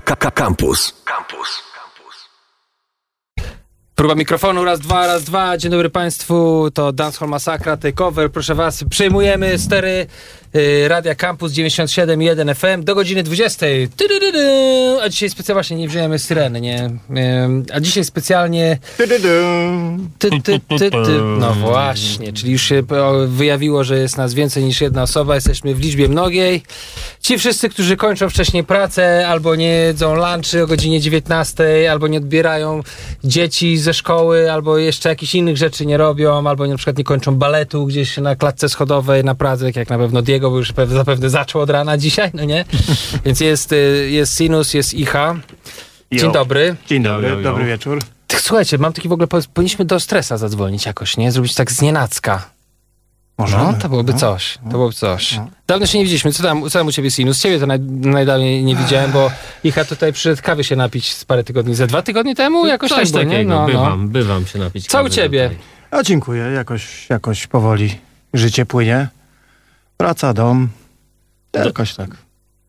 Campus. 0.00 0.92
Campus. 1.04 1.62
Próba 3.98 4.14
mikrofonu, 4.14 4.64
raz, 4.64 4.80
dwa, 4.80 5.06
raz, 5.06 5.24
dwa. 5.24 5.58
Dzień 5.58 5.70
dobry 5.70 5.90
Państwu, 5.90 6.68
to 6.74 6.92
Dancehall 6.92 7.28
Masakra, 7.28 7.76
takeover. 7.76 8.30
Proszę 8.30 8.54
Was, 8.54 8.84
przejmujemy 8.90 9.58
stery 9.58 10.06
y, 10.56 10.88
Radia 10.88 11.14
Campus 11.14 11.52
97.1 11.52 12.54
FM 12.54 12.84
do 12.84 12.94
godziny 12.94 13.22
20. 13.22 13.66
Tydydydy. 13.96 14.48
A 15.02 15.08
dzisiaj 15.08 15.30
specjalnie, 15.30 15.56
właśnie 15.56 15.76
nie 15.76 15.88
wziąłem 15.88 16.18
syreny, 16.18 16.60
nie? 16.60 16.90
A 17.72 17.80
dzisiaj 17.80 18.04
specjalnie... 18.04 18.78
Ty, 20.18 20.30
ty, 20.30 20.60
ty, 20.78 20.90
ty. 20.90 21.20
No 21.38 21.54
właśnie, 21.54 22.32
czyli 22.32 22.52
już 22.52 22.62
się 22.62 22.82
wyjawiło, 23.26 23.84
że 23.84 23.98
jest 23.98 24.16
nas 24.16 24.34
więcej 24.34 24.64
niż 24.64 24.80
jedna 24.80 25.02
osoba, 25.02 25.34
jesteśmy 25.34 25.74
w 25.74 25.80
liczbie 25.80 26.08
mnogiej. 26.08 26.62
Ci 27.20 27.38
wszyscy, 27.38 27.68
którzy 27.68 27.96
kończą 27.96 28.30
wcześniej 28.30 28.64
pracę, 28.64 29.28
albo 29.28 29.56
nie 29.56 29.68
jedzą 29.68 30.14
lunchy 30.14 30.62
o 30.62 30.66
godzinie 30.66 31.00
19, 31.00 31.90
albo 31.90 32.08
nie 32.08 32.18
odbierają 32.18 32.82
dzieci 33.24 33.78
ze 33.88 33.94
szkoły, 33.94 34.52
albo 34.52 34.78
jeszcze 34.78 35.08
jakichś 35.08 35.34
innych 35.34 35.56
rzeczy 35.56 35.86
nie 35.86 35.96
robią, 35.96 36.48
albo 36.48 36.66
na 36.66 36.76
przykład 36.76 36.98
nie 36.98 37.04
kończą 37.04 37.34
baletu 37.34 37.86
gdzieś 37.86 38.16
na 38.16 38.36
klatce 38.36 38.68
schodowej 38.68 39.24
na 39.24 39.34
Pradze, 39.34 39.66
tak 39.66 39.76
jak 39.76 39.90
na 39.90 39.98
pewno 39.98 40.22
Diego, 40.22 40.50
bo 40.50 40.58
już 40.58 40.72
zapewne 40.88 41.30
zaczął 41.30 41.62
od 41.62 41.70
rana 41.70 41.98
dzisiaj, 41.98 42.30
no 42.34 42.44
nie? 42.44 42.64
Więc 43.24 43.40
jest, 43.40 43.72
y, 43.72 44.08
jest 44.10 44.36
Sinus, 44.36 44.74
jest 44.74 44.94
Icha. 44.94 45.36
Dzień 46.12 46.32
dobry. 46.32 46.76
Dzień 46.86 47.02
dobry, 47.02 47.28
jo. 47.28 47.42
dobry 47.42 47.64
wieczór. 47.64 47.98
Słuchajcie, 48.32 48.78
mam 48.78 48.92
taki 48.92 49.08
w 49.08 49.12
ogóle, 49.12 49.28
powinniśmy 49.54 49.84
do 49.84 50.00
stresa 50.00 50.36
zadzwonić 50.36 50.86
jakoś, 50.86 51.16
nie? 51.16 51.32
Zrobić 51.32 51.54
tak 51.54 51.72
z 51.72 51.82
Możemy. 53.38 53.64
No, 53.64 53.72
to 53.72 53.88
byłoby 53.88 54.12
No. 54.12 54.18
coś. 54.18 54.58
To 54.64 54.70
byłoby 54.70 54.94
coś. 54.94 55.36
No. 55.36 55.48
Dawno 55.66 55.86
się 55.86 55.98
nie 55.98 56.04
widzieliśmy. 56.04 56.32
Co 56.32 56.42
tam, 56.42 56.62
co 56.62 56.78
tam 56.78 56.86
u 56.86 56.92
ciebie, 56.92 57.10
Sinus? 57.10 57.40
Ciebie 57.42 57.58
to 57.60 57.66
naj, 57.66 57.80
najdawniej 57.80 58.64
nie 58.64 58.76
widziałem, 58.76 59.12
bo 59.12 59.30
Icha 59.64 59.84
tutaj 59.84 60.12
przyszedł 60.12 60.42
kawy 60.42 60.64
się 60.64 60.76
napić 60.76 61.14
z 61.14 61.24
parę 61.24 61.44
tygodni, 61.44 61.74
ze 61.74 61.86
dwa 61.86 62.02
tygodnie 62.02 62.34
temu? 62.34 62.66
Jakoś 62.66 62.90
Coś 62.90 62.98
tak 62.98 63.10
było, 63.10 63.22
nie? 63.22 63.30
takiego, 63.30 63.50
No, 63.54 63.60
no. 63.60 63.66
bywam, 63.66 64.08
bywam 64.08 64.46
się 64.46 64.58
napić 64.58 64.86
Co 64.86 65.02
u 65.02 65.08
ciebie? 65.08 65.48
tutaj. 65.50 65.64
A 65.90 66.02
dziękuję, 66.02 66.42
jakoś, 66.42 67.10
jakoś 67.10 67.46
powoli 67.46 67.98
życie 68.34 68.66
płynie. 68.66 69.08
Praca, 69.96 70.34
dom. 70.34 70.68
Jakoś 71.52 71.94
tak. 71.94 72.10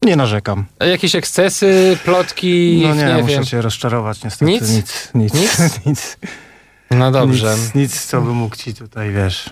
Nie 0.05 0.15
narzekam. 0.15 0.65
A 0.79 0.85
Jakieś 0.85 1.15
ekscesy, 1.15 1.97
plotki, 2.05 2.81
No 2.87 2.95
nie, 2.95 3.03
nie 3.05 3.21
muszę 3.21 3.33
wiem. 3.35 3.45
cię 3.45 3.61
rozczarować 3.61 4.23
niestety. 4.23 4.51
Nic? 4.51 4.69
Nic, 4.69 5.11
nic, 5.15 5.85
Nic? 5.85 6.17
No 6.91 7.11
dobrze. 7.11 7.55
nic, 7.59 7.75
nic, 7.75 8.05
co 8.05 8.21
by 8.21 8.29
mógł 8.33 8.55
ci 8.55 8.73
tutaj, 8.73 9.11
wiesz, 9.11 9.49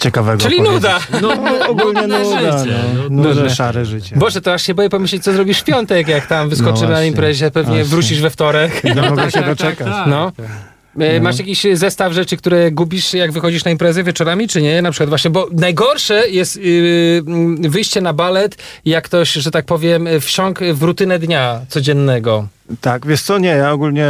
ciekawego 0.00 0.42
Czyli 0.42 0.56
powiedzieć. 0.56 0.74
nuda. 0.82 0.98
No, 1.20 1.32
ogólnie 1.68 2.00
nudne 2.00 2.18
nuda, 2.18 2.58
życie, 2.58 2.74
no. 2.94 3.02
no, 3.02 3.22
Nuże, 3.22 3.40
nudne. 3.40 3.54
szare 3.54 3.84
życie. 3.84 4.16
Boże, 4.16 4.40
to 4.40 4.52
aż 4.54 4.62
się 4.62 4.74
boję 4.74 4.90
pomyśleć, 4.90 5.22
co 5.24 5.32
zrobisz 5.32 5.60
w 5.60 5.64
piątek, 5.64 6.08
jak 6.08 6.26
tam 6.26 6.48
wyskoczymy 6.48 6.80
na 6.86 6.88
właśnie. 6.88 7.06
imprezie, 7.06 7.50
pewnie 7.50 7.74
Właśnie. 7.74 7.84
wrócisz 7.84 8.20
we 8.20 8.30
wtorek. 8.30 8.84
Nie 8.84 9.02
mogę 9.02 9.30
się 9.30 9.38
tak, 9.38 9.46
doczekać. 9.46 9.88
tak, 9.88 10.08
tak. 10.36 10.46
No. 10.96 11.04
E, 11.04 11.20
Masz 11.20 11.38
jakiś 11.38 11.66
zestaw 11.74 12.12
rzeczy, 12.12 12.36
które 12.36 12.70
gubisz, 12.70 13.14
jak 13.14 13.32
wychodzisz 13.32 13.64
na 13.64 13.70
imprezę 13.70 14.04
wieczorami, 14.04 14.48
czy 14.48 14.62
nie? 14.62 14.82
Na 14.82 14.90
przykład 14.90 15.08
właśnie, 15.08 15.30
bo 15.30 15.48
najgorsze 15.52 16.28
jest 16.28 16.56
yy, 16.56 17.22
wyjście 17.68 18.00
na 18.00 18.12
balet, 18.12 18.56
jak 18.84 19.04
ktoś, 19.04 19.32
że 19.32 19.50
tak 19.50 19.64
powiem, 19.66 20.08
wsiąkł 20.20 20.64
w 20.74 20.82
rutynę 20.82 21.18
dnia 21.18 21.60
codziennego. 21.68 22.46
Tak, 22.80 23.06
wiesz 23.06 23.22
co, 23.22 23.38
nie, 23.38 23.48
ja 23.48 23.72
ogólnie 23.72 24.06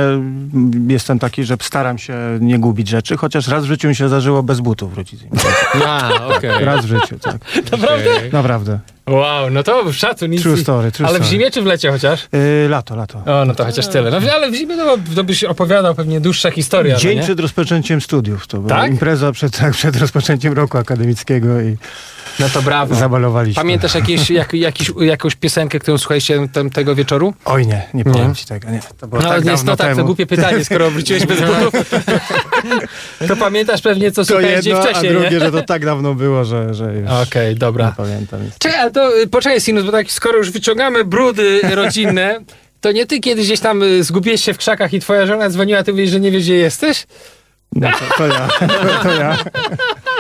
jestem 0.89 1.19
taki, 1.19 1.45
że 1.45 1.56
staram 1.61 1.98
się 1.98 2.14
nie 2.41 2.58
gubić 2.58 2.89
rzeczy, 2.89 3.17
chociaż 3.17 3.48
raz 3.48 3.64
w 3.64 3.69
życiu 3.69 3.89
mi 3.89 3.97
się 3.97 4.08
zdarzyło 4.08 4.42
bez 4.42 4.61
butów 4.61 4.95
wrócić. 4.95 5.20
z 5.20 5.23
imprezy. 5.23 5.47
A, 5.86 6.27
okej. 6.36 6.64
Raz 6.64 6.84
w 6.84 6.89
życiu, 6.89 7.19
tak. 7.19 7.36
Naprawdę? 7.73 8.11
Naprawdę. 8.33 8.78
Wow, 9.11 9.50
no 9.50 9.62
to 9.62 9.92
szacun. 9.92 10.30
Nic, 10.30 10.42
True 10.42 10.56
story, 10.56 10.92
true 10.92 11.08
ale 11.08 11.20
w 11.20 11.25
zimie 11.25 11.50
czy 11.50 11.62
w 11.62 11.66
lecie 11.66 11.92
chociaż? 11.92 12.28
Yy, 12.33 12.69
lato, 12.69 12.97
lato. 12.97 13.19
O, 13.27 13.44
no 13.44 13.55
to 13.55 13.64
chociaż 13.64 13.86
tyle. 13.86 14.11
No, 14.11 14.33
ale 14.33 14.50
w 14.50 14.55
zimie 14.55 14.77
no, 14.77 14.97
to 15.14 15.25
byś 15.25 15.44
opowiadał 15.44 15.94
pewnie 15.94 16.20
dłuższa 16.20 16.50
historia. 16.50 16.97
Dzień 16.97 17.19
no, 17.19 17.25
przed 17.25 17.41
rozpoczęciem 17.41 18.00
studiów. 18.00 18.47
To 18.47 18.58
była 18.58 18.80
Tak? 18.80 18.91
impreza 18.91 19.33
przed, 19.33 19.56
tak, 19.61 19.72
przed 19.72 19.97
rozpoczęciem 19.97 20.52
roku 20.52 20.79
akademickiego 20.79 21.61
i 21.61 21.77
No 22.40 22.48
to 22.48 22.62
brawo. 22.62 22.95
zabalowaliśmy. 22.95 23.62
Pamiętasz 23.62 23.95
jakieś, 23.95 24.30
jak, 24.30 24.52
jakiś, 24.55 24.92
jakąś 25.01 25.34
piosenkę, 25.36 25.78
którą 25.78 25.98
słuchaliście 25.98 26.48
tam, 26.52 26.70
tego 26.70 26.95
wieczoru? 26.95 27.34
Oj 27.45 27.67
nie, 27.67 27.83
nie 27.95 28.05
powiem 28.05 28.28
Nie? 28.28 28.34
ci 28.34 28.46
tego. 28.46 28.70
Nie, 28.70 28.80
to 29.01 29.06
było 29.08 29.23
No, 29.23 29.28
tak 29.28 29.45
dawno 29.45 29.62
no 29.73 29.77
tak, 29.77 29.89
to 29.90 29.95
temu. 29.95 30.06
głupie 30.06 30.27
pytanie, 30.27 30.64
skoro 30.64 30.90
wróciłeś 30.90 31.27
bez 31.27 31.40
butów. 31.40 31.90
to 33.29 33.36
pamiętasz 33.36 33.83
pewnie, 33.83 34.12
co 34.12 34.20
To 34.20 34.24
słuchałeś 34.24 34.64
dzień 34.64 34.74
jedno, 34.74 34.79
a 34.80 34.86
wcześniej, 34.86 35.12
drugie, 35.12 35.30
nie? 35.30 35.40
że 35.40 35.52
to 35.52 35.62
tak 35.62 35.84
dawno 35.84 36.14
było, 36.14 36.45
że, 36.45 36.74
że 36.74 36.95
już 36.95 37.11
Okej, 37.11 37.48
nie 37.48 37.55
dobra. 37.56 37.95
pamiętam. 37.96 38.45
Jest. 38.45 38.58
Czekaj, 38.58 38.80
ale 38.80 38.90
to 38.90 39.18
y, 39.18 39.27
poczekaj, 39.27 39.61
Sinus, 39.61 39.84
bo 39.84 39.92
tak 39.92 40.11
skoro 40.12 40.39
już 40.39 40.50
wyciągamy 40.50 41.05
brudy 41.05 41.61
rodzinne, 41.74 42.40
to 42.80 42.92
nie 42.92 43.06
ty 43.06 43.20
kiedyś 43.20 43.46
gdzieś 43.46 43.61
tam 43.61 43.83
y, 43.83 44.05
zgubiłeś 44.05 44.45
się 44.45 44.55
w 44.55 44.58
krzakach 44.58 44.92
i 44.92 45.00
twoja 45.00 45.27
żona 45.27 45.50
dzwoniła, 45.50 45.83
ty 45.83 45.92
mówisz, 45.92 46.11
że 46.11 46.20
nie 46.20 46.30
wiesz, 46.30 46.42
gdzie 46.42 46.56
jesteś? 46.56 47.06
No 47.74 47.89
to, 47.90 48.14
to 48.18 48.27
ja, 48.27 48.48
to, 48.58 49.02
to 49.02 49.14
ja. 49.14 49.36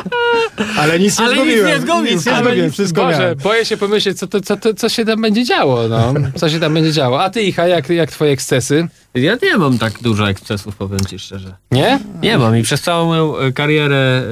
Ale 0.80 0.98
nic 0.98 1.18
nie 1.18 1.24
Ale 1.24 1.34
nic 1.36 1.44
zgubiłem. 1.44 1.66
nie 1.68 1.80
zgubił, 1.80 2.14
Nic 2.16 2.26
nie 2.26 2.32
ale 2.32 2.42
zgubiłem, 2.44 2.66
nic- 2.66 2.74
wszystko 2.74 3.02
Boże, 3.04 3.18
miałem. 3.18 3.38
boję 3.38 3.64
się 3.64 3.76
pomyśleć, 3.76 4.18
co, 4.18 4.26
to, 4.26 4.40
co, 4.40 4.56
to, 4.56 4.74
co 4.74 4.88
się 4.88 5.04
tam 5.04 5.20
będzie 5.22 5.44
działo, 5.44 5.88
no. 5.88 6.14
Co 6.36 6.48
się 6.50 6.60
tam 6.60 6.74
będzie 6.74 6.92
działo. 6.92 7.22
A 7.22 7.30
ty, 7.30 7.42
Icha, 7.42 7.66
jak, 7.66 7.88
jak 7.90 8.10
twoje 8.10 8.32
ekscesy? 8.32 8.88
Ja 9.14 9.36
nie 9.42 9.56
mam 9.58 9.78
tak 9.78 9.92
dużo 10.02 10.28
ekscesów, 10.30 10.76
powiem 10.76 11.00
ci 11.00 11.18
szczerze. 11.18 11.54
Nie? 11.70 11.98
Nie 12.22 12.38
mam 12.38 12.56
i 12.58 12.62
przez 12.62 12.82
całą 12.82 13.06
moją 13.06 13.38
e, 13.38 13.52
karierę 13.52 14.22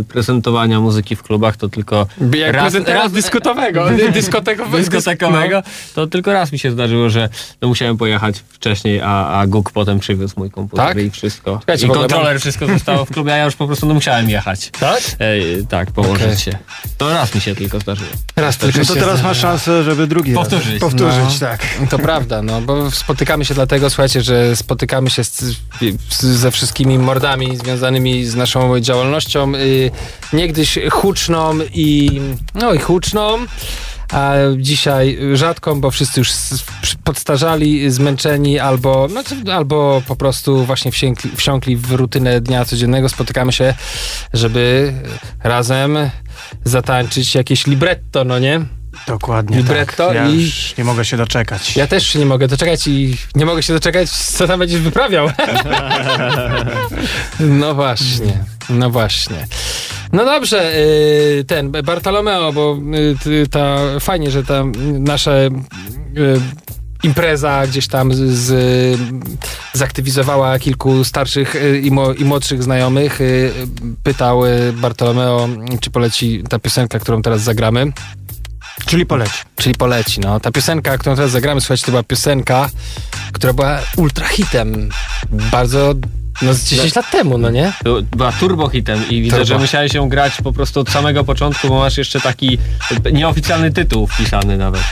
e, 0.00 0.04
prezentowania 0.04 0.80
muzyki 0.80 1.16
w 1.16 1.22
klubach 1.22 1.56
to 1.56 1.68
tylko 1.68 2.06
Jak 2.34 2.52
raz, 2.54 2.62
prezentera 2.62 2.98
raz 3.02 3.12
dyskotowego, 3.12 3.90
dy- 3.90 4.10
dyskotekowego. 4.12 4.78
dyskotekowego, 4.84 5.62
to 5.94 6.06
tylko 6.06 6.32
raz 6.32 6.52
mi 6.52 6.58
się 6.58 6.70
zdarzyło, 6.70 7.10
że 7.10 7.28
no, 7.62 7.68
musiałem 7.68 7.96
pojechać 7.96 8.44
wcześniej, 8.48 9.00
a, 9.00 9.26
a 9.28 9.46
Guk 9.46 9.70
potem 9.72 9.98
przywiózł 9.98 10.34
mój 10.36 10.50
komputer 10.50 10.86
Tak? 10.86 10.98
i 10.98 11.10
wszystko. 11.10 11.58
Czekajcie, 11.60 11.86
I 11.86 11.90
kontroler, 11.90 12.40
wszystko 12.40 12.66
zostało 12.66 13.04
w 13.04 13.10
klubie, 13.10 13.34
a 13.34 13.36
ja 13.36 13.44
już 13.44 13.56
po 13.56 13.66
prostu 13.66 13.86
no, 13.86 13.94
musiałem 13.94 14.30
jechać. 14.30 14.70
Tak? 14.80 14.91
E, 15.18 15.34
tak, 15.68 15.90
położyć 15.90 16.24
Okej. 16.24 16.36
się. 16.36 16.58
To 16.98 17.10
raz 17.10 17.34
mi 17.34 17.40
się 17.40 17.54
tylko 17.54 17.80
zdarzyło. 17.80 18.10
Raz 18.36 18.56
tylko 18.58 18.78
No 18.78 18.84
to 18.84 18.94
teraz 18.94 19.22
masz 19.22 19.40
szansę, 19.40 19.82
żeby 19.84 20.06
drugi 20.06 20.32
Powtórzyć. 20.34 20.70
raz 20.72 20.80
powtórzyć. 20.80 21.40
No. 21.40 21.48
tak. 21.48 21.60
To 21.90 21.98
prawda, 21.98 22.42
no 22.42 22.60
bo 22.60 22.90
spotykamy 22.90 23.44
się 23.44 23.54
dlatego, 23.54 23.90
słuchajcie, 23.90 24.22
że 24.22 24.56
spotykamy 24.56 25.10
się 25.10 25.24
z, 25.24 25.40
z, 26.10 26.22
ze 26.22 26.50
wszystkimi 26.50 26.98
mordami 26.98 27.56
związanymi 27.56 28.24
z 28.26 28.34
naszą 28.34 28.80
działalnością, 28.80 29.54
y, 29.54 29.90
niegdyś 30.32 30.78
huczną 30.90 31.54
i 31.74 32.20
no 32.54 32.74
i 32.74 32.78
huczną, 32.78 33.38
a 34.10 34.32
dzisiaj 34.56 35.18
rzadką, 35.34 35.80
bo 35.80 35.90
wszyscy 35.90 36.20
już 36.20 36.30
podstarzali, 37.04 37.90
zmęczeni 37.90 38.58
albo, 38.58 39.08
no, 39.14 39.22
albo 39.54 40.02
po 40.06 40.16
prostu 40.16 40.64
właśnie 40.64 40.92
wsiękli, 40.92 41.30
wsiąkli 41.36 41.76
w 41.76 41.92
rutynę 41.92 42.40
dnia 42.40 42.64
codziennego. 42.64 43.08
Spotykamy 43.08 43.52
się, 43.52 43.74
żeby 44.32 44.92
razem 45.44 45.98
zatańczyć 46.64 47.34
jakieś 47.34 47.66
libretto, 47.66 48.24
no 48.24 48.38
nie? 48.38 48.60
Dokładnie 49.06 49.56
Libretto 49.56 50.06
tak. 50.06 50.14
Ja 50.16 50.28
i- 50.28 50.42
już 50.42 50.74
nie 50.78 50.84
mogę 50.84 51.04
się 51.04 51.16
doczekać. 51.16 51.76
Ja 51.76 51.86
też 51.86 52.14
nie 52.14 52.26
mogę 52.26 52.48
doczekać 52.48 52.86
i 52.86 53.16
nie 53.34 53.46
mogę 53.46 53.62
się 53.62 53.72
doczekać, 53.72 54.10
co 54.10 54.46
tam 54.46 54.58
będziesz 54.58 54.80
wyprawiał. 54.80 55.30
no 57.40 57.74
właśnie, 57.74 58.44
no 58.70 58.90
właśnie. 58.90 59.46
No 60.12 60.24
dobrze, 60.24 60.72
y, 61.40 61.44
ten 61.46 61.70
Bartolomeo, 61.70 62.52
bo 62.52 62.78
y, 63.26 63.48
ta, 63.48 63.78
fajnie, 64.00 64.30
że 64.30 64.44
ta 64.44 64.64
nasza 64.98 65.32
y, 65.32 65.50
impreza 67.02 67.66
gdzieś 67.66 67.88
tam 67.88 68.14
z, 68.14 68.18
z, 68.18 69.00
zaktywizowała 69.72 70.58
kilku 70.58 71.04
starszych 71.04 71.54
i, 71.82 71.90
mo, 71.90 72.12
i 72.12 72.24
młodszych 72.24 72.62
znajomych. 72.62 73.18
Pytał 74.02 74.42
Bartolomeo, 74.72 75.48
czy 75.80 75.90
poleci 75.90 76.42
ta 76.48 76.58
piosenka, 76.58 76.98
którą 76.98 77.22
teraz 77.22 77.40
zagramy. 77.40 77.92
Czyli 78.86 79.06
poleci. 79.06 79.42
Czyli 79.56 79.74
poleci, 79.74 80.20
no. 80.20 80.40
Ta 80.40 80.50
piosenka, 80.50 80.98
którą 80.98 81.16
teraz 81.16 81.30
zagramy, 81.30 81.60
słuchajcie, 81.60 81.84
to 81.84 81.92
była 81.92 82.02
piosenka, 82.02 82.70
która 83.32 83.52
była 83.52 83.78
ultra 83.96 84.28
hitem. 84.28 84.88
Bardzo, 85.30 85.94
no 86.42 86.54
z 86.54 86.64
10 86.64 86.94
lat 86.94 87.10
temu, 87.10 87.38
no 87.38 87.50
nie? 87.50 87.72
To 87.84 88.02
była 88.16 88.32
turbo 88.32 88.68
hitem 88.68 89.08
i 89.10 89.22
widzę, 89.22 89.36
Turbo. 89.36 89.46
że 89.48 89.58
musiałeś 89.58 89.94
ją 89.94 90.08
grać 90.08 90.32
po 90.44 90.52
prostu 90.52 90.80
od 90.80 90.90
samego 90.90 91.24
początku, 91.24 91.68
bo 91.68 91.78
masz 91.78 91.98
jeszcze 91.98 92.20
taki 92.20 92.58
nieoficjalny 93.12 93.70
tytuł 93.70 94.06
wpisany 94.06 94.56
nawet. 94.56 94.82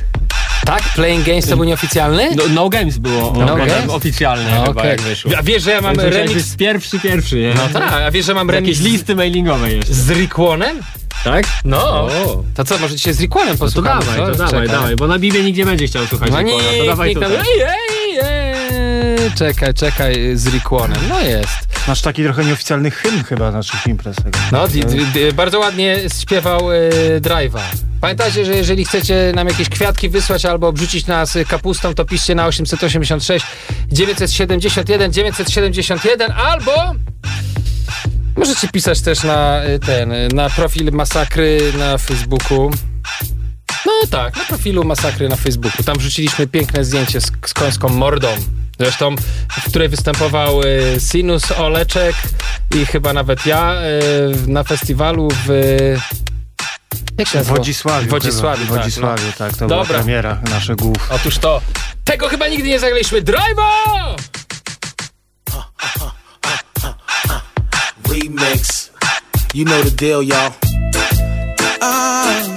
Tak? 0.65 0.83
Playing 0.95 1.25
Games 1.27 1.47
to 1.49 1.57
był 1.57 1.65
nieoficjalny? 1.65 2.29
No, 2.37 2.43
no 2.55 2.69
Games 2.69 2.99
było 2.99 3.33
No 3.37 3.47
no 3.47 3.57
Games? 3.57 3.89
oficjalne 3.89 4.51
No, 4.51 4.65
chyba 4.65 4.87
jak 4.87 5.01
wyszło. 5.01 5.33
A 5.39 5.43
wiesz, 5.43 5.63
że 5.63 5.71
ja 5.71 5.81
mam 5.81 5.97
Więc 5.97 6.15
remix... 6.15 6.57
pierwszy, 6.57 7.01
pierwszy, 7.01 7.37
nie? 7.41 7.55
No 7.55 7.81
tak, 7.81 7.93
a 7.93 8.11
wiesz, 8.11 8.27
że 8.27 8.35
mam 8.35 8.49
Jakieś 8.49 8.61
remix 8.79 8.81
listy 8.81 9.15
mailingowe 9.17 9.73
jeszcze. 9.73 9.95
z 9.95 10.11
Rikłonem? 10.11 10.81
Tak? 11.25 11.45
No. 11.65 11.79
O. 12.01 12.43
To 12.55 12.65
co, 12.65 12.79
może 12.79 12.97
dzisiaj 12.97 13.15
z 13.15 13.21
Rikłonem 13.21 13.49
No 13.49 13.55
to 13.59 13.65
posłuchamy? 13.65 14.05
dawaj, 14.05 14.33
to 14.33 14.45
dawaj, 14.45 14.69
dawaj, 14.69 14.97
bo 14.97 15.07
na 15.07 15.19
Bibie 15.19 15.43
nikt 15.43 15.59
nie 15.59 15.65
będzie 15.67 15.87
chciał 15.87 16.07
słuchać 16.07 16.31
No 16.31 16.39
Rikona, 16.39 16.63
nie, 16.73 16.79
to 16.79 16.87
dawaj 16.87 17.09
nikt 17.09 17.21
tutaj. 17.23 17.37
Ej, 17.37 17.61
ej, 17.63 18.19
ej. 18.23 18.40
Czekaj, 19.35 19.75
czekaj, 19.75 20.37
z 20.37 20.47
Rikłonem. 20.47 21.01
No 21.09 21.21
jest. 21.21 21.71
Masz 21.89 22.03
taki 22.03 22.25
trochę 22.25 22.45
nieoficjalny 22.45 22.91
hymn 22.91 23.25
chyba 23.25 23.51
naszych 23.51 23.87
imprez. 23.87 24.17
No, 24.53 24.69
di, 24.69 24.81
di, 24.81 25.33
bardzo 25.33 25.59
ładnie 25.59 25.97
śpiewał 26.21 26.73
y, 26.73 27.21
Drive'a. 27.21 27.61
Pamiętajcie, 28.01 28.45
że 28.45 28.55
jeżeli 28.57 28.85
chcecie 28.85 29.33
nam 29.35 29.49
jakieś 29.49 29.69
kwiatki 29.69 30.09
wysłać 30.09 30.45
albo 30.45 30.69
obrzucić 30.69 31.07
nas 31.07 31.39
kapustą, 31.49 31.95
to 31.95 32.05
piszcie 32.05 32.35
na 32.35 32.47
886 32.47 33.47
971 33.93 35.13
971 35.13 36.33
albo 36.33 36.73
możecie 38.37 38.69
pisać 38.69 39.01
też 39.01 39.23
na 39.23 39.65
y, 39.65 39.79
ten, 39.79 40.13
na 40.35 40.51
profil 40.51 40.93
Masakry 40.93 41.73
na 41.79 41.99
Facebooku. 41.99 42.71
No 43.87 43.93
tak, 44.11 44.37
na 44.37 44.45
profilu 44.45 44.85
Masakry 44.85 45.29
na 45.29 45.37
Facebooku. 45.37 45.83
Tam 45.85 45.99
wrzuciliśmy 45.99 46.47
piękne 46.47 46.85
zdjęcie 46.85 47.21
z, 47.21 47.33
z 47.47 47.55
końską 47.55 47.89
mordą. 47.89 48.29
Zresztą, 48.81 49.17
w 49.51 49.69
której 49.69 49.89
występował 49.89 50.63
y, 50.63 51.01
Sinus 51.01 51.53
Oleczek 51.53 52.17
i 52.75 52.87
chyba 52.87 53.13
nawet 53.13 53.47
ja 53.47 53.75
y, 53.75 54.51
na 54.51 54.65
festiwalu 54.65 55.29
w... 55.47 55.49
Jak 57.19 57.29
się 57.29 57.33
W 57.33 57.35
nazywa? 57.35 57.57
Wodzisławiu. 57.57 58.07
W 58.07 58.11
Wodzisławiu, 58.11 58.61
chyba. 58.61 58.73
W 58.73 58.75
tak, 58.75 58.85
Wodzisławiu, 58.85 59.33
tak. 59.39 59.53
To 59.53 59.67
Dobra. 59.67 59.85
była 59.85 59.99
premiera 59.99 60.39
naszych 60.51 60.77
głów. 60.77 60.97
Otóż 61.11 61.39
to. 61.39 61.61
Tego 62.05 62.29
chyba 62.29 62.49
nigdy 62.49 62.69
nie 62.69 62.81
zagraliśmy. 62.81 63.23
Driver! 63.23 64.17
remix. 68.11 68.91
You 69.55 69.65
know 69.65 69.83
the 69.83 69.91
deal, 69.91 70.23
y'all. 70.23 70.55
Ah, 71.81 72.50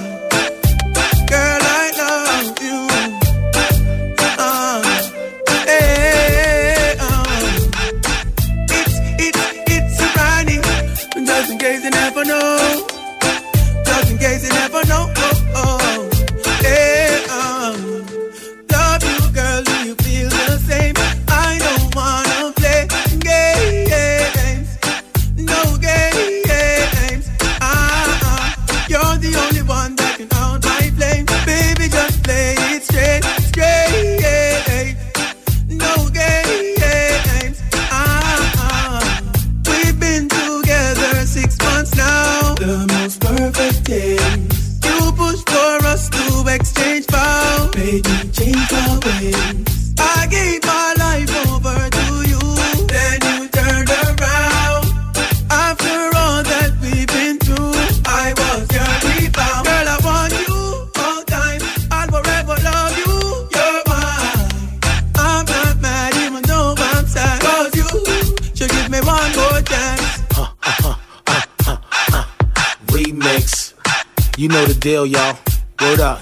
the 75.03 75.09
y'all. 75.09 75.38
Word 75.81 76.00
up. 76.00 76.19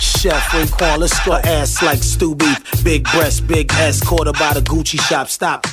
Chef 0.00 0.42
Raekwon, 0.52 0.98
let's 0.98 1.24
go 1.26 1.34
ass 1.34 1.82
like 1.82 2.02
stew 2.02 2.34
beef. 2.34 2.84
Big 2.84 3.04
breast, 3.04 3.46
big 3.46 3.70
S, 3.72 4.02
quarter 4.02 4.32
by 4.32 4.54
the 4.54 4.60
Gucci 4.60 5.00
shop. 5.00 5.28
Stop. 5.28 5.66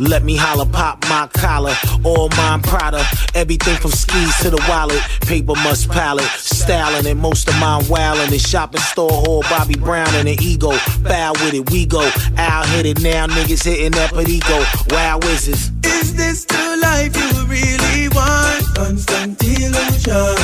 Let 0.00 0.24
me 0.24 0.34
holler, 0.34 0.64
pop 0.64 1.04
my 1.10 1.28
collar, 1.34 1.74
all 2.04 2.30
mine 2.30 2.62
Prada. 2.62 3.04
Everything 3.34 3.76
from 3.76 3.90
skis 3.90 4.34
to 4.38 4.50
the 4.50 4.64
wallet, 4.68 5.00
paper 5.20 5.54
must 5.62 5.90
palette. 5.90 6.24
Styling 6.24 7.06
it, 7.06 7.16
most 7.16 7.48
of 7.48 7.58
mine 7.60 7.82
wildin'. 7.82 8.30
The 8.30 8.38
shopping 8.38 8.80
store 8.80 9.10
hall, 9.10 9.42
Bobby 9.50 9.74
Brown 9.74 10.12
and 10.14 10.26
an 10.26 10.40
ego. 10.40 10.72
Foul 10.72 11.34
with 11.34 11.54
it, 11.54 11.70
we 11.70 11.84
go. 11.84 12.10
Out 12.38 12.66
hit 12.68 12.86
it 12.86 13.00
now, 13.02 13.26
niggas 13.26 13.62
hitting 13.62 13.92
that 13.92 14.10
Perico. 14.12 14.64
Wow. 14.94 15.18
Is 15.22 15.70
this 16.14 16.44
the 16.46 16.59
life 16.90 17.16
you 17.22 17.30
really 17.46 18.08
want? 18.08 18.62
Constant 18.74 19.42
illusion. 19.42 20.36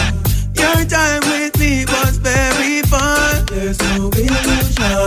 Your 0.62 0.78
time 0.96 1.22
with 1.32 1.54
me 1.58 1.84
was 1.94 2.14
very 2.18 2.82
fun. 2.92 3.46
There's 3.46 3.78
no 3.90 4.10
illusion. 4.24 5.05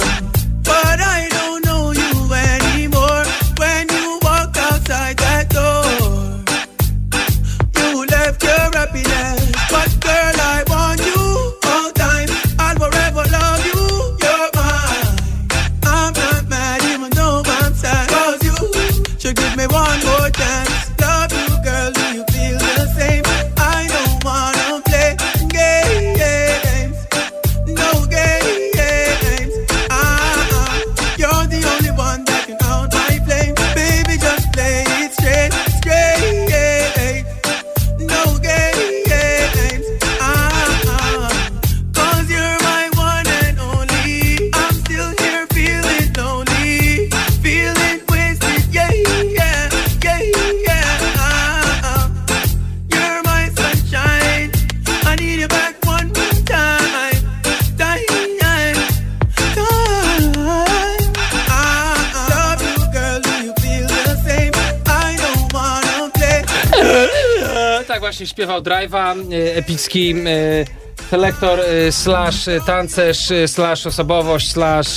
Śpiewał 68.40 68.62
Drive'a, 68.62 69.16
e, 69.34 69.56
epicki 69.56 70.12
e, 70.12 71.06
selektor 71.10 71.60
e, 71.60 71.92
slash 71.92 72.46
tancerz 72.66 73.30
slash 73.48 73.86
osobowość 73.88 74.52
slash 74.52 74.88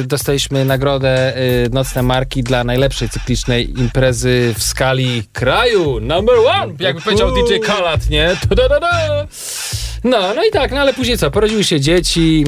y, 0.00 0.04
dostaliśmy 0.04 0.64
nagrodę 0.64 1.34
Nocne 1.70 2.02
Marki 2.02 2.42
dla 2.42 2.64
najlepszej 2.64 3.08
cyklicznej 3.08 3.80
imprezy 3.80 4.54
w 4.58 4.62
skali 4.62 5.22
kraju. 5.32 6.00
Number 6.00 6.34
one! 6.46 6.74
Jakby 6.78 7.02
powiedział 7.02 7.30
DJ 7.30 7.58
Kalat, 7.66 8.10
nie? 8.10 8.36
Da, 8.50 8.68
da, 8.68 8.80
da. 8.80 9.26
No, 10.04 10.34
no 10.34 10.44
i 10.44 10.50
tak, 10.50 10.70
no 10.72 10.80
ale 10.80 10.94
później 10.94 11.18
co? 11.18 11.30
Porodziły 11.30 11.64
się 11.64 11.80
dzieci, 11.80 12.44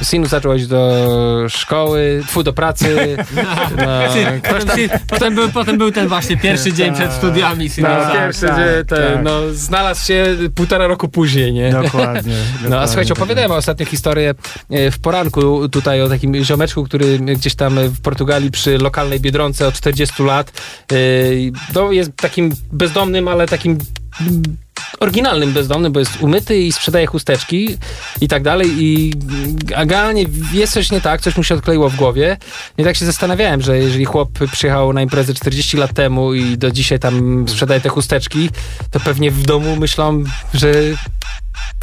e, 0.00 0.04
syn 0.04 0.26
zaczął 0.26 0.54
iść 0.54 0.66
do 0.66 1.06
szkoły, 1.48 2.22
tfu, 2.26 2.42
do 2.42 2.52
pracy. 2.52 2.96
No, 3.76 3.86
Potem, 4.48 4.90
potem, 5.08 5.34
był, 5.34 5.48
potem 5.48 5.78
był 5.78 5.92
ten 5.92 6.08
właśnie 6.08 6.36
pierwszy 6.36 6.72
dzień 6.72 6.94
przed 6.94 7.12
studiami. 7.12 7.64
no, 7.64 7.74
Synoza. 7.74 8.10
pierwszy, 8.12 8.46
tak, 8.46 8.56
że 8.58 8.84
te, 8.84 8.96
tak. 8.96 9.22
no, 9.24 9.40
znalazł 9.52 10.06
się 10.06 10.36
półtora 10.54 10.86
roku 10.86 11.08
później, 11.08 11.52
nie? 11.52 11.72
Dokładnie. 11.72 12.34
No 12.70 12.80
a 12.80 12.86
słuchajcie, 12.86 13.12
opowiadałem 13.12 13.50
ostatnio 13.52 13.86
historię 13.86 14.34
e, 14.70 14.90
w 14.90 14.98
poranku 14.98 15.68
tutaj 15.68 16.02
o 16.02 16.08
takim 16.08 16.44
ziomeczku, 16.44 16.84
który 16.84 17.18
gdzieś 17.18 17.54
tam 17.54 17.78
w 17.88 18.00
Portugalii 18.00 18.50
przy 18.50 18.78
lokalnej 18.78 19.20
Biedronce 19.20 19.68
od 19.68 19.74
40 19.74 20.22
lat 20.22 20.52
e, 20.92 20.94
no, 21.74 21.92
jest 21.92 22.16
takim 22.16 22.52
bezdomnym, 22.72 23.28
ale 23.28 23.46
takim 23.46 23.78
oryginalnym 25.00 25.52
bezdomnym, 25.52 25.92
bo 25.92 26.00
jest 26.00 26.20
umyty 26.20 26.58
i 26.58 26.72
sprzedaje 26.72 27.06
chusteczki 27.06 27.76
i 28.20 28.28
tak 28.28 28.42
dalej 28.42 28.68
i 28.78 29.14
a 29.76 29.86
generalnie 29.86 30.24
jest 30.52 30.72
coś 30.72 30.90
nie 30.90 31.00
tak, 31.00 31.20
coś 31.20 31.36
mu 31.36 31.44
się 31.44 31.54
odkleiło 31.54 31.90
w 31.90 31.96
głowie 31.96 32.36
i 32.78 32.84
tak 32.84 32.96
się 32.96 33.06
zastanawiałem, 33.06 33.62
że 33.62 33.78
jeżeli 33.78 34.04
chłop 34.04 34.30
przyjechał 34.52 34.92
na 34.92 35.02
imprezę 35.02 35.34
40 35.34 35.76
lat 35.76 35.92
temu 35.92 36.34
i 36.34 36.58
do 36.58 36.70
dzisiaj 36.70 36.98
tam 36.98 37.44
sprzedaje 37.48 37.80
te 37.80 37.88
chusteczki, 37.88 38.50
to 38.90 39.00
pewnie 39.00 39.30
w 39.30 39.42
domu 39.42 39.76
myślą, 39.76 40.24
że 40.54 40.72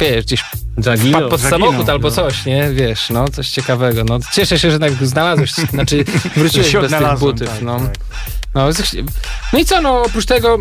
wiesz, 0.00 0.24
gdzieś 0.24 0.44
Zaginął. 0.78 1.28
pod 1.28 1.40
zaginął, 1.40 1.60
samochód 1.60 1.88
albo 1.88 2.08
no. 2.08 2.14
coś, 2.14 2.46
nie? 2.46 2.70
Wiesz, 2.72 3.10
no, 3.10 3.28
coś 3.28 3.48
ciekawego. 3.48 4.04
No, 4.04 4.18
cieszę 4.32 4.58
się, 4.58 4.70
że 4.70 4.78
tak 4.78 4.92
znalazłeś, 4.92 5.52
znaczy 5.52 6.04
wróciłeś 6.36 6.72
bez 6.72 6.92
tych 6.92 7.18
butów, 7.18 7.48
tak, 7.48 7.62
no. 7.62 7.80
tak. 7.80 7.94
No, 8.54 8.68
no 9.52 9.58
i 9.58 9.64
co, 9.64 9.82
no 9.82 10.02
oprócz 10.02 10.26
tego, 10.26 10.58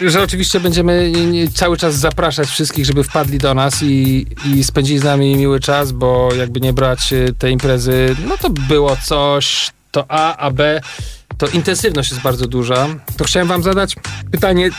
yy, 0.00 0.10
że 0.10 0.22
oczywiście 0.22 0.60
będziemy 0.60 1.12
cały 1.54 1.76
czas 1.76 1.94
zapraszać 1.94 2.48
wszystkich, 2.48 2.86
żeby 2.86 3.04
wpadli 3.04 3.38
do 3.38 3.54
nas 3.54 3.82
i, 3.82 4.26
i 4.44 4.64
spędzili 4.64 4.98
z 4.98 5.04
nami 5.04 5.36
miły 5.36 5.60
czas, 5.60 5.92
bo 5.92 6.28
jakby 6.34 6.60
nie 6.60 6.72
brać 6.72 7.12
yy, 7.12 7.34
tej 7.38 7.52
imprezy, 7.52 8.16
no 8.28 8.36
to 8.38 8.50
było 8.50 8.96
coś, 9.06 9.70
to 9.90 10.04
A, 10.08 10.36
a 10.36 10.50
B, 10.50 10.80
to 11.38 11.46
intensywność 11.46 12.10
jest 12.10 12.22
bardzo 12.22 12.46
duża. 12.46 12.88
To 13.16 13.24
chciałem 13.24 13.48
wam 13.48 13.62
zadać 13.62 13.96
pytanie, 14.30 14.70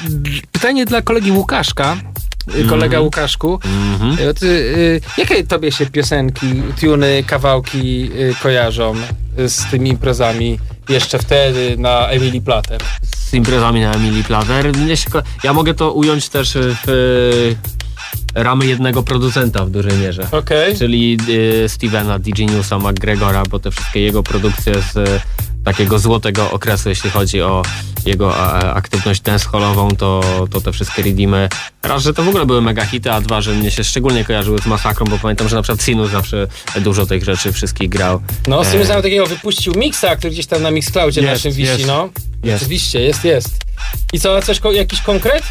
pytanie 0.52 0.86
dla 0.86 1.02
kolegi 1.02 1.32
Łukaszka, 1.32 1.98
yy, 2.56 2.64
kolega 2.66 3.00
Łukaszku. 3.00 3.60
Mhm. 3.94 4.28
Yy, 4.28 4.34
Ty, 4.34 5.02
jakie 5.18 5.44
tobie 5.44 5.72
się 5.72 5.86
piosenki, 5.86 6.64
tuny, 6.82 7.24
kawałki 7.28 8.10
kojarzą 8.44 8.94
z 9.38 9.72
tymi 9.72 9.90
imprezami 9.90 10.60
jeszcze 10.92 11.20
wtedy 11.20 11.76
na 11.78 12.08
Emily 12.08 12.42
Plater? 12.42 12.82
z 13.32 13.34
imprezami 13.34 13.82
na 13.82 13.94
Emily 13.94 14.24
Plater. 14.24 14.72
Ja 15.44 15.54
mogę 15.54 15.74
to 15.74 15.92
ująć 15.92 16.30
też 16.30 16.58
w 16.58 17.56
ramy 18.36 18.66
jednego 18.66 19.04
producenta 19.04 19.66
w 19.66 19.70
dużej 19.70 19.98
mierze. 19.98 20.28
Okej. 20.32 20.78
Czyli 20.78 21.18
e, 21.66 21.70
Stevena, 21.70 22.20
DJ 22.20 22.46
Newsa, 22.46 22.80
McGregora, 22.80 23.44
bo 23.50 23.60
te 23.60 23.72
wszystkie 23.72 24.00
jego 24.00 24.24
produkcje 24.24 24.74
z 24.94 24.98
e, 24.98 25.22
takiego 25.64 26.00
złotego 26.00 26.52
okresu, 26.52 26.90
jeśli 26.90 27.10
chodzi 27.10 27.42
o 27.42 27.62
jego 28.06 28.36
e, 28.36 28.74
aktywność 28.74 29.22
dancehallową, 29.22 29.90
to, 29.92 30.22
to 30.52 30.62
te 30.62 30.72
wszystkie 30.72 31.04
redeemy, 31.04 31.50
raz, 31.84 32.04
że 32.04 32.14
to 32.14 32.24
w 32.24 32.28
ogóle 32.28 32.46
były 32.46 32.62
mega 32.62 32.86
hity, 32.86 33.12
a 33.12 33.22
dwa, 33.22 33.42
że 33.42 33.54
mnie 33.54 33.72
się 33.72 33.84
szczególnie 33.84 34.26
kojarzyły 34.26 34.60
z 34.60 34.66
Masakrą, 34.66 35.06
bo 35.06 35.18
pamiętam, 35.18 35.50
że 35.50 35.56
na 35.56 35.62
przykład 35.62 35.82
Sinus 35.82 36.12
zawsze 36.12 36.48
dużo 36.82 37.06
tych 37.06 37.24
rzeczy 37.24 37.52
wszystkich 37.52 37.90
grał. 37.90 38.22
No, 38.48 38.64
z 38.64 38.68
tym 38.68 38.82
E, 38.82 38.86
takiego 38.86 39.26
wypuścił 39.26 39.74
miksa, 39.78 40.16
który 40.16 40.34
gdzieś 40.34 40.46
tam 40.46 40.62
na 40.62 40.72
Mixcloudzie 40.72 41.22
Jest, 41.22 41.34
naszym 41.34 41.52
wisi, 41.52 41.72
jest. 41.72 41.88
no. 41.88 42.10
Jest. 42.44 42.64
Oczywiście, 42.64 43.02
jest, 43.02 43.24
jest. 43.24 43.50
I 44.14 44.20
co, 44.20 44.42
coś, 44.42 44.60
jakiś 44.74 45.02
konkret? 45.02 45.44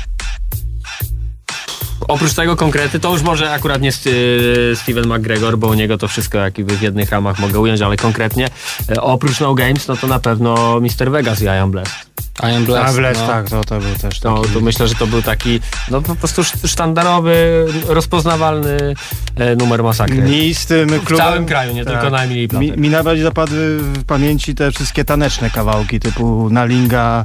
Oprócz 2.09 2.35
tego 2.35 2.57
konkrety, 2.57 3.01
to 3.01 3.13
już 3.13 3.23
może 3.23 3.53
akurat 3.53 3.83
nie 3.83 3.91
y, 4.07 4.73
Steven 4.77 5.07
McGregor, 5.09 5.59
bo 5.59 5.67
u 5.67 5.75
niego 5.75 5.99
to 5.99 6.09
wszystko 6.09 6.39
jakby 6.39 6.77
w 6.77 6.83
jednych 6.83 7.11
ramach 7.11 7.39
mogę 7.39 7.61
ująć, 7.61 7.81
ale 7.81 7.97
konkretnie 7.97 8.49
e, 8.89 9.03
oprócz 9.03 9.41
No 9.41 9.55
Games, 9.55 9.89
no 9.89 9.97
to 9.97 10.07
na 10.07 10.19
pewno 10.19 10.81
Mr. 10.81 11.11
Vegas 11.11 11.43
i 11.43 11.45
I 11.45 11.49
Am 11.49 11.71
Blessed. 11.71 12.11
I 12.43 12.55
am 12.57 12.63
A 12.63 12.67
blessed, 12.67 12.97
Bless, 12.97 13.19
no. 13.19 13.27
tak, 13.27 13.51
to, 13.51 13.65
to 13.65 13.79
był 13.81 13.95
też 13.95 14.21
To, 14.21 14.41
taki... 14.43 14.55
to 14.55 14.61
myślę, 14.61 14.89
że 14.89 14.95
to 14.95 15.07
był 15.07 15.23
taki, 15.23 15.61
no 15.91 16.03
po 16.03 16.15
prostu 16.17 16.41
sz- 16.41 16.71
sztandarowy, 16.71 17.67
rozpoznawalny 17.89 18.95
e, 19.37 19.57
numer 19.57 19.83
masakry. 19.83 20.23
Mi 20.23 20.55
z 20.55 20.67
tym 20.67 20.89
w 20.89 21.05
klubem... 21.05 21.27
całym 21.27 21.47
kraju, 21.47 21.75
nie 21.75 21.85
tak. 21.85 21.95
tylko 21.95 22.11
na 22.11 22.23
Emilii 22.25 22.49
Mi, 22.53 22.73
mi 22.73 22.89
najbardziej 22.89 23.25
zapadły 23.25 23.79
w 23.79 24.05
pamięci 24.05 24.55
te 24.55 24.73
wszystkie 24.73 25.05
taneczne 25.05 25.51
kawałki, 25.51 26.01
typu 26.01 26.49
Nalinga, 26.51 27.25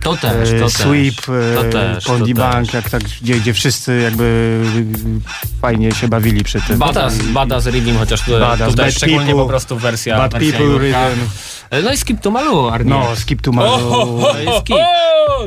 To 0.00 0.16
też, 0.16 0.50
to 0.50 0.56
e, 0.56 0.60
też. 0.60 0.72
Sweep, 0.72 1.14
to 1.26 1.66
e, 1.66 1.70
też, 1.70 2.04
Pondi 2.04 2.34
to 2.34 2.40
Bank, 2.40 2.66
też. 2.66 2.74
jak 2.74 2.90
tak, 2.90 3.02
gdzie, 3.02 3.34
gdzie 3.34 3.54
wszyscy 3.54 4.00
jakby 4.00 4.60
fajnie 5.60 5.92
się 5.92 6.08
bawili 6.08 6.44
przy 6.44 6.60
tym. 6.60 6.78
Badass, 6.78 7.16
Badass 7.18 7.66
Rhythm, 7.66 7.98
chociaż 7.98 8.22
tu, 8.22 8.30
Badass, 8.40 8.70
tutaj 8.70 8.92
szczególnie 8.92 9.26
People, 9.26 9.42
po 9.42 9.48
prostu 9.48 9.76
wersja 9.78 10.16
Bad 10.18 10.32
People. 10.32 10.78
Rhythm. 10.78 10.96
E, 11.70 11.82
No 11.82 11.92
i 11.92 11.96
Skip 11.96 12.20
to 12.20 12.30
Malu, 12.30 12.68
Arnie. 12.68 12.90
No, 12.90 13.16
Skip 13.16 13.42
to 13.42 13.52
Malu. 13.52 13.70
ho, 13.90 14.06
ho, 14.06 14.32
To 14.32 14.41
jest 14.44 14.58
skip. 14.60 14.76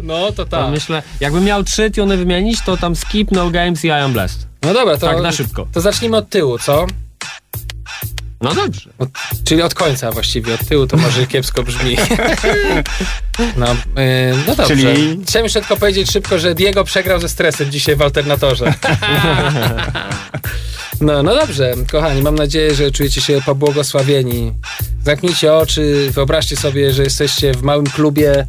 No, 0.04 0.26
to 0.26 0.32
To 0.32 0.46
tak. 0.46 0.72
myślę, 0.72 1.04
jakbym 1.20 1.44
miał 1.44 1.64
trzy 1.64 1.92
tuny 1.92 2.18
wymienić, 2.18 2.62
to 2.66 2.78
tam 2.78 2.96
Skip, 2.96 3.32
No 3.32 3.50
Games 3.50 3.84
i 3.86 3.88
I 3.88 3.92
Am 3.92 4.14
Blessed. 4.14 4.48
No 4.64 4.74
dobra, 4.74 4.98
to... 4.98 5.08
Tak 5.08 5.22
na 5.22 5.32
szybko. 5.32 5.68
To 5.74 5.82
zacznijmy 5.82 6.18
od 6.18 6.30
tyłu, 6.30 6.60
co? 6.60 6.86
No 8.42 8.54
dobrze. 8.56 8.90
Od, 9.00 9.10
czyli 9.46 9.62
od 9.62 9.74
końca 9.74 10.12
właściwie, 10.12 10.54
od 10.54 10.66
tyłu 10.68 10.88
to 10.88 10.98
może 10.98 11.28
kiepsko 11.28 11.64
brzmi. 11.64 11.98
No, 13.58 13.66
yy, 13.68 14.38
no 14.48 14.56
dobrze. 14.56 14.76
Czyli- 14.76 15.24
Chciałem 15.28 15.44
jeszcze 15.46 15.60
tylko 15.60 15.78
powiedzieć 15.78 16.12
szybko, 16.12 16.40
że 16.40 16.56
Diego 16.56 16.84
przegrał 16.84 17.20
ze 17.20 17.30
stresem 17.30 17.72
dzisiaj 17.72 17.96
w 17.96 18.02
alternatorze. 18.02 18.74
No, 21.02 21.24
no 21.24 21.36
dobrze, 21.36 21.74
kochani, 21.92 22.22
mam 22.22 22.36
nadzieję, 22.36 22.76
że 22.76 22.92
czujecie 22.92 23.22
się 23.22 23.42
pobłogosławieni. 23.46 24.52
Zamknijcie 25.06 25.54
oczy, 25.54 26.10
wyobraźcie 26.12 26.56
sobie, 26.56 26.94
że 26.94 27.04
jesteście 27.04 27.54
w 27.54 27.64
małym 27.64 27.86
klubie, 27.86 28.46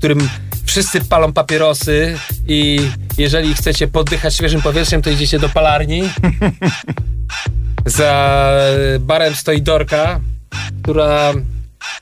którym 0.00 0.28
wszyscy 0.64 1.00
palą 1.00 1.32
papierosy 1.32 2.18
i 2.48 2.80
jeżeli 3.18 3.54
chcecie 3.54 3.88
poddychać 3.88 4.34
świeżym 4.34 4.62
powietrzem, 4.62 5.02
to 5.02 5.10
idziecie 5.10 5.38
do 5.38 5.48
palarni. 5.48 6.02
Za 7.86 8.52
barem 9.00 9.34
stoi 9.34 9.62
Dorka, 9.62 10.20
która 10.82 11.32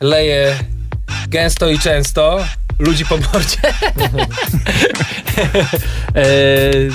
leje 0.00 0.56
gęsto 1.28 1.68
i 1.70 1.78
często 1.78 2.44
ludzi 2.78 3.04
po 3.06 3.16
mordzie. 3.16 3.56
E, 6.14 6.22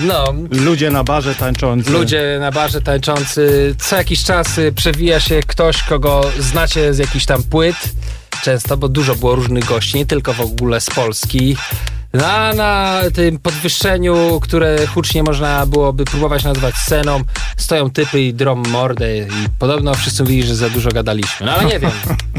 no, 0.07 0.33
Ludzie 0.51 0.91
na 0.91 1.03
barze 1.03 1.35
tańczący. 1.35 1.91
ludzie 1.91 2.37
na 2.39 2.51
barze 2.51 2.81
tańczący. 2.81 3.75
Co 3.79 3.95
jakiś 3.95 4.23
czas 4.23 4.57
y, 4.57 4.71
przewija 4.71 5.19
się 5.19 5.39
ktoś, 5.47 5.83
kogo 5.83 6.21
znacie 6.39 6.93
z 6.93 6.97
jakichś 6.97 7.25
tam 7.25 7.43
płyt. 7.43 7.75
Często, 8.43 8.77
bo 8.77 8.89
dużo 8.89 9.15
było 9.15 9.35
różnych 9.35 9.65
gości, 9.65 9.97
nie 9.97 10.05
tylko 10.05 10.33
w 10.33 10.41
ogóle 10.41 10.81
z 10.81 10.85
Polski. 10.85 11.55
Na, 12.13 12.53
na 12.53 12.99
tym 13.13 13.39
podwyższeniu, 13.39 14.39
które 14.39 14.87
hucznie 14.87 15.23
można 15.23 15.65
byłoby 15.65 16.05
próbować 16.05 16.43
nazwać 16.43 16.75
sceną, 16.75 17.21
stoją 17.57 17.89
typy 17.89 18.21
i 18.21 18.33
drą 18.33 18.55
mordę 18.55 19.17
i 19.17 19.21
podobno 19.59 19.93
wszyscy 19.93 20.23
mówili, 20.23 20.43
że 20.43 20.55
za 20.55 20.69
dużo 20.69 20.89
gadaliśmy. 20.91 21.45
No 21.45 21.51
ale 21.51 21.65
nie 21.65 21.79
wiem. 21.79 21.91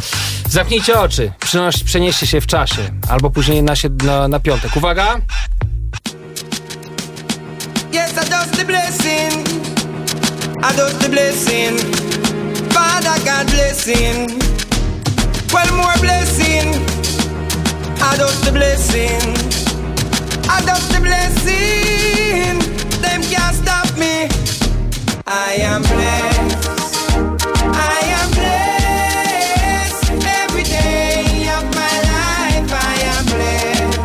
Zamknijcie 0.51 1.01
oczy, 1.01 1.33
przynoś, 1.41 1.83
przenieście 1.85 2.27
się 2.27 2.41
w 2.41 2.47
czasie, 2.47 2.83
albo 3.09 3.31
później 3.31 3.63
na, 3.63 3.73
sie- 3.77 4.05
na, 4.05 4.29
na 4.29 4.41
piątek. 4.41 4.77
Uwaga! 4.77 5.17
Yes, 7.93 8.13
I 8.13 8.31
does 8.31 8.51
the 8.51 8.65
blessing. 8.65 9.49
I 10.73 10.77
does 10.77 10.95
the 10.99 11.09
blessing. 11.09 11.81
Father 12.73 13.25
God 13.25 13.51
blessing. 13.55 14.31
Well, 15.53 15.73
more 15.77 15.99
blessing. 16.01 16.75
I 18.07 18.17
does 18.19 18.39
the 18.43 18.53
blessing. 18.53 19.21
I 20.49 20.61
does 20.67 20.87
the 20.93 21.01
blessing. 21.01 22.59
Them 23.01 23.23
can't 23.33 23.57
stop 23.57 23.89
me. 23.97 24.29
I 25.27 25.57
am 25.71 25.83
blessed. 25.83 26.69
I 27.73 27.99
am 28.21 28.29
blessed. 28.39 30.05
Every 30.43 30.65
day 30.65 31.49
of 31.57 31.65
my 31.81 31.97
life, 32.15 32.71
I 32.71 32.95
am 33.15 33.25
blessed. 33.33 33.99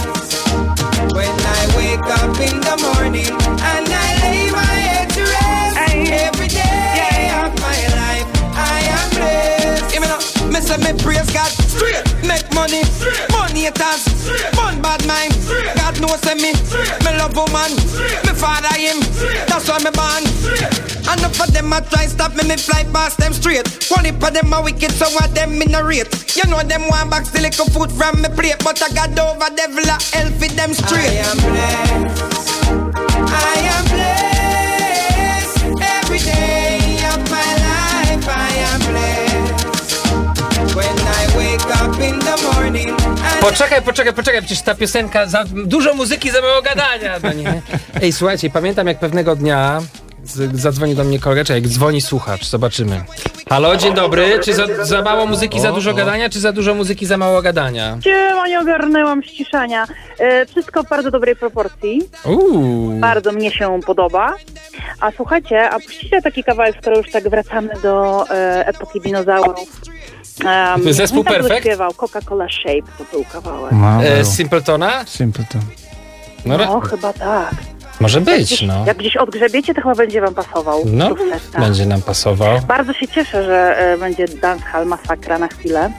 When 1.13 1.35
I 1.57 1.61
wake 1.77 2.07
up 2.19 2.33
in 2.39 2.55
the 2.67 2.75
morning 2.87 3.35
and 3.71 3.85
I 4.05 4.09
lay 4.23 4.49
my 4.49 4.73
head 4.87 5.09
to 5.15 5.21
rest, 5.21 5.75
every 6.25 6.47
day 6.47 7.29
of 7.43 7.51
my 7.59 7.79
life 7.99 8.27
I 8.55 8.79
am 8.97 9.07
blessed. 9.11 9.91
Give 9.91 10.01
me 10.01 10.93
me 10.93 11.03
praise 11.03 11.29
God 11.31 11.51
straight, 11.67 12.03
make 12.25 12.47
money, 12.53 12.83
money 12.83 13.28
haters. 13.69 14.03
man 14.55 14.81
bad 14.81 15.05
mind. 15.05 15.33
God 15.75 15.99
knows 16.01 16.23
me. 16.35 16.53
Me 17.05 17.11
love 17.17 17.35
woman. 17.35 17.71
Me 18.25 18.33
father 18.33 18.73
him. 18.75 18.99
That's 19.47 19.67
why 19.69 19.77
me 19.79 19.91
born. 19.93 20.23
Enough 21.09 21.41
of 21.41 21.53
them 21.53 21.73
a 21.73 21.81
try 21.81 22.05
stop 22.07 22.35
me. 22.35 22.43
Me 22.47 22.57
fly 22.57 22.83
past 22.93 23.17
them 23.17 23.33
straight. 23.33 23.67
One 23.89 24.05
of 24.05 24.19
them 24.19 24.53
a 24.53 24.61
wicked. 24.61 24.91
So 24.91 25.09
what 25.15 25.33
them 25.35 25.61
in 25.61 25.75
a 25.75 25.83
rate. 25.83 26.09
You 26.35 26.45
know 26.49 26.61
them 26.63 26.87
want 26.89 27.11
back 27.11 27.25
the 27.25 27.41
little 27.41 27.65
food 27.65 27.91
from 27.91 28.21
me 28.21 28.29
plate. 28.29 28.59
But 28.63 28.81
I 28.81 28.89
got 28.93 29.17
over 29.19 29.49
devil 29.55 29.83
a 29.83 29.97
hell 30.13 30.31
with 30.39 30.55
them 30.55 30.73
straight. 30.73 31.09
I 31.09 31.29
am 31.29 31.37
blessed. 31.37 32.23
I 33.29 33.55
am 33.75 33.85
blessed. 33.93 35.57
Every 35.81 36.19
day 36.19 37.01
of 37.13 37.19
my 37.29 37.51
life 37.67 38.25
I 38.27 38.51
am 38.71 38.79
blessed. 38.89 39.29
When 40.75 40.97
I 40.99 41.23
wake 41.37 41.69
up 41.81 41.99
in 41.99 42.19
the 42.19 42.35
morning 42.53 42.98
Poczekaj, 43.41 43.81
poczekaj, 43.81 44.13
poczekaj, 44.13 44.41
przecież 44.41 44.61
ta 44.61 44.75
piosenka, 44.75 45.25
za 45.25 45.43
dużo 45.65 45.93
muzyki, 45.93 46.31
za 46.31 46.41
mało 46.41 46.61
gadania. 46.61 47.19
No 47.23 47.33
nie? 47.33 47.61
Ej, 48.01 48.13
słuchajcie, 48.13 48.49
pamiętam 48.49 48.87
jak 48.87 48.99
pewnego 48.99 49.35
dnia 49.35 49.81
zadzwonił 50.53 50.95
do 50.95 51.03
mnie 51.03 51.19
kolega, 51.19 51.43
czy 51.43 51.53
jak 51.53 51.67
dzwoni 51.67 52.01
słuchacz, 52.01 52.45
zobaczymy. 52.45 53.03
Halo, 53.49 53.77
dzień 53.77 53.93
dobry, 53.93 54.39
czy 54.43 54.53
za, 54.53 54.85
za 54.85 55.01
mało 55.01 55.25
muzyki, 55.25 55.59
za 55.59 55.71
dużo 55.71 55.93
gadania, 55.93 56.29
czy 56.29 56.39
za 56.39 56.51
dużo 56.51 56.73
muzyki, 56.75 57.05
za 57.05 57.17
mało 57.17 57.41
gadania? 57.41 57.97
Siema, 58.03 58.47
nie 58.47 58.59
ogarnęłam 58.59 59.23
ściszania. 59.23 59.87
E, 60.19 60.45
wszystko 60.45 60.83
w 60.83 60.89
bardzo 60.89 61.11
dobrej 61.11 61.35
proporcji. 61.35 62.01
Uuu. 62.25 62.91
Bardzo 62.99 63.31
mnie 63.31 63.51
się 63.51 63.79
podoba. 63.85 64.35
A 64.99 65.11
słuchajcie, 65.11 65.69
a 65.69 65.79
puścicie 65.79 66.21
taki 66.21 66.43
kawałek, 66.43 66.75
skoro 66.81 66.97
już 66.97 67.11
tak 67.11 67.29
wracamy 67.29 67.69
do 67.83 68.25
e, 68.29 68.67
epoki 68.67 69.01
dinozaurów. 69.01 69.81
Um, 70.45 70.93
Zespół 70.93 71.23
tak 71.23 71.33
Perfect? 71.33 71.59
śpiewał 71.61 71.91
Coca-Cola 71.93 72.47
Shape, 72.49 72.91
to 72.97 73.03
był 73.11 73.25
kawałek. 73.33 73.71
No, 73.71 74.03
E. 74.03 74.25
Simpletona? 74.25 75.05
Simpleton. 75.05 75.61
No, 76.45 76.57
No, 76.57 76.79
chyba 76.79 77.13
tak. 77.13 77.51
Może 77.99 78.21
być, 78.21 78.45
Gdzieś, 78.45 78.61
no. 78.61 78.83
Jak 78.87 78.97
gdzieś 78.97 79.17
odgrzebiecie, 79.17 79.73
to 79.73 79.81
chyba 79.81 79.95
będzie 79.95 80.21
wam 80.21 80.35
pasował. 80.35 80.81
No, 80.85 81.15
będzie 81.59 81.85
nam 81.85 82.01
pasował. 82.01 82.59
Bardzo 82.67 82.93
się 82.93 83.07
cieszę, 83.07 83.43
że 83.43 83.77
e, 83.77 83.97
będzie 83.97 84.25
dancehall 84.27 84.85
masakra 84.87 85.39
na 85.39 85.47
chwilę. 85.47 85.91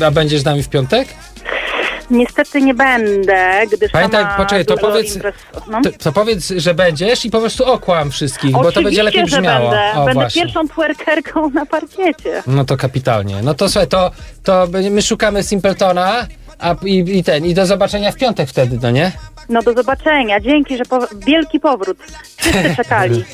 A, 0.00 0.04
a 0.04 0.10
będziesz 0.10 0.40
z 0.40 0.44
nami 0.44 0.62
w 0.62 0.68
piątek? 0.68 1.08
Niestety 2.10 2.62
nie 2.62 2.74
będę, 2.74 3.62
gdyż 3.72 3.92
Pamiętaj, 3.92 4.22
sama 4.22 4.36
poczekaj, 4.36 4.64
to 4.66 4.76
powiedz-. 4.76 5.18
No. 5.68 5.82
To, 5.82 5.90
to 5.98 6.12
powiedz, 6.12 6.52
że 6.56 6.74
będziesz 6.74 7.24
i 7.24 7.30
po 7.30 7.40
prostu 7.40 7.64
okłam 7.64 8.10
wszystkich, 8.10 8.52
bo 8.52 8.72
to 8.72 8.82
będzie 8.82 9.02
lepiej 9.02 9.22
Oczywiście, 9.22 9.36
że 9.36 9.42
brzmiało. 9.42 9.70
Będę, 9.70 10.00
O, 10.00 10.04
będę 10.04 10.20
właśnie. 10.20 10.42
pierwszą 10.42 10.68
twerkerką 10.68 11.50
na 11.50 11.66
parkiecie. 11.66 12.42
No 12.46 12.64
to 12.64 12.76
kapitalnie. 12.76 13.42
No 13.42 13.54
to 13.54 13.68
słuchaj, 13.68 13.88
to, 13.88 14.10
to 14.42 14.66
my 14.90 15.02
szukamy 15.02 15.42
Simpletona 15.42 16.26
a, 16.58 16.74
i, 16.84 17.18
i 17.18 17.24
ten, 17.24 17.46
i 17.46 17.54
do 17.54 17.66
zobaczenia 17.66 18.12
w 18.12 18.16
piątek 18.16 18.48
wtedy, 18.48 18.78
no 18.82 18.90
nie? 18.90 19.12
No 19.48 19.62
do 19.62 19.72
zobaczenia. 19.74 20.40
Dzięki, 20.40 20.76
że 20.76 20.84
po... 20.84 20.98
wielki 21.26 21.60
powrót. 21.60 21.98
Wszyscy 22.36 22.76
czekali. 22.82 23.24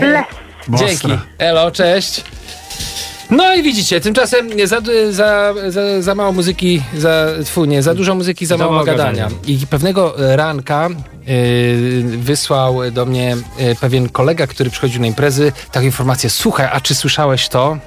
Bless. 0.00 0.26
Dzięki. 0.68 1.08
Elo, 1.38 1.70
cześć. 1.70 2.24
No 3.30 3.54
i 3.54 3.62
widzicie, 3.62 4.00
tymczasem 4.00 4.48
za, 4.64 4.80
za, 5.10 5.54
za, 5.68 6.02
za 6.02 6.14
mało 6.14 6.32
muzyki, 6.32 6.82
za, 6.96 7.26
tfu, 7.44 7.64
nie, 7.64 7.82
za 7.82 7.94
dużo 7.94 8.14
muzyki, 8.14 8.46
za, 8.46 8.56
Za 8.56 8.58
mało 8.64 8.72
mało 8.72 8.84
gadania. 8.84 9.22
gadania. 9.22 9.40
I 9.46 9.66
pewnego 9.66 10.14
ranka 10.36 10.88
y, 11.28 12.02
wysłał 12.06 12.90
do 12.90 13.06
mnie 13.06 13.36
y, 13.60 13.76
pewien 13.80 14.08
kolega, 14.08 14.46
który 14.46 14.70
przychodził 14.70 15.00
na 15.00 15.06
imprezy, 15.06 15.52
taką 15.72 15.86
informację, 15.86 16.30
słuchaj, 16.30 16.68
a 16.72 16.80
czy 16.80 16.94
słyszałeś 16.94 17.48
to? 17.48 17.78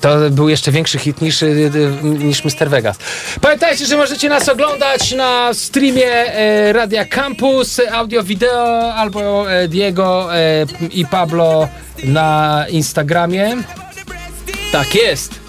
To 0.00 0.30
był 0.30 0.48
jeszcze 0.48 0.72
większy 0.72 0.98
hit 0.98 1.20
niż, 1.20 1.42
y, 1.42 1.46
y, 1.46 2.04
niż 2.04 2.44
Mr. 2.44 2.70
Vegas. 2.70 2.96
Pamiętajcie, 3.40 3.86
że 3.86 3.96
możecie 3.96 4.28
nas 4.28 4.48
oglądać 4.48 5.12
na 5.12 5.54
streamie 5.54 6.06
e, 6.06 6.72
Radia 6.72 7.04
Campus, 7.04 7.80
audio, 7.92 8.22
wideo, 8.22 8.94
albo 8.94 9.52
e, 9.52 9.68
Diego 9.68 10.36
e, 10.36 10.66
i 10.90 11.06
Pablo 11.06 11.68
na 12.04 12.64
Instagramie. 12.70 13.56
Tak 14.72 14.94
jest. 14.94 15.48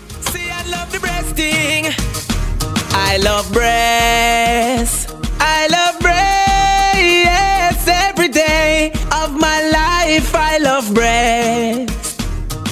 I 3.12 3.18
love 3.18 3.52
breasts. 3.52 5.08
I 5.40 5.68
love 5.68 6.00
breasts 6.00 7.88
every 7.88 8.30
day 8.30 8.92
of 9.12 9.32
my 9.32 9.62
life. 9.64 10.36
I 10.36 10.58
love 10.60 10.94
breasts. 10.94 11.89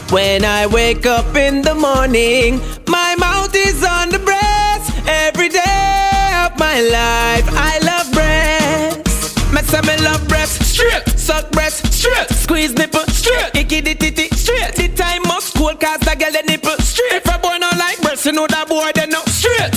When 0.09 0.45
I 0.45 0.67
wake 0.67 1.05
up 1.05 1.35
in 1.35 1.61
the 1.61 1.75
morning, 1.75 2.61
my 2.87 3.15
mouth 3.17 3.53
is 3.53 3.83
on 3.83 4.09
the 4.09 4.19
breast. 4.19 4.91
Every 5.05 5.49
day 5.49 6.31
of 6.45 6.57
my 6.57 6.79
life, 6.79 7.45
I 7.51 7.77
love 7.83 8.11
breasts. 8.13 9.51
Me 9.51 9.61
say 9.63 9.81
me 9.81 10.01
love 10.03 10.25
breasts 10.29 10.65
straight, 10.65 11.03
suck 11.19 11.51
breasts 11.51 11.97
straight, 11.97 12.29
squeeze 12.29 12.73
nipple 12.73 13.05
straight, 13.07 13.53
icky 13.53 13.81
di 13.81 13.95
titty 13.95 14.29
straight. 14.29 14.75
The 14.75 14.87
time 14.95 15.23
must 15.23 15.53
cool 15.55 15.75
cause 15.75 15.99
the 15.99 16.15
girl 16.15 16.31
the 16.31 16.43
nipple 16.47 16.77
straight. 16.77 17.13
If 17.13 17.27
a 17.27 17.37
boy 17.39 17.57
not 17.57 17.77
like 17.77 17.99
breasts, 18.01 18.25
you 18.25 18.31
know 18.31 18.47
that 18.47 18.69
boy 18.69 18.91
they 18.95 19.07
no 19.07 19.21
straight. 19.25 19.76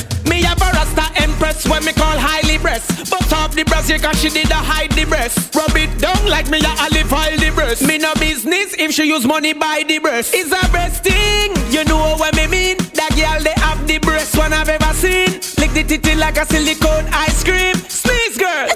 Empress 1.61 1.71
when 1.71 1.85
me 1.85 1.93
call 1.93 2.19
highly 2.19 2.59
breast. 2.59 3.11
But 3.11 3.33
off 3.33 3.55
the 3.55 3.65
breast, 3.65 3.91
yeah, 3.91 3.99
cause 3.99 4.21
she 4.21 4.29
did 4.29 4.51
a 4.51 4.55
hide 4.55 4.93
the 4.93 5.05
breast. 5.05 5.55
Rub 5.55 5.77
it 5.77 5.99
down 5.99 6.29
like 6.29 6.49
me 6.51 6.59
a 6.61 6.75
olive 6.81 7.13
oil 7.13 7.37
the 7.39 7.53
breast. 7.55 7.87
Me 7.87 7.99
no 7.99 8.15
business 8.15 8.75
if 8.79 8.93
she 8.93 9.05
use 9.05 9.27
money 9.27 9.53
buy 9.53 9.85
the 9.87 9.99
breast. 9.99 10.35
It's 10.35 10.53
a 10.53 10.71
breast 10.71 11.05
thing, 11.05 11.55
you 11.71 11.85
know 11.85 12.17
what 12.17 12.35
me 12.37 12.47
mean. 12.47 12.77
That 12.95 13.11
girl 13.17 13.43
they 13.43 13.55
have 13.61 13.87
the 13.87 13.99
breast 13.99 14.37
one 14.37 14.53
I've 14.53 14.69
ever 14.69 14.95
seen. 14.95 15.41
Lick 15.59 15.73
the 15.73 15.85
titty 15.87 16.15
like 16.17 16.39
a 16.39 16.47
silicone 16.47 17.07
ice 17.13 17.43
cream. 17.45 17.75
Sneeze 17.89 18.39
girl, 18.39 18.69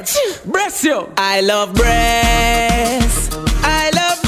breast 0.51 0.85
you. 0.85 1.09
I 1.17 1.41
love 1.41 1.75
breasts. 1.75 3.35
I 3.63 3.91
love 3.95 4.24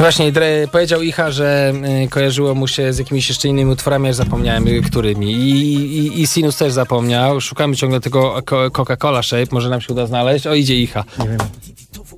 Właśnie 0.00 0.32
powiedział 0.72 1.02
Icha, 1.02 1.30
że 1.30 1.72
y, 2.04 2.08
kojarzyło 2.08 2.54
mu 2.54 2.68
się 2.68 2.92
z 2.92 2.98
jakimiś 2.98 3.28
jeszcze 3.28 3.48
innymi 3.48 3.70
utworami, 3.70 4.08
aż 4.08 4.16
zapomniałem 4.16 4.68
y, 4.68 4.82
którymi. 4.82 5.32
I, 5.32 5.74
i, 5.74 6.20
I 6.20 6.26
Sinus 6.26 6.56
też 6.56 6.72
zapomniał. 6.72 7.40
Szukamy 7.40 7.76
ciągle 7.76 8.00
tego 8.00 8.42
Coca-Cola 8.72 9.22
Shape, 9.22 9.46
może 9.50 9.68
nam 9.68 9.80
się 9.80 9.92
uda 9.92 10.06
znaleźć. 10.06 10.46
O, 10.46 10.54
idzie 10.54 10.76
Icha. 10.76 11.04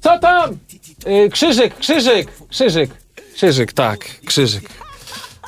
Co 0.02 0.18
tam? 0.18 0.50
Y, 1.06 1.30
krzyżyk, 1.30 1.78
krzyżyk, 1.78 2.28
krzyżyk, 2.48 2.90
krzyżyk, 3.34 3.72
tak, 3.72 3.98
krzyżyk. 4.24 4.64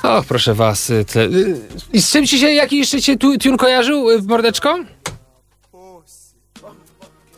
O, 0.03 0.23
proszę 0.27 0.53
was. 0.53 0.91
Tle. 1.07 1.27
I 1.93 2.01
z 2.01 2.11
czym 2.11 2.27
ci 2.27 2.39
się, 2.39 2.49
jaki 2.49 2.77
jeszcze 2.77 3.01
cię 3.01 3.17
tu, 3.17 3.37
tune 3.37 3.57
kojarzył, 3.57 4.09
y, 4.09 4.21
mordeczko? 4.21 4.79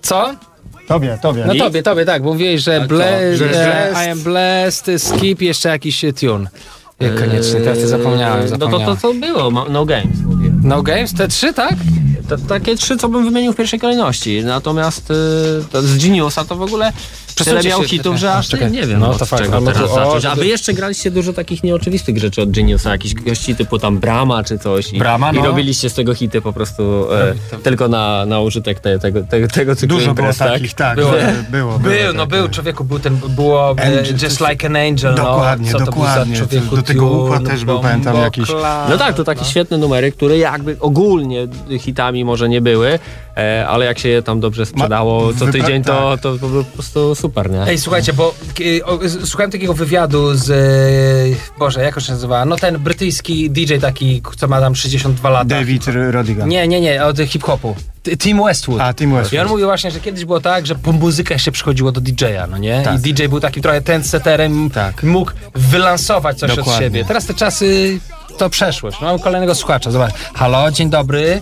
Co? 0.02 0.36
Tobie, 0.88 1.18
tobie. 1.22 1.46
No 1.48 1.56
tobie, 1.56 1.84
tobie, 1.84 2.06
tak, 2.06 2.24
bo 2.24 2.34
mówiłeś, 2.34 2.62
że, 2.62 2.82
ble, 2.88 3.38
Że 3.38 3.46
e, 3.46 3.50
blessed. 3.50 4.08
I 4.08 4.10
am 4.12 4.20
blessed, 4.20 5.04
skip, 5.04 5.42
jeszcze 5.42 5.70
jakiś 5.70 6.06
tune. 6.20 6.50
E, 7.00 7.10
Koniecznie, 7.10 7.60
teraz 7.62 7.78
ty 7.78 7.88
zapomniałem, 7.88 8.40
No 8.40 8.58
to, 8.58 8.66
zapomniałem. 8.66 8.98
to, 8.98 9.08
to 9.08 9.14
było, 9.14 9.66
no 9.70 9.86
games 9.86 10.22
mówię. 10.26 10.52
No 10.64 10.82
Games, 10.84 11.14
te 11.14 11.28
trzy, 11.28 11.54
tak? 11.54 11.76
To, 12.30 12.38
takie 12.38 12.76
trzy, 12.76 12.98
co 12.98 13.10
bym 13.10 13.26
wymienił 13.26 13.54
w 13.54 13.56
pierwszej 13.56 13.80
kolejności. 13.80 14.42
Natomiast 14.46 15.12
y, 15.12 15.14
to 15.72 15.82
z 15.82 15.98
Geniusa 15.98 16.46
to 16.46 16.56
w 16.56 16.62
ogóle 16.62 16.94
tyle 17.46 17.64
miał 17.64 17.82
się 17.82 17.88
hitów, 17.88 18.16
że 18.18 18.34
aż 18.34 18.48
Czekaj. 18.50 18.72
nie 18.72 18.88
wiem, 18.88 19.00
No, 19.00 19.10
od 19.10 19.18
to 19.18 19.26
fakt. 19.26 19.44
czego 19.44 19.58
A 19.58 19.60
no 19.62 19.72
teraz 19.72 19.90
to- 19.90 19.92
o, 19.92 20.06
zacząć. 20.06 20.26
A 20.26 20.30
to- 20.30 20.36
wy 20.36 20.48
jeszcze 20.48 20.74
graliście 20.74 21.12
dużo 21.12 21.34
takich 21.34 21.64
nieoczywistych 21.64 22.18
rzeczy 22.18 22.42
od 22.42 22.52
Geniusa, 22.52 22.92
jakichś 22.92 23.14
gości 23.14 23.56
typu 23.56 23.80
tam 23.80 23.98
Brama 24.00 24.44
czy 24.44 24.60
coś. 24.60 24.94
I, 24.94 25.00
Brama, 25.00 25.32
I 25.32 25.36
no. 25.36 25.46
robiliście 25.46 25.90
z 25.90 25.94
tego 25.94 26.14
hity 26.16 26.42
po 26.42 26.54
prostu 26.54 27.08
e, 27.14 27.34
tylko 27.64 27.88
na, 27.88 28.26
na 28.26 28.40
użytek 28.40 28.80
te, 28.80 29.00
tego, 29.00 29.24
tego, 29.24 29.48
tego 29.48 29.76
cyklu 29.76 29.98
Dużo 29.98 30.14
było 30.14 30.28
imprez, 30.28 30.38
tak? 30.38 30.52
takich, 30.54 30.74
tak. 30.74 30.96
Było. 30.96 31.12
Było, 31.12 31.24
było, 31.52 31.80
było 31.80 31.96
Był, 31.96 32.14
no 32.14 32.20
tak, 32.20 32.30
był, 32.30 32.50
człowieku, 32.50 32.84
był 32.84 33.00
ten, 33.00 33.18
było 33.30 33.76
e, 33.78 33.82
Angel, 33.84 34.16
Just 34.24 34.40
to- 34.40 34.50
Like 34.50 34.68
an 34.68 34.76
Angel, 34.76 35.16
Dokładnie, 35.16 35.72
no. 35.74 35.80
Co 35.80 35.86
dokładnie. 35.86 36.38
To 36.40 36.46
był 36.48 36.62
za 36.70 36.76
Do 36.76 36.82
tego 36.84 37.10
układ 37.10 37.44
też 37.46 37.66
był, 37.66 37.80
pamiętam, 37.80 38.16
jakiś. 38.18 38.50
No 38.90 38.98
tak, 38.98 39.16
to 39.16 39.24
takie 39.24 39.46
świetne 39.46 39.78
numery, 39.78 40.12
które 40.12 40.38
jakby 40.38 40.78
ogólnie 40.80 41.48
hitami 41.80 42.26
może 42.26 42.50
nie 42.50 42.62
były, 42.62 43.00
e, 43.38 43.68
ale 43.68 43.86
jak 43.86 44.00
się 44.00 44.10
je 44.10 44.22
tam 44.24 44.40
dobrze 44.40 44.66
sprzedało 44.66 45.34
co 45.34 45.48
tydzień, 45.48 45.84
to, 45.84 46.12
tak. 46.12 46.22
to, 46.22 46.38
to 46.38 46.48
po 46.48 46.64
prostu 46.74 47.16
super, 47.16 47.27
nie? 47.50 47.62
Ej, 47.62 47.80
słuchajcie, 47.80 48.14
bo 48.14 48.34
e, 48.80 48.86
o, 48.86 49.00
słuchałem 49.26 49.52
takiego 49.52 49.74
wywiadu 49.74 50.36
z, 50.36 50.50
e, 50.50 51.60
Boże, 51.60 51.84
jak 51.84 51.98
on 51.98 52.04
się 52.04 52.12
nazywa? 52.12 52.46
No 52.46 52.56
ten 52.56 52.80
brytyjski 52.80 53.50
DJ 53.50 53.78
taki, 53.78 54.22
co 54.38 54.48
ma 54.48 54.60
tam 54.62 54.76
62 54.76 55.30
lata. 55.30 55.46
David 55.46 55.86
Rodigan. 56.12 56.50
Nie, 56.50 56.68
nie, 56.68 56.82
nie, 56.82 57.06
od 57.06 57.18
hip-hopu. 57.20 57.76
Tim 58.18 58.44
Westwood. 58.44 58.82
A, 58.82 58.94
Tim 58.94 59.12
Westwood. 59.12 59.34
I 59.34 59.40
on 59.40 59.48
mówił 59.48 59.66
właśnie, 59.68 59.92
że 59.92 60.00
kiedyś 60.00 60.26
było 60.26 60.40
tak, 60.40 60.66
że 60.66 60.76
po 60.76 60.92
muzykę 60.92 61.40
się 61.40 61.52
przychodziło 61.52 61.92
do 61.92 62.02
DJ-a, 62.02 62.48
no 62.48 62.58
nie? 62.58 62.82
Tak. 62.82 62.96
I 62.96 63.14
DJ 63.14 63.26
był 63.28 63.40
takim 63.40 63.64
trochę 63.64 63.82
trendsetterem, 63.82 64.70
Tak. 64.70 65.04
mógł 65.04 65.32
wylansować 65.56 66.40
coś 66.40 66.50
od 66.52 66.56
Dokładnie. 66.56 66.86
siebie. 66.86 67.06
Teraz 67.06 67.26
te 67.26 67.34
czasy 67.34 68.00
to 68.38 68.50
przeszłość. 68.50 69.02
Mamy 69.02 69.20
kolejnego 69.20 69.56
słuchacza, 69.56 69.92
zobacz. 69.92 70.14
Halo, 70.34 70.72
dzień 70.72 70.90
dobry. 70.90 71.42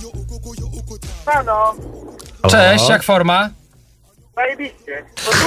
Halo, 1.25 1.75
Cześć, 2.49 2.89
jak 2.89 3.03
forma? 3.03 3.49
Zajebiście. 4.35 5.05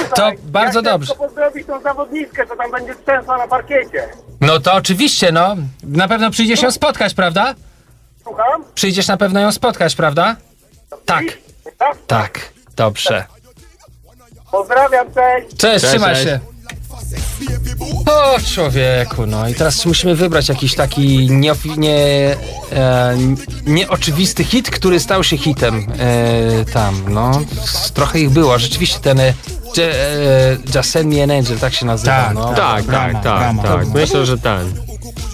To, 0.09 0.15
To 0.15 0.31
bardzo 0.43 0.79
ja 0.79 0.83
dobrze. 0.83 1.13
Chcę 1.13 1.23
pozdrowić 1.25 1.67
tą 1.67 1.81
zawodniczkę, 1.81 2.47
co 2.47 2.55
tam 2.55 2.71
będzie 2.71 2.95
trzęsła 3.05 3.37
na 3.37 3.47
parkiecie. 3.47 4.09
No 4.41 4.59
to 4.59 4.73
oczywiście, 4.73 5.31
no. 5.31 5.55
Na 5.83 6.07
pewno 6.07 6.31
przyjdziesz 6.31 6.61
ją 6.61 6.71
spotkać, 6.71 7.13
prawda? 7.13 7.55
Słucham? 8.23 8.63
Przyjdziesz 8.75 9.07
na 9.07 9.17
pewno 9.17 9.39
ją 9.39 9.51
spotkać, 9.51 9.95
prawda? 9.95 10.35
Tak, 11.05 11.23
Tak? 11.77 11.97
tak. 12.07 12.39
Dobrze. 12.75 13.25
Pozdrawiam, 14.51 15.07
cześć. 15.13 15.47
Cześć, 15.47 15.57
Cześć, 15.61 15.85
trzymaj 15.85 16.13
cześć. 16.15 16.25
się. 16.27 16.39
O 18.05 18.39
człowieku, 18.53 19.25
no 19.27 19.47
i 19.49 19.53
teraz 19.53 19.85
musimy 19.85 20.15
wybrać 20.15 20.49
jakiś 20.49 20.75
taki 20.75 21.27
nieofi- 21.29 21.77
nie, 21.77 21.97
e, 22.73 23.17
nieoczywisty 23.65 24.43
hit, 24.43 24.69
który 24.71 24.99
stał 24.99 25.23
się 25.23 25.37
hitem 25.37 25.87
e, 25.99 26.65
tam, 26.65 27.13
no. 27.13 27.41
Trochę 27.93 28.19
ich 28.19 28.29
było, 28.29 28.59
rzeczywiście 28.59 28.99
ten 28.99 29.19
e, 29.19 29.33
e, 30.75 31.21
an 31.23 31.31
Angel, 31.31 31.57
tak 31.59 31.73
się 31.73 31.85
nazywa, 31.85 32.11
Tak, 32.25 32.33
no. 32.35 32.53
Tak, 32.53 32.85
tak, 32.85 33.13
tak, 33.13 33.21
brama. 33.21 33.63
tak. 33.63 33.87
Myślę, 33.87 34.25
że 34.25 34.37
ten. 34.37 34.88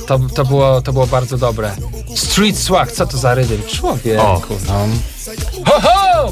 To, 0.07 0.19
to, 0.35 0.45
było, 0.45 0.81
to 0.81 0.93
było 0.93 1.07
bardzo 1.07 1.37
dobre. 1.37 1.71
Street 2.15 2.57
Swag, 2.57 2.91
co 2.91 3.05
to 3.05 3.17
za 3.17 3.35
rydym? 3.35 3.63
Człowieku, 3.67 4.23
O. 4.23 4.41
no. 4.67 4.87
Ho, 5.65 5.81
ho! 5.81 6.31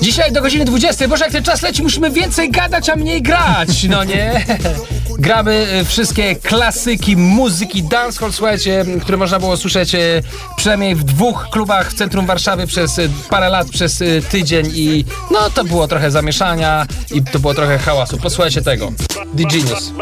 Dzisiaj 0.00 0.32
do 0.32 0.42
godziny 0.42 0.64
20. 0.64 1.08
Boże, 1.08 1.24
jak 1.24 1.32
ten 1.32 1.44
czas 1.44 1.62
leci, 1.62 1.82
musimy 1.82 2.10
więcej 2.10 2.50
gadać, 2.50 2.88
a 2.88 2.96
mniej 2.96 3.22
grać, 3.22 3.84
no 3.88 4.04
nie? 4.04 4.46
Gramy 5.18 5.66
y, 5.80 5.84
wszystkie 5.84 6.36
klasyki 6.36 7.16
muzyki 7.16 7.82
dancehall, 7.82 8.32
słuchajcie, 8.32 8.84
które 9.02 9.18
można 9.18 9.38
było 9.38 9.56
słyszeć 9.56 9.94
y, 9.94 10.22
przynajmniej 10.56 10.94
w 10.94 11.04
dwóch 11.04 11.48
klubach 11.50 11.90
w 11.90 11.94
centrum 11.94 12.26
Warszawy 12.26 12.66
przez 12.66 12.98
y, 12.98 13.10
parę 13.30 13.48
lat, 13.48 13.68
przez 13.68 14.02
tydzień 14.30 14.70
i 14.74 15.04
no 15.30 15.50
to 15.50 15.64
było 15.64 15.88
trochę 15.88 16.10
zamieszania 16.10 16.86
i 17.14 17.22
to 17.22 17.38
było 17.38 17.54
trochę 17.54 17.78
hałasu. 17.78 18.18
Posłuchajcie 18.18 18.62
tego. 18.62 18.92
The 19.36 19.44
Genius. 19.44 19.92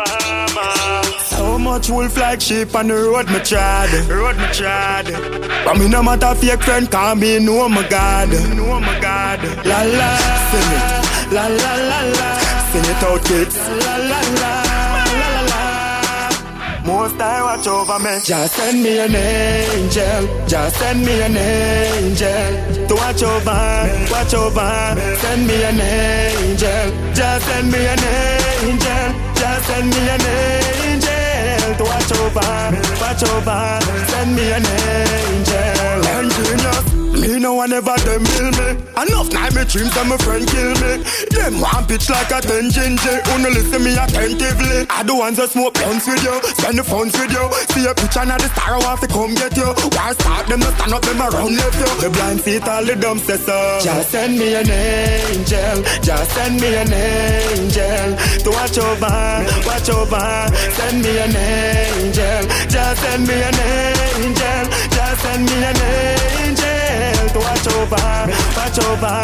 Much 1.70 1.88
wolf 1.88 2.16
like 2.16 2.40
sheep 2.40 2.74
on 2.74 2.88
the 2.88 2.94
road, 2.94 3.30
me 3.30 3.38
tried. 3.38 3.92
Road 4.10 4.36
me 4.36 4.46
tried. 4.52 5.06
But 5.64 5.78
me 5.78 5.86
no 5.88 6.02
matter 6.02 6.34
fake 6.34 6.64
friend, 6.64 6.90
can 6.90 7.20
me 7.20 7.38
know 7.38 7.68
my 7.68 7.86
God. 7.88 8.28
Know 8.56 8.80
my 8.80 8.98
God. 8.98 9.38
La 9.64 9.80
la. 9.98 10.10
Sing 10.50 10.72
it. 10.76 10.86
La 11.30 11.46
la 11.46 11.72
la 11.90 12.00
la. 12.16 12.28
Sing 12.70 12.86
it 12.90 13.02
out, 13.06 13.22
kids. 13.24 13.56
La 13.86 13.94
la 14.10 14.20
la. 14.40 14.52
La 15.20 15.28
la 15.36 15.42
la. 15.52 15.62
Most 16.84 17.20
I 17.22 17.40
watch 17.46 17.68
over 17.68 17.98
me. 18.00 18.18
Just 18.24 18.52
send 18.56 18.82
me 18.82 18.98
an 18.98 19.14
angel. 19.14 20.22
Just 20.48 20.76
send 20.76 21.06
me 21.06 21.22
an 21.22 21.36
angel. 21.36 22.88
To 22.88 22.94
watch 22.96 23.22
over, 23.22 23.62
watch 24.10 24.34
over. 24.34 24.74
Send 25.22 25.46
me 25.46 25.62
an 25.70 25.80
angel. 25.80 27.14
Just 27.14 27.46
send 27.46 27.70
me 27.70 27.78
an 27.94 28.02
angel. 28.58 29.06
Just 29.38 29.66
send 29.68 29.88
me 29.88 30.00
an 30.16 30.20
angel 30.20 31.19
to 31.76 31.84
watch 31.84 32.12
over, 32.12 32.40
watch 33.00 33.22
over. 33.22 33.78
Send 34.08 34.34
me 34.34 34.52
an 34.52 34.64
angel. 34.66 36.06
And 36.08 36.99
me 37.20 37.38
no 37.38 37.54
one 37.54 37.72
ever 37.72 37.96
them 38.08 38.24
bill 38.24 38.50
me. 38.56 38.68
Enough 38.96 39.32
night 39.32 39.54
me 39.54 39.64
dreams 39.64 39.94
and 39.96 40.08
my 40.08 40.16
friend 40.16 40.46
kill 40.48 40.72
me. 40.80 41.04
Them 41.30 41.60
one 41.60 41.84
pitch 41.86 42.08
like 42.08 42.30
a 42.32 42.40
ten 42.40 42.70
ginger. 42.70 43.20
Only 43.32 43.50
listen 43.50 43.84
me 43.84 43.92
attentively. 43.92 44.86
I 44.88 45.02
the 45.04 45.14
ones 45.14 45.36
that 45.36 45.50
smoke 45.50 45.74
blunts 45.74 46.06
with 46.08 46.22
you, 46.24 46.34
spend 46.56 46.78
the 46.78 46.84
funds 46.84 47.12
with 47.18 47.32
you. 47.32 47.44
See 47.76 47.84
a 47.86 47.94
picture 47.94 48.24
now 48.24 48.38
the 48.38 48.48
star 48.48 48.76
I 48.76 48.78
want 48.80 49.00
to 49.02 49.08
come 49.08 49.34
get 49.34 49.56
you. 49.56 49.68
Why 49.92 50.12
start 50.16 50.46
them 50.48 50.60
to 50.60 50.70
stand 50.72 50.92
up 50.94 51.02
them 51.02 51.20
around 51.20 51.56
left 51.56 51.78
you? 51.78 51.90
The 52.00 52.08
blind 52.10 52.40
feet 52.40 52.64
all 52.66 52.84
the 52.84 52.96
dumb 52.96 53.18
say 53.18 53.36
so. 53.36 53.58
Just 53.84 54.10
send 54.10 54.38
me 54.38 54.54
an 54.54 54.70
angel. 54.70 55.76
Just 56.00 56.30
send 56.32 56.60
me 56.60 56.70
an 56.74 56.92
angel 56.92 58.08
to 58.44 58.50
watch 58.50 58.78
over, 58.80 59.20
watch 59.68 59.88
over. 59.92 60.28
Send 60.72 61.04
me 61.04 61.12
an 61.20 61.36
angel. 61.36 62.42
Just 62.72 63.00
send 63.02 63.22
me 63.28 63.36
an 63.36 63.58
angel. 63.60 64.64
Just 64.88 65.20
send 65.22 65.44
me 65.44 65.56
an 65.64 65.76
angel 65.76 66.79
to 67.32 67.38
watch 67.38 67.66
over, 67.68 68.04
watch 68.56 68.78
over. 68.90 69.16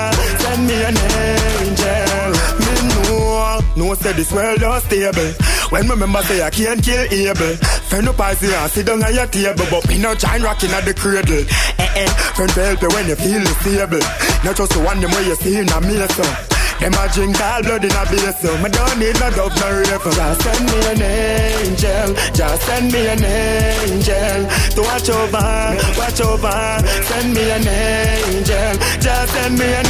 Send 0.42 0.66
me 0.66 0.76
an 0.84 0.96
angel. 0.96 2.30
Me 2.62 2.72
know, 2.88 3.60
no 3.76 3.94
say 3.94 4.12
this 4.12 4.32
world 4.32 4.60
not 4.60 4.82
stable. 4.82 5.32
When 5.70 5.88
my 5.88 5.94
remember 5.94 6.22
say 6.22 6.42
I 6.42 6.50
can't 6.50 6.82
kill 6.82 7.06
Abel. 7.10 7.56
Friend 7.90 8.08
up 8.08 8.20
see 8.36 8.54
and 8.54 8.70
sit 8.70 8.86
down 8.86 9.02
at 9.02 9.14
your 9.14 9.26
table, 9.26 9.66
but 9.70 9.88
me 9.88 9.98
no 9.98 10.14
giant 10.14 10.44
rocking 10.44 10.70
at 10.70 10.84
the 10.84 10.94
cradle. 10.94 11.44
Eh 11.78 12.04
eh, 12.04 12.08
friend 12.34 12.50
help 12.50 12.82
you 12.82 12.88
when 12.88 13.08
you 13.08 13.16
feel 13.16 13.44
stable. 13.60 14.04
Not 14.44 14.56
just 14.56 14.72
the 14.72 14.80
one 14.80 15.00
them 15.00 15.10
where 15.10 15.22
you 15.22 15.34
see 15.36 15.56
in 15.58 15.68
a 15.68 16.08
so. 16.08 16.55
Them 16.80 16.92
a 16.92 17.08
drink 17.08 17.40
all 17.40 17.62
blood 17.62 17.84
in 17.84 17.90
a 17.90 18.04
beer, 18.10 18.32
so 18.32 18.56
me 18.58 18.68
don't 18.70 18.98
need 18.98 19.18
no 19.18 19.30
dove, 19.30 19.56
no 19.58 19.68
rape. 19.72 20.06
Just 20.12 20.42
send 20.42 20.64
me 20.70 20.78
an 20.86 21.02
angel, 21.02 22.14
just 22.32 22.62
send 22.62 22.92
me 22.92 23.06
an 23.08 23.24
angel 23.24 24.46
to 24.76 24.82
watch 24.82 25.08
over, 25.08 25.74
watch 25.98 26.20
over. 26.20 26.78
Send 27.08 27.34
me 27.34 27.50
an 27.50 27.66
angel, 27.66 28.76
just 29.00 29.32
send 29.32 29.58
me 29.58 29.64
an 29.64 29.86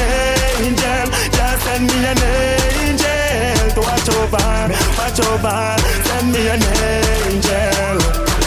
angel, 0.62 1.06
just 1.36 1.62
send 1.64 1.86
me 1.90 1.98
an 2.06 2.20
angel 2.22 3.70
to 3.74 3.80
watch 3.82 4.08
over, 4.08 4.48
watch 4.96 5.20
over. 5.20 5.76
Send 6.06 6.32
me 6.32 6.48
an 6.48 6.62
angel, 6.62 7.98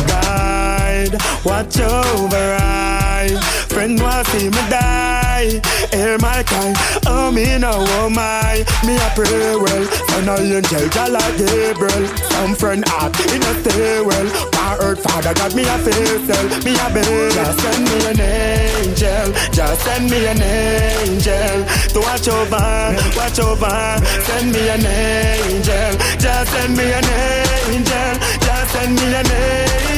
guide, 0.07 1.13
watch 1.43 1.79
over 1.79 2.57
I. 2.57 3.27
Friend 3.67 4.01
want 4.01 4.27
see 4.27 4.49
me 4.49 4.63
die, 4.69 5.61
hear 5.91 6.17
my 6.19 6.43
kind. 6.43 6.75
Oh 7.05 7.31
me 7.31 7.57
now, 7.57 7.75
oh 7.75 8.09
my, 8.09 8.63
me 8.85 8.95
a 8.95 9.09
pray 9.15 9.55
well. 9.55 9.85
Son 10.09 10.29
of 10.29 10.39
angel, 10.39 10.89
God 10.89 11.11
like 11.11 11.37
Gabriel. 11.37 12.05
Some 12.31 12.55
friend 12.55 12.83
heart 12.87 13.13
in 13.31 13.41
a 13.41 13.53
stay 13.61 14.01
well. 14.01 14.27
My 14.53 14.77
earth 14.81 15.01
father 15.03 15.33
got 15.33 15.55
me 15.55 15.63
a 15.63 15.77
cell, 15.79 16.45
me 16.63 16.73
a 16.77 16.87
baby. 16.93 17.33
Just 17.33 17.59
send 17.59 17.83
me 17.89 17.97
an 18.11 18.19
angel, 18.19 19.27
just 19.51 19.81
send 19.83 20.09
me 20.09 20.25
an 20.27 20.41
angel 20.41 21.57
to 21.93 21.99
watch 21.99 22.27
over, 22.27 22.69
watch 23.17 23.39
over. 23.39 23.79
Send 24.25 24.51
me 24.51 24.69
an 24.69 24.85
angel, 24.85 25.91
just 26.17 26.51
send 26.51 26.77
me 26.77 26.91
an 26.91 27.05
angel, 27.05 28.13
just 28.39 28.71
send 28.73 28.95
me 28.95 29.13
an 29.15 29.25
angel 29.25 29.88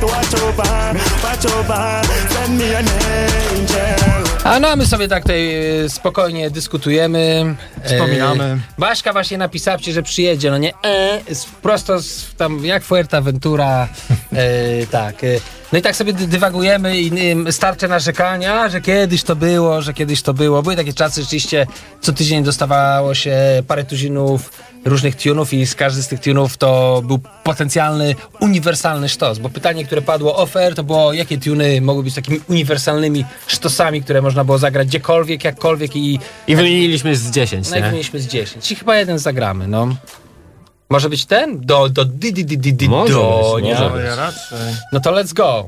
to 0.00 0.06
watch 0.06 0.34
over, 0.42 0.94
watch 1.24 1.46
over. 1.58 2.02
Send 2.30 2.58
me 2.58 2.78
an 2.78 2.86
angel. 2.88 4.26
A 4.44 4.60
no, 4.60 4.68
a 4.68 4.76
my 4.76 4.86
sobie 4.86 5.08
tak 5.08 5.22
tutaj 5.22 5.54
e, 5.84 5.88
spokojnie 5.88 6.50
dyskutujemy. 6.50 7.56
E, 7.82 7.88
Wspominamy. 7.88 8.60
Baśka 8.78 9.12
właśnie 9.12 9.38
napisała 9.38 9.78
ci, 9.78 9.92
że 9.92 10.02
przyjedzie, 10.02 10.50
no 10.50 10.58
nie? 10.58 10.72
E, 10.84 11.34
z, 11.34 11.44
prosto 11.46 12.00
z, 12.02 12.34
tam 12.36 12.64
jak 12.64 12.82
Fuerteventura. 12.84 13.88
E, 14.32 14.86
tak. 14.86 15.24
E, 15.24 15.26
no 15.72 15.78
i 15.78 15.82
tak 15.82 15.96
sobie 15.96 16.12
dy- 16.12 16.26
dywagujemy 16.26 17.00
i 17.00 17.12
starcze 17.52 17.88
narzekania, 17.88 18.68
że 18.68 18.80
kiedyś 18.80 19.22
to 19.22 19.36
było, 19.36 19.82
że 19.82 19.94
kiedyś 19.94 20.22
to 20.22 20.34
było. 20.34 20.62
Były 20.62 20.76
takie 20.76 20.92
czasy, 20.92 21.20
rzeczywiście 21.22 21.66
co 22.00 22.12
tydzień 22.12 22.44
dostawało 22.44 23.14
się 23.14 23.36
parę 23.68 23.84
tuzinów 23.84 24.52
różnych 24.84 25.16
tunów 25.16 25.52
i 25.52 25.66
z 25.66 25.74
każdy 25.74 26.02
z 26.02 26.08
tych 26.08 26.20
tunów 26.20 26.56
to 26.56 27.02
był 27.06 27.20
potencjalny, 27.44 28.14
uniwersalny 28.40 29.08
sztos. 29.08 29.38
Bo 29.38 29.48
pytanie, 29.48 29.84
które 29.84 30.02
padło 30.02 30.36
offer, 30.36 30.74
to 30.74 30.84
było 30.84 31.12
jakie 31.12 31.38
tuny 31.38 31.80
mogły 31.80 32.02
być 32.02 32.14
takimi 32.14 32.40
uniwersalnymi 32.48 33.24
sztosami, 33.46 34.02
które 34.02 34.22
można 34.22 34.44
było 34.44 34.58
zagrać 34.58 34.88
gdziekolwiek, 34.88 35.44
jakkolwiek 35.44 35.96
i 35.96 36.18
I 36.46 36.56
wymieniliśmy 36.56 37.16
z 37.16 37.30
10, 37.30 37.70
no 37.70 37.76
i 37.76 37.82
nie? 37.82 37.90
mieliśmy 37.90 38.20
z 38.20 38.26
10. 38.26 38.72
I 38.72 38.76
chyba 38.76 38.96
jeden 38.96 39.18
zagramy, 39.18 39.68
no. 39.68 39.88
Może 40.88 41.08
być 41.08 41.26
ten? 41.26 41.60
Do, 41.60 41.88
do, 41.88 42.04
di, 42.04 42.32
di, 42.32 42.44
di, 42.44 42.58
di, 42.58 42.74
di, 42.74 42.88
Może 42.88 43.12
do, 43.12 43.52
być, 43.56 43.64
nie? 43.64 43.74
może 43.74 43.90
No 43.90 43.98
ja 44.00 44.16
raczej. 44.16 44.58
No 44.92 45.00
to 45.00 45.10
let's 45.10 45.34
go. 45.34 45.66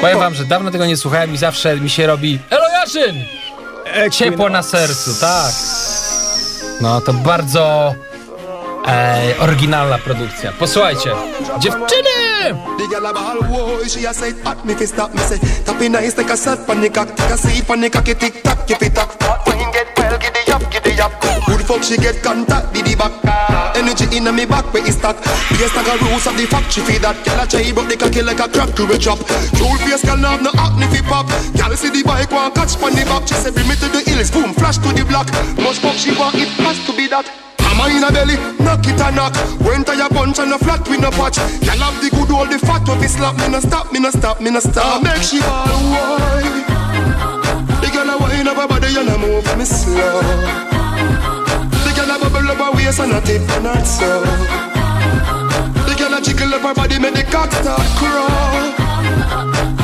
Powiem 0.00 0.18
wam, 0.18 0.34
że 0.34 0.44
dawno 0.44 0.70
tego 0.70 0.86
nie 0.86 0.96
słuchałem 0.96 1.34
i 1.34 1.36
zawsze 1.36 1.76
mi 1.76 1.90
się 1.90 2.06
robi 2.06 2.38
Elo 2.50 2.68
Jarzyn! 2.68 3.24
Ciepło 4.10 4.48
na 4.48 4.62
sercu, 4.62 5.10
tak. 5.20 5.52
No 6.80 7.00
to 7.00 7.12
bardzo 7.12 7.94
e, 8.86 9.34
oryginalna 9.38 9.98
produkcja. 9.98 10.52
Posłuchajcie. 10.52 11.10
Dziewczyny! 11.58 12.10
The 12.78 12.88
girl 12.88 13.06
a 13.06 13.12
ball, 13.12 13.38
boy, 13.42 13.88
she 13.88 14.08
a 14.10 14.14
say 14.14 14.32
hot, 14.44 14.64
me 14.64 14.74
fi 14.74 14.86
stop 14.86 15.14
me 15.14 15.20
say 15.20 15.38
Tappy 15.64 15.90
nice 15.90 16.18
like 16.18 16.32
a 16.32 16.90
cock, 16.90 17.16
take 17.16 17.34
a 17.34 17.36
seat 17.36 17.66
pon 17.66 17.80
the 17.80 17.90
cocky 17.90 18.14
tick 18.14 18.42
tock, 18.42 18.66
keep 18.66 18.82
it 18.82 18.98
up. 18.98 19.59
Up, 20.70 20.84
giddy 20.84 21.00
up. 21.00 21.12
Good 21.46 21.66
fuck, 21.66 21.82
she 21.82 21.96
get 21.96 22.22
contact, 22.22 22.72
diddy 22.72 22.94
back. 22.94 23.12
Energy 23.74 24.06
inna 24.16 24.32
me 24.32 24.46
back, 24.46 24.72
where 24.72 24.86
it 24.86 24.92
stack. 24.92 25.16
Yes, 25.58 25.74
like 25.74 25.86
a 25.86 25.98
roots 26.04 26.26
of 26.26 26.36
the 26.36 26.46
factory 26.46 26.84
feed 26.84 27.02
that. 27.02 27.16
Girl 27.24 27.40
a 27.42 27.46
try, 27.46 27.72
but 27.74 27.88
the 27.88 27.96
cocky 27.96 28.22
like 28.22 28.38
a 28.38 28.48
crab 28.48 28.74
to 28.76 28.86
a 28.86 28.98
chop. 28.98 29.18
Cool 29.58 29.76
face, 29.82 30.04
girl 30.04 30.18
have 30.18 30.42
no 30.42 30.50
acne 30.54 30.86
fi 30.86 31.02
pop. 31.02 31.26
Girl 31.56 31.74
see 31.76 31.90
the 31.90 32.02
bike, 32.06 32.30
want 32.30 32.54
catch 32.54 32.78
pon 32.78 32.94
the 32.94 33.04
back. 33.04 33.26
She 33.26 33.34
say 33.34 33.50
bring 33.50 33.66
me 33.66 33.74
to 33.82 33.88
the 33.88 34.00
hills, 34.06 34.30
boom, 34.30 34.54
flash 34.54 34.78
to 34.78 34.90
the 34.94 35.04
block. 35.04 35.26
Much 35.58 35.78
fuck 35.82 35.96
she 35.98 36.14
want, 36.14 36.34
it 36.36 36.48
has 36.62 36.78
to 36.86 36.92
be 36.94 37.08
that. 37.08 37.26
Hammer 37.58 37.90
in 37.90 38.04
a 38.04 38.10
belly, 38.10 38.36
knock 38.62 38.86
it 38.86 39.00
a 39.00 39.10
knock. 39.10 39.34
Went 39.66 39.86
to 39.90 39.96
your 39.96 40.08
punch 40.10 40.38
and 40.38 40.52
a 40.52 40.58
flat 40.58 40.86
with 40.86 41.00
no 41.00 41.10
patch. 41.10 41.38
Girl 41.66 41.82
have 41.82 41.98
the 41.98 42.10
good 42.14 42.30
old 42.30 42.50
the 42.50 42.58
fat 42.58 42.86
of 42.86 43.02
it 43.02 43.10
slap. 43.10 43.34
Me 43.42 43.48
no 43.48 43.58
stop, 43.58 43.92
me 43.92 43.98
no 43.98 44.10
stop, 44.10 44.40
me 44.40 44.50
no 44.50 44.60
stop. 44.60 45.02
Make 45.02 45.22
she 45.22 45.42
all 45.42 45.82
wine. 45.90 46.79
Wine 48.40 48.48
up 48.48 48.56
her 48.56 48.68
body 48.68 48.86
and 48.96 49.06
a 49.06 49.18
move 49.18 49.58
me 49.58 49.66
slow. 49.66 50.22
The 51.84 51.92
girl 51.94 52.10
a 52.10 52.18
bubble 52.18 52.50
up 52.50 52.56
her 52.56 52.72
waist 52.74 52.98
and 52.98 53.12
a 53.12 53.20
tip 53.20 53.42
and 53.42 53.66
a 53.66 53.74
toe. 53.84 54.24
The 55.84 55.94
girl 55.98 56.14
a 56.14 56.22
jiggle 56.22 56.54
up 56.54 56.62
her 56.62 56.72
body, 56.72 56.98
make 56.98 57.12
the 57.12 57.22
cock 57.24 57.52
start 57.52 57.86
crawl. 57.98 59.79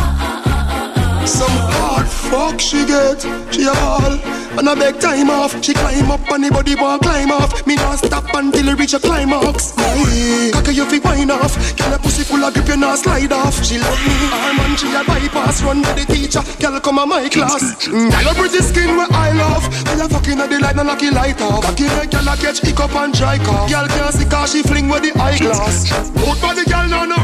Some 1.27 1.51
hard 1.75 2.07
fuck 2.07 2.61
she 2.61 2.87
get, 2.87 3.21
she 3.51 3.67
a 3.67 3.75
ball. 3.75 4.15
And 4.59 4.69
I 4.71 4.75
beg 4.75 5.01
time 5.01 5.29
off. 5.29 5.53
She 5.63 5.75
climb 5.75 6.11
up 6.11 6.23
and 6.31 6.45
the 6.45 6.51
body 6.51 6.77
climb 6.77 7.31
off. 7.31 7.67
Me 7.67 7.75
not 7.75 7.99
stop 7.99 8.25
until 8.33 8.69
it 8.69 8.79
reach 8.79 8.95
a 8.95 9.01
climax. 9.01 9.75
Cocky 9.75 10.73
you 10.73 10.87
fi 10.87 10.99
wine 11.01 11.31
off. 11.31 11.53
Girl 11.77 11.93
a 11.93 11.99
pussy 11.99 12.23
full 12.25 12.43
of 12.43 12.55
grip 12.55 12.69
you 12.69 12.77
not 12.77 12.99
slide 12.99 13.33
off. 13.33 13.63
She 13.63 13.77
love 13.77 14.01
me. 14.07 14.15
Arm 14.33 14.61
and 14.61 14.79
she 14.79 14.89
a 14.95 15.05
bypass. 15.05 15.63
Run 15.63 15.83
with 15.83 15.99
the 15.99 16.07
teacher. 16.09 16.43
Girl 16.63 16.81
come 16.81 16.99
a 16.99 17.05
my 17.05 17.29
class. 17.29 17.85
Mm, 17.85 18.09
Girl 18.09 18.31
a 18.31 18.35
pretty 18.35 18.63
skin 18.63 18.97
where 18.97 19.11
I 19.11 19.33
love. 19.33 19.67
Girl 19.85 20.07
a 20.07 20.09
fucking 20.09 20.41
at 20.41 20.49
the 20.49 20.59
light 20.59 20.77
knock 20.77 21.03
it 21.03 21.13
light 21.13 21.41
off. 21.43 21.63
Cocky 21.65 21.85
make 21.99 22.11
girl 22.11 22.29
a 22.29 22.37
catch 22.37 22.61
hiccup 22.63 22.95
and 22.95 23.13
dry 23.13 23.37
cough. 23.39 23.69
Girl 23.69 23.87
can't 23.89 24.15
see 24.15 24.25
cause 24.25 24.53
she 24.53 24.63
fling 24.63 24.89
with 24.89 25.03
the 25.03 25.13
eyeglass. 25.21 25.91
Good 26.15 26.41
body 26.41 26.65
girl 26.65 26.89
now 26.89 27.05
no 27.05 27.17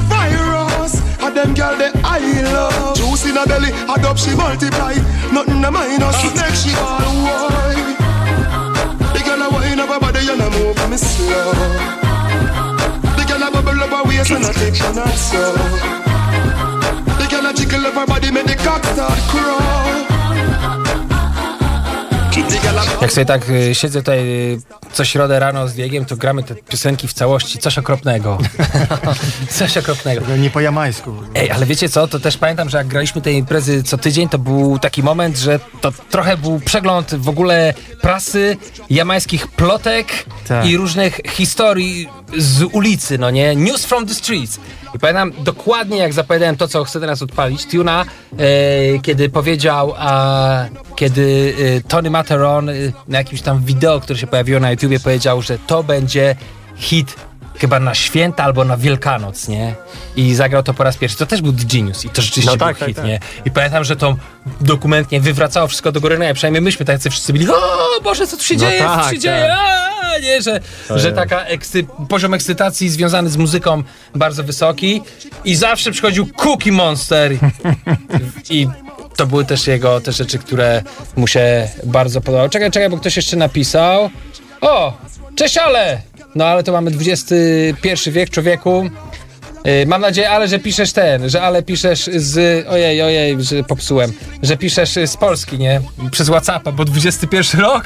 virus. 0.83 1.23
And 1.23 1.37
them 1.37 1.55
girl 1.55 1.77
they 1.77 1.91
I 2.05 2.43
love. 2.53 2.97
Juice 2.97 3.27
in 3.27 3.37
her 3.37 3.47
belly. 3.47 3.71
Add 3.89 4.05
up 4.05 4.19
she 4.19 4.35
multiply. 4.35 4.95
Nothing 5.33 5.65
a 5.65 5.71
minus. 5.71 6.23
Make 6.35 6.55
she 6.55 6.75
all 6.77 7.01
wine. 7.25 7.97
The 9.15 9.23
girl 9.25 9.43
a 9.43 9.51
wine 9.51 9.81
up 9.81 9.89
her 9.89 10.01
body 10.01 10.31
and 10.31 10.41
a 10.41 10.51
move 10.51 10.91
me 10.91 10.97
slow. 10.97 11.53
The 13.17 13.25
girl 13.29 13.43
a 13.43 13.51
bubble 13.51 13.83
up 13.83 13.91
her 13.91 14.09
waist 14.09 14.31
and 14.31 14.45
a 14.45 14.53
take 14.53 14.81
and 14.83 14.99
a 14.99 15.09
so. 15.17 15.53
The 17.19 17.27
girl 17.31 17.47
a 17.47 17.55
jiggle 17.55 17.87
up 17.87 17.95
her 17.95 18.07
body 18.07 18.31
make 18.31 18.47
the 18.47 18.57
cock 18.57 18.85
start 18.85 19.19
crawl. 19.29 19.83
A 22.33 23.03
Jak 23.03 23.13
sobie 23.13 23.25
tak 23.25 23.51
siedzę 23.73 23.99
tutaj 23.99 24.19
co 24.93 25.05
środę 25.05 25.39
rano 25.39 25.69
z 25.69 25.75
Diegiem, 25.75 26.05
to 26.05 26.17
gramy 26.17 26.43
te 26.43 26.55
piosenki 26.55 27.09
w 27.09 27.13
całości. 27.13 27.59
Coś 27.59 27.79
okropnego. 27.79 28.39
Coś 29.59 29.77
okropnego. 29.77 30.37
Nie 30.37 30.51
po 30.51 30.61
jamańsku. 30.61 31.15
Ej, 31.35 31.51
ale 31.51 31.67
wiecie 31.67 31.89
co, 31.89 32.09
to 32.09 32.21
też 32.21 32.37
pamiętam, 32.37 32.69
że 32.69 32.79
jak 32.79 32.87
graliśmy 32.87 33.21
tej 33.21 33.37
imprezy 33.37 33.83
co 33.83 33.99
tydzień, 33.99 34.29
to 34.29 34.39
był 34.39 34.79
taki 34.79 35.03
moment, 35.03 35.39
że 35.39 35.61
to 35.81 35.93
trochę 36.11 36.37
był 36.37 36.61
przegląd 36.61 37.15
w 37.15 37.29
ogóle 37.29 37.75
prasy, 38.01 38.57
jamańskich 38.91 39.49
plotek 39.49 40.07
Tak. 40.49 40.67
i 40.67 40.77
różnych 40.77 41.21
historii 41.29 42.09
z 42.39 42.63
ulicy, 42.63 43.19
no 43.19 43.31
nie? 43.31 43.57
News 43.57 43.85
from 43.85 44.07
the 44.07 44.15
streets. 44.15 44.61
I 44.95 44.99
pamiętam 44.99 45.33
dokładnie, 45.45 45.99
jak 45.99 46.13
zapowiadałem 46.13 46.57
to, 46.57 46.69
co 46.69 46.85
chcę 46.85 47.01
teraz 47.01 47.23
odpalić, 47.23 47.67
Tuna, 47.67 48.05
e, 48.39 48.99
kiedy 48.99 49.29
powiedział, 49.29 49.95
a, 49.97 50.65
kiedy 50.97 51.55
e, 51.77 51.89
Tony 51.89 52.11
Materon 52.11 52.69
e, 52.69 52.73
na 53.09 53.19
jakimś 53.19 53.43
tam 53.43 53.65
wideo, 53.65 54.01
które 54.01 54.19
się 54.19 54.27
pojawiło 54.27 54.61
na 54.61 54.71
YouTubie, 54.83 55.01
powiedział, 55.01 55.43
że 55.43 55.59
to 55.67 55.83
będzie 55.83 56.37
hit 56.77 57.17
chyba 57.59 57.81
na 57.81 57.95
święta 57.95 58.45
albo 58.45 58.65
na 58.65 58.77
Wielkanoc, 58.77 59.49
nie? 59.49 59.75
I 60.17 60.35
zagrał 60.35 60.63
to 60.63 60.75
po 60.75 60.85
raz 60.85 60.97
pierwszy. 60.97 61.19
To 61.19 61.27
też 61.27 61.43
był 61.43 61.53
Genius 61.53 62.05
i 62.05 62.09
to 62.09 62.23
rzeczywiście 62.23 62.51
No 62.51 62.57
był 62.57 62.67
tak, 62.67 62.79
tak, 62.79 62.89
hit, 62.89 62.97
tak. 62.97 63.07
nie? 63.07 63.21
I 63.45 63.51
pamiętam, 63.51 63.85
że 63.85 63.97
to 63.97 64.17
dokumentnie 64.61 65.21
wywracało 65.21 65.69
wszystko 65.69 65.93
do 65.93 66.01
góry, 66.01 66.19
no, 66.19 66.35
przynajmniej 66.35 66.63
myśmy 66.63 66.87
tacy 66.87 67.11
wszyscy 67.11 67.33
byli, 67.33 67.49
o 67.51 68.01
Boże, 68.05 68.27
co 68.27 68.37
tu 68.37 68.43
się 68.45 68.55
No 68.55 68.61
dzieje, 68.61 68.79
co 68.79 68.89
tu 68.89 69.01
tak, 69.01 69.13
się 69.13 69.19
dzieje, 69.19 69.55
a, 69.55 70.19
nie, 70.19 70.43
że, 70.43 70.61
że 70.97 71.13
taka 71.13 71.45
ekscy, 71.45 71.87
poziom 72.09 72.35
ekscytacji 72.35 72.89
związany 72.89 73.31
z 73.31 73.37
muzyką 73.37 73.83
bardzo 74.15 74.45
wysoki 74.45 75.03
i 75.45 75.55
zawsze 75.55 75.91
przychodził 75.91 76.27
Cookie 76.27 76.73
Monster 76.73 77.33
i 78.51 78.69
to 79.17 79.27
były 79.27 79.45
też 79.45 79.67
jego 79.67 80.01
te 80.01 80.13
rzeczy, 80.13 80.39
które 80.39 80.83
mu 81.17 81.27
się 81.27 81.69
bardzo 81.85 82.21
podobały. 82.21 82.51
Czekaj, 82.51 82.71
czekaj, 82.71 82.91
bo 82.91 82.97
ktoś 82.97 83.17
jeszcze 83.17 83.37
napisał. 83.37 84.11
O, 84.63 84.93
cześć 85.35 85.59
Ale! 85.59 86.01
No 86.35 86.47
ale 86.47 86.63
to 86.63 86.73
mamy 86.73 86.91
XXI 86.91 88.11
wiek, 88.11 88.31
człowieku. 88.31 88.91
Yy, 89.65 89.87
mam 89.87 90.01
nadzieję, 90.01 90.31
ale 90.31 90.49
że 90.49 90.59
piszesz 90.59 90.93
ten, 90.93 91.29
że 91.31 91.43
ale 91.43 91.63
piszesz 91.63 92.11
z. 92.17 92.67
Ojej, 92.69 93.03
ojej, 93.03 93.43
że 93.43 93.65
popsułem. 93.65 94.13
Że 94.43 94.57
piszesz 94.57 94.91
z 95.07 95.17
Polski, 95.17 95.59
nie? 95.59 95.81
Przez 96.11 96.29
WhatsAppa, 96.29 96.73
bo 96.73 96.85
XXI 96.97 97.57
rok? 97.59 97.85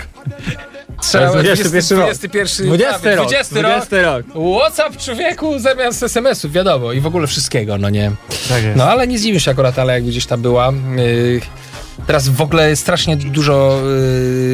Trzeba 1.03 1.31
To 1.33 1.41
jest 1.43 1.63
21 1.63 1.99
rok. 1.99 2.07
21 2.07 2.67
20 2.67 2.99
prawie, 2.99 3.17
rok, 3.17 3.27
20 3.27 3.55
20 3.55 4.03
rok. 4.03 4.27
WhatsApp 4.61 4.97
człowieku 4.97 5.59
zamiast 5.59 6.03
SMS-ów, 6.03 6.53
wiadomo, 6.53 6.93
i 6.93 7.01
w 7.01 7.07
ogóle 7.07 7.27
wszystkiego, 7.27 7.79
no 7.79 7.91
nie. 7.91 8.13
Tak 8.49 8.65
jest. 8.65 8.77
No 8.77 8.85
ale 8.85 9.07
nie 9.07 9.19
zdziwię 9.19 9.41
się 9.41 9.51
akurat, 9.51 9.79
ale 9.79 9.93
jak 9.93 10.05
gdzieś 10.05 10.27
tam 10.27 10.43
była. 10.43 10.73
Yy, 10.97 11.41
teraz 12.07 12.29
w 12.29 12.41
ogóle 12.41 12.77
strasznie 12.77 13.17
dużo 13.17 13.81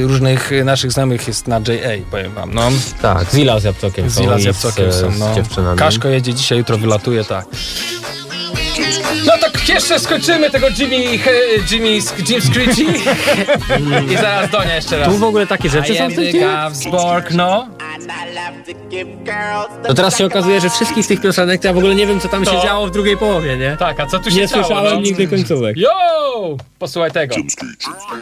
yy, 0.00 0.06
różnych 0.06 0.50
naszych 0.64 0.92
znajomych 0.92 1.28
jest 1.28 1.48
na 1.48 1.56
JA, 1.56 2.04
powiem 2.10 2.32
wam, 2.32 2.54
no. 2.54 2.70
Tak, 3.02 3.30
Zila 3.30 3.60
z 3.60 3.64
Jabłcokiem 3.64 4.10
są 4.10 4.22
Zila 4.22 4.38
z 4.38 4.42
i 4.42 4.44
Jabłcokiem 4.44 4.92
z, 4.92 5.00
są, 5.00 5.10
no. 5.18 5.34
dziewczynami. 5.34 5.78
Kaszko 5.78 6.08
jedzie 6.08 6.34
dzisiaj, 6.34 6.58
jutro 6.58 6.78
wylatuje, 6.78 7.24
tak. 7.24 7.46
No 9.26 9.32
tak 9.40 9.68
jeszcze 9.68 10.00
skończymy 10.00 10.50
tego 10.50 10.66
Jimmy, 10.78 11.18
Jimmy, 11.70 11.88
Jim 12.28 12.40
Screechy 12.40 12.84
i 14.12 14.16
zaraz 14.16 14.50
Donia 14.50 14.74
jeszcze 14.74 14.98
raz. 14.98 15.08
Tu 15.08 15.18
w 15.18 15.24
ogóle 15.24 15.46
takie 15.46 15.68
rzeczy 15.68 15.92
I 15.92 15.98
są 15.98 16.08
w 16.08 16.14
tym? 16.14 16.40
Gavsborg, 16.40 17.30
no. 17.30 17.68
To 19.86 19.94
teraz 19.94 20.18
się 20.18 20.26
okazuje, 20.26 20.60
że 20.60 20.70
wszystkich 20.70 21.06
tych 21.06 21.20
piosenek 21.20 21.60
to 21.60 21.66
ja 21.68 21.74
w 21.74 21.78
ogóle 21.78 21.94
nie 21.94 22.06
wiem, 22.06 22.20
co 22.20 22.28
tam 22.28 22.44
się 22.44 22.50
To- 22.50 22.62
działo 22.62 22.86
w 22.86 22.90
drugiej 22.90 23.16
połowie, 23.16 23.56
nie? 23.56 23.76
Tak, 23.76 24.00
a 24.00 24.06
co 24.06 24.18
tu 24.18 24.30
się 24.30 24.36
Nie 24.36 24.46
działo? 24.48 24.64
słyszałem 24.64 24.94
no? 24.94 25.00
nigdy 25.00 25.28
końcówek. 25.28 25.76
Yo! 25.76 25.88
Posłuchaj 26.78 27.10
tego. 27.10 27.34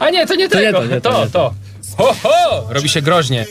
A 0.00 0.10
nie, 0.10 0.26
to 0.26 0.34
nie 0.34 0.48
To 0.48 0.60
nie 0.60 0.66
tego. 0.66 0.78
to, 0.78 0.86
nie 0.86 1.00
to, 1.00 1.10
to, 1.12 1.24
nie 1.24 1.30
to. 1.30 1.54
Ho, 1.96 2.14
ho! 2.22 2.66
Robi 2.68 2.88
się 2.88 3.02
groźnie. 3.02 3.46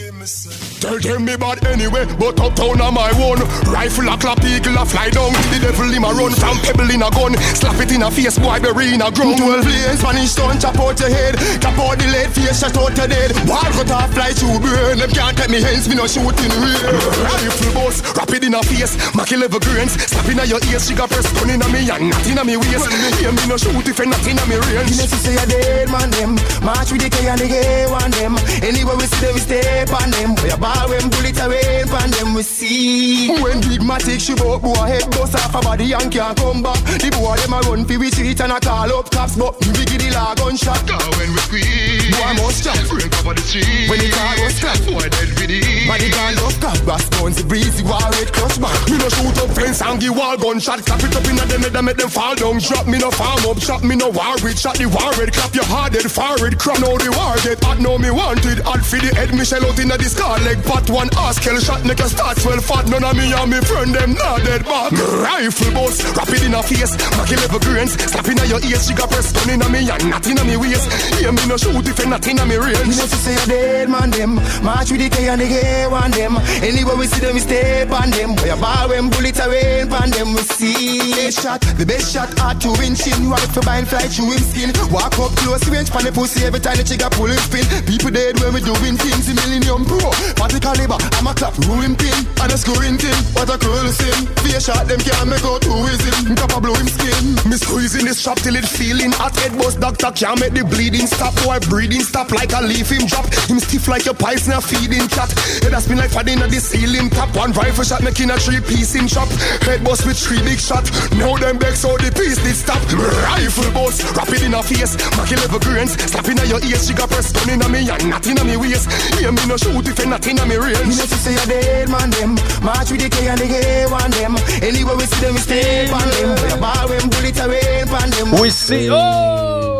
Tell 0.80 0.98
them 0.98 1.26
me 1.26 1.36
bad 1.36 1.60
anyway, 1.68 2.08
but 2.16 2.40
uptown 2.40 2.80
on 2.80 2.94
my 2.96 3.12
own. 3.20 3.44
Rifle 3.68 4.08
a 4.08 4.16
clap, 4.16 4.40
eagle 4.48 4.80
a 4.80 4.86
fly 4.88 5.12
down. 5.12 5.36
The 5.52 5.60
devil 5.60 5.92
him 5.92 6.08
a 6.08 6.12
run 6.16 6.32
from 6.32 6.56
pebble 6.64 6.88
in 6.88 7.04
a 7.04 7.12
gun. 7.12 7.36
Slap 7.52 7.76
it 7.84 7.92
in 7.92 8.02
a 8.02 8.10
face, 8.10 8.40
boy, 8.40 8.64
bury 8.64 8.96
in 8.96 9.04
a 9.04 9.12
ground. 9.12 9.36
Twelve 9.36 9.68
lanes, 9.68 10.00
Spanish 10.00 10.32
stone, 10.32 10.56
chop 10.56 10.80
out 10.80 10.96
your 11.00 11.12
head. 11.12 11.36
Chop 11.60 11.76
out 11.76 12.00
the 12.00 12.08
lead, 12.08 12.32
face 12.32 12.64
shot 12.64 12.80
out 12.80 12.96
your 12.96 13.12
dead. 13.12 13.36
Ball 13.44 13.68
cut 13.76 13.92
off, 13.92 14.10
fly 14.16 14.32
through 14.32 14.64
brain. 14.64 15.04
Them 15.04 15.12
can't 15.12 15.36
take 15.36 15.52
me 15.52 15.60
hands, 15.60 15.92
me 15.92 16.00
no 16.00 16.08
shoot 16.08 16.40
in 16.40 16.54
rear. 16.64 16.96
Rifle 17.28 17.74
boss, 17.76 18.00
rapid 18.16 18.48
in 18.48 18.56
a 18.56 18.64
face. 18.64 18.96
Macky 19.12 19.36
level 19.36 19.60
grains, 19.60 20.00
slap 20.00 20.32
in 20.32 20.40
a 20.40 20.48
your 20.48 20.64
ears. 20.72 20.88
She 20.88 20.96
got 20.96 21.12
press 21.12 21.28
gun 21.36 21.52
in 21.52 21.60
a 21.60 21.68
me 21.68 21.92
and 21.92 22.08
not 22.08 22.24
in 22.24 22.40
a 22.40 22.44
me 22.48 22.56
waist. 22.56 22.88
Hear 23.20 23.36
me 23.36 23.44
no 23.52 23.60
shoot 23.60 23.84
if 23.84 24.00
you're 24.00 24.08
not 24.08 24.24
in 24.24 24.40
a 24.40 24.44
me 24.48 24.56
range. 24.56 24.96
You 24.96 25.12
say 25.12 25.36
a 25.36 25.44
dead 25.44 25.92
man 25.92 26.10
them 26.16 26.40
March 26.64 26.92
with 26.92 27.04
the 27.04 27.10
K 27.10 27.28
and 27.28 27.40
the 27.40 27.48
gay 27.48 27.86
one 27.90 28.12
them 28.12 28.38
Anywhere 28.64 28.96
we 28.96 29.06
see 29.06 29.26
them 29.26 29.34
we 29.34 29.42
step 29.42 29.92
on 29.92 30.12
them 30.12 30.36
We 30.40 30.50
ball 30.70 30.90
when 30.90 31.10
bullet 31.10 31.40
away 31.42 31.80
on 31.90 32.12
them 32.12 32.34
we 32.34 32.44
see. 32.44 33.30
When 33.42 33.62
big 33.62 33.82
matic 33.82 34.20
she 34.22 34.36
bout 34.36 34.62
boy 34.62 34.74
head 34.86 35.10
bust 35.12 35.36
off 35.36 35.56
a 35.56 35.62
body 35.62 35.94
and 35.94 36.12
can't 36.12 36.38
come 36.38 36.62
back. 36.62 36.80
The 36.86 37.10
boy 37.18 37.36
them 37.42 37.54
a 37.54 37.60
run 37.66 37.86
fi 37.86 37.98
we 37.98 38.10
street 38.12 38.40
and 38.42 38.52
a 38.52 38.60
call 38.60 38.92
up 38.94 39.10
cops 39.12 39.36
But 39.36 39.58
we 39.66 39.86
give 39.86 40.02
the 40.02 40.12
law 40.14 40.36
gunshot. 40.36 40.86
Cause 40.88 41.10
when 41.18 41.32
we 41.34 41.42
squeeze 41.48 42.10
Boy 42.14 42.34
must 42.38 42.64
jump 42.64 42.82
Break 42.90 43.14
up 43.18 43.36
the 43.36 43.42
street. 43.42 43.90
When 43.90 44.00
the 44.00 44.10
car 44.14 44.34
was 44.42 44.54
scratch 44.56 44.84
Boy 44.86 45.08
dead 45.10 45.30
with 45.38 45.52
it 45.52 45.88
Body 45.88 46.10
gun 46.10 46.38
up 46.38 46.56
cock 46.62 46.80
Brass 46.86 47.06
guns 47.10 47.42
breezy 47.44 47.84
war 47.84 48.10
red 48.14 48.30
clutch 48.34 48.58
back. 48.62 48.78
Me 48.90 48.98
no 48.98 49.10
shoot 49.10 49.38
up 49.42 49.50
fence 49.58 49.82
and 49.82 49.98
give 50.00 50.16
wall 50.16 50.38
gunshot. 50.38 50.86
Clap 50.86 51.02
it 51.04 51.16
up 51.16 51.26
in 51.26 51.40
a 51.40 51.46
them 51.50 51.62
head 51.66 51.76
and 51.76 51.86
make 51.86 51.98
them 51.98 52.10
fall 52.10 52.36
down. 52.36 52.60
Drop 52.60 52.86
me 52.88 52.98
no 52.98 53.10
farm 53.12 53.42
up 53.50 53.60
Shot 53.60 53.84
me 53.84 53.96
no 53.96 54.10
war 54.10 54.38
with. 54.44 54.60
Shot 54.60 54.78
the 54.78 54.86
war 54.86 55.12
red 55.18 55.34
Clap 55.34 55.54
your 55.56 55.66
hard 55.66 55.94
head 55.94 56.10
forward. 56.10 56.58
Crap 56.60 56.80
now 56.80 56.94
the 56.98 57.10
war 57.16 57.36
get 57.42 57.62
hot 57.64 57.80
Now 57.80 57.98
me 57.98 58.12
wanted. 58.12 58.62
For 58.90 58.98
the 58.98 59.14
head 59.14 59.34
Me 59.34 59.46
shell 59.46 59.66
out 59.66 59.78
in 59.78 59.92
a 59.92 59.98
the 59.98 60.10
scar 60.10 60.40
Leg 60.40 60.59
pot 60.60 60.90
one 60.90 61.10
ass 61.18 61.40
Kill 61.40 61.60
shot 61.60 61.84
make 61.86 62.00
a 62.00 62.10
start 62.10 62.38
Swell 62.38 62.60
fat. 62.62 62.88
None 62.90 63.04
of 63.04 63.16
me 63.16 63.32
and 63.34 63.50
me 63.52 63.60
friend 63.62 63.94
them 63.94 64.14
not 64.14 64.44
dead 64.44 64.64
back 64.66 64.92
Me 64.92 65.02
Rifle 65.02 65.72
boss 65.74 66.04
Rapid 66.16 66.44
in 66.44 66.54
a 66.54 66.62
face. 66.64 66.94
Mackie 67.18 67.36
level 67.36 67.60
grains 67.60 67.94
Slap 67.98 68.28
in 68.28 68.40
a 68.40 68.46
your 68.46 68.62
ears. 68.64 68.88
She 68.88 68.94
got 68.94 69.10
press 69.10 69.32
gun 69.32 69.50
in 69.50 69.62
a 69.62 69.68
me 69.70 69.90
And 69.90 70.10
not 70.10 70.26
in 70.28 70.38
a 70.38 70.44
me 70.44 70.58
waist. 70.58 70.88
Hear 71.20 71.32
me 71.32 71.44
no 71.48 71.58
shoot 71.58 71.88
If 71.88 72.00
you 72.00 72.10
not 72.10 72.26
in 72.28 72.40
a 72.40 72.46
me 72.46 72.58
range. 72.58 72.96
You 72.96 72.96
know 72.96 73.08
say 73.10 73.36
a 73.36 73.46
dead 73.46 73.90
man 73.90 74.10
them. 74.12 74.36
March 74.64 74.92
with 74.92 75.02
the 75.02 75.10
K 75.10 75.28
and 75.30 75.42
the 75.42 75.48
gay 75.48 75.88
one 75.88 76.12
them. 76.12 76.38
Anywhere 76.62 76.98
we 76.98 77.08
see 77.08 77.22
them 77.22 77.36
we 77.36 77.42
step 77.42 77.92
on 77.92 78.10
them. 78.12 78.36
We 78.42 78.50
a 78.50 78.58
ball 78.58 78.90
when 78.90 79.10
bullets 79.10 79.40
away 79.40 79.84
on 79.84 80.10
them 80.10 80.34
we 80.34 80.42
see 80.58 81.14
Best 81.14 81.44
shot, 81.44 81.62
the 81.78 81.86
best 81.86 82.14
shot 82.14 82.30
hard 82.40 82.60
to 82.62 82.70
win 82.80 82.96
chin 82.96 83.30
Rifle 83.30 83.64
bind 83.64 83.88
fly 83.88 84.08
through 84.08 84.32
him 84.32 84.44
skin? 84.44 84.70
Walk 84.92 85.18
up 85.20 85.32
close 85.38 85.68
range 85.70 85.92
pan 85.92 86.06
the 86.06 86.12
pussy 86.12 86.46
every 86.46 86.60
time 86.60 86.78
the 86.78 86.84
trigger 86.84 87.10
pull 87.12 87.30
him 87.30 87.38
spin. 87.38 87.66
People 87.86 88.12
dead 88.12 88.40
when 88.40 88.54
we 88.54 88.62
doing 88.62 88.98
things 88.98 89.30
in 89.30 89.36
Millennium 89.36 89.86
Pro 89.86 90.10
Party 90.50 90.66
caliber, 90.66 90.98
I'm 91.14 91.28
a 91.28 91.34
clap, 91.38 91.54
ruin 91.70 91.94
pin 91.94 92.26
And 92.42 92.50
a 92.50 92.58
scoring 92.58 92.98
thing, 92.98 93.14
what 93.38 93.54
a 93.54 93.58
cruel 93.62 93.86
sin 93.94 94.26
Fear 94.42 94.60
shot 94.60 94.88
them 94.90 94.98
can't 94.98 95.30
make 95.30 95.46
out 95.46 95.62
who 95.62 95.86
is 95.86 96.02
him 96.02 96.34
Top 96.34 96.58
a 96.58 96.60
blow 96.60 96.74
him 96.74 96.90
skin. 96.90 97.38
Me 97.46 97.54
squeezing 97.54 98.06
this 98.10 98.18
strap 98.18 98.42
till 98.42 98.56
it 98.58 98.66
feeling 98.66 99.14
hot. 99.14 99.38
Head 99.38 99.54
bust 99.62 99.80
doctor 99.80 100.10
can't 100.10 100.42
make 100.42 100.58
the 100.58 100.66
bleeding 100.66 101.06
stop. 101.06 101.38
Boy 101.46 101.62
breathing 101.70 102.02
stop 102.02 102.32
like 102.32 102.50
a 102.58 102.66
leaf 102.66 102.90
him 102.90 103.06
drop. 103.06 103.30
Him 103.46 103.62
stiff 103.62 103.86
like 103.88 104.10
a 104.10 104.14
pies 104.14 104.48
now 104.48 104.58
feeding 104.58 105.06
cat 105.14 105.30
Head 105.62 105.74
a 105.74 105.82
spin 105.82 106.02
like 106.02 106.10
fadding 106.10 106.42
at 106.42 106.50
the 106.50 106.58
ceiling 106.58 107.14
top. 107.14 107.30
One 107.38 107.54
rifle 107.54 107.86
shot 107.86 108.02
making 108.02 108.34
a 108.34 108.38
three 108.42 108.62
piece 108.66 108.98
in 108.98 109.06
chop 109.06 109.30
Head 109.70 109.86
bust 109.86 110.10
with 110.10 110.18
three 110.18 110.42
big 110.42 110.58
shot. 110.58 110.90
Now 111.14 111.38
them 111.38 111.62
begs 111.62 111.86
how 111.86 111.94
the 111.94 112.10
piece 112.10 112.42
did 112.42 112.58
stop. 112.58 112.82
Rifle 112.90 113.70
bust, 113.70 114.02
rapid 114.18 114.42
in 114.42 114.58
a 114.58 114.66
face. 114.66 114.98
Mackie 115.14 115.38
level 115.38 115.62
grains, 115.62 115.94
slap 116.10 116.26
in 116.26 116.42
a 116.42 116.46
your 116.50 116.62
ears. 116.66 116.90
She 116.90 116.98
got 116.98 117.14
press 117.14 117.30
gun 117.38 117.54
in 117.54 117.62
me 117.70 117.86
and 117.86 118.10
not 118.10 118.26
in 118.26 118.42
a 118.42 118.44
me 118.44 118.58
waist. 118.58 118.90
Hear 119.22 119.30
me 119.30 119.46
no 119.46 119.62
shoot 119.62 119.86
if 119.86 120.00
you 120.02 120.10
not 120.10 120.26
in 120.40 120.46
a 120.46 120.48
me 120.48 120.58
range 120.58 120.80
You 120.80 120.86
know 120.86 121.18
say 121.26 121.36
a 121.36 121.46
dead 121.46 121.90
man 121.90 122.10
them 122.12 122.36
March 122.64 122.92
with 122.92 123.02
the 123.02 123.10
K 123.10 123.28
and 123.28 123.40
the 123.40 123.88
one 123.92 124.12
them 124.12 124.36
Anywhere 124.64 124.96
we 124.96 125.06
see 125.06 125.22
them 125.22 125.34
we 125.34 125.40
step 125.40 125.94
on 125.94 126.10
them 126.10 126.60
ball 126.60 126.90
when 126.90 127.10
bullets 127.10 127.40
away 127.40 127.84
on 127.84 128.10
them 128.10 128.42
We 128.42 128.52
see... 128.52 128.90
O! 128.92 129.80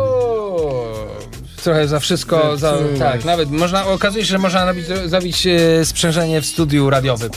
trochę 1.60 1.88
za 1.88 2.00
wszystko, 2.00 2.56
za, 2.56 2.78
tak, 2.98 3.24
nawet 3.24 3.50
można, 3.50 3.86
okazuje 3.86 4.24
się, 4.24 4.30
że 4.30 4.38
można 4.38 4.64
nabić, 4.64 4.86
zabić 5.06 5.46
e, 5.46 5.84
sprzężenie 5.84 6.40
w 6.40 6.46
studiu 6.46 6.90
radiowym. 6.90 7.30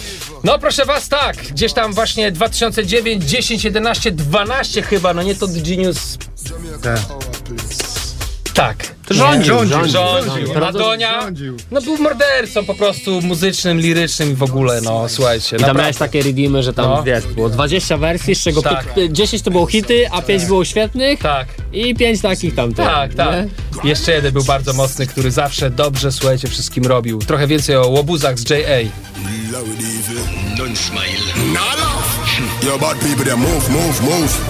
No 0.43 0.59
proszę 0.59 0.85
was, 0.85 1.09
tak, 1.09 1.37
gdzieś 1.37 1.73
tam 1.73 1.93
właśnie 1.93 2.31
2009, 2.31 3.23
10, 3.23 3.63
11, 3.63 4.11
12 4.11 4.81
chyba, 4.81 5.13
no 5.13 5.23
nie 5.23 5.35
to 5.35 5.47
Genius. 5.47 6.17
Tak. 6.81 6.99
Rządził, 9.09 9.53
rządził, 9.55 9.67
rządził, 9.77 9.91
rządził. 9.93 10.31
rządził. 10.33 10.59
Madonia, 10.61 11.19
no 11.71 11.81
był 11.81 11.97
mordercą 11.97 12.65
po 12.65 12.73
prostu 12.75 13.21
muzycznym, 13.21 13.79
lirycznym 13.79 14.31
i 14.31 14.35
w 14.35 14.43
ogóle, 14.43 14.81
no 14.81 15.09
słuchajcie. 15.09 15.47
I 15.47 15.49
tam 15.49 15.59
naprawdę. 15.59 15.81
miałeś 15.81 15.97
takie 15.97 16.21
redeemy, 16.23 16.63
że 16.63 16.73
tam 16.73 16.85
No. 16.85 17.03
wiesz, 17.03 17.25
było 17.27 17.49
20 17.49 17.97
wersji, 17.97 18.35
z 18.35 18.43
czego 18.43 18.61
Tak. 18.61 18.93
pi- 18.93 19.13
10 19.13 19.41
to 19.43 19.51
było 19.51 19.65
hity, 19.67 20.05
a 20.11 20.21
5 20.21 20.45
było 20.45 20.65
świetnych 20.65 21.19
Tak. 21.19 21.47
i 21.73 21.95
5 21.95 22.21
takich 22.21 22.55
tam. 22.55 22.73
Tak, 22.73 23.13
tak. 23.13 23.35
nie? 23.83 23.89
Jeszcze 23.89 24.11
jeden 24.11 24.33
był 24.33 24.43
bardzo 24.43 24.73
mocny, 24.73 25.07
który 25.07 25.31
zawsze 25.31 25.69
dobrze, 25.69 26.11
słuchajcie, 26.11 26.47
wszystkim 26.47 26.85
robił. 26.85 27.19
Trochę 27.19 27.47
więcej 27.47 27.75
o 27.75 27.87
łobuzach 27.87 28.39
z 28.39 28.49
J.A. 28.49 28.83
Don't 30.57 30.75
smile. 30.75 31.53
Laugh. 31.53 32.03
Yo, 32.65 32.77
bad 32.79 32.97
people, 32.99 33.25
they 33.25 33.35
move, 33.37 33.69
move, 33.69 34.01
move. 34.01 34.41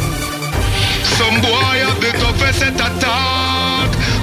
Some 1.18 1.42
boy 1.42 1.80
have 1.86 1.96
the 2.12 2.18
toughest 2.20 2.60
set 2.60 2.82
attack, 2.82 3.73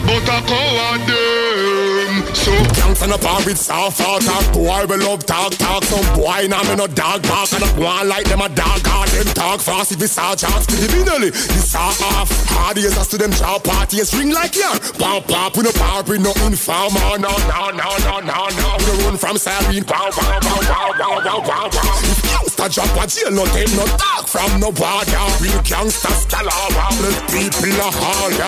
but 0.07 0.29
a 0.29 0.39
coward 0.47 1.03
them. 1.09 2.35
So 2.35 2.53
Gangs 2.77 3.03
on 3.03 3.13
a 3.13 3.19
par 3.19 3.45
with 3.45 3.59
soft 3.59 3.99
talk. 3.99 4.53
Boy, 4.53 4.87
we 4.89 4.97
love 4.97 5.25
talk, 5.27 5.53
talk. 5.55 5.85
Some 5.85 6.05
boy, 6.17 6.47
nah, 6.49 6.63
me 6.65 6.77
no 6.77 6.87
dog 6.87 7.23
bark. 7.23 7.53
And 7.53 7.65
I 7.65 7.71
want 7.79 8.09
like 8.09 8.29
them 8.29 8.41
a 8.41 8.49
dog, 8.49 8.81
all 8.89 9.07
them 9.07 9.27
talk 9.35 9.61
fast. 9.61 9.93
If 9.93 10.03
it's 10.03 10.19
all 10.19 10.37
chance, 10.37 10.67
pretty 10.67 10.89
binally. 10.89 11.31
This 11.31 11.75
all 11.75 11.95
off. 12.17 12.31
Hard 12.51 12.79
years 12.79 12.97
as 12.97 13.09
to 13.09 13.19
them 13.19 13.33
job 13.33 13.63
parties. 13.65 14.15
Ring 14.15 14.33
like 14.33 14.57
yeah. 14.57 14.79
Pop, 14.99 15.27
pop, 15.29 15.57
we 15.57 15.63
no 15.63 15.73
par 15.73 16.03
with 16.05 16.21
no 16.21 16.33
informer. 16.47 17.01
Oh, 17.05 17.17
no, 17.17 17.33
no, 17.51 17.71
no, 17.71 17.89
no, 18.07 18.21
no, 18.21 18.39
no. 18.49 18.69
We 18.81 19.05
run 19.05 19.17
from 19.17 19.37
Sareen. 19.37 19.87
Pow, 19.87 20.11
pow, 20.11 20.41
pow, 20.41 20.61
pow, 20.65 20.93
pow, 20.97 21.21
pow, 21.21 21.41
pow, 21.41 21.69
pow. 21.69 21.97
If 22.09 22.21
gangsta 22.25 22.67
drop 22.73 22.97
a 22.97 23.07
jail, 23.07 23.31
no 23.31 23.45
them 23.47 23.71
no 23.77 23.85
talk 23.97 24.27
from 24.31 24.61
no 24.63 24.71
border. 24.71 25.27
Real 25.43 25.59
gangsters, 25.67 26.23
calabar. 26.31 26.95
The 27.03 27.11
people 27.35 27.75
are 27.83 27.91
hard. 27.91 28.39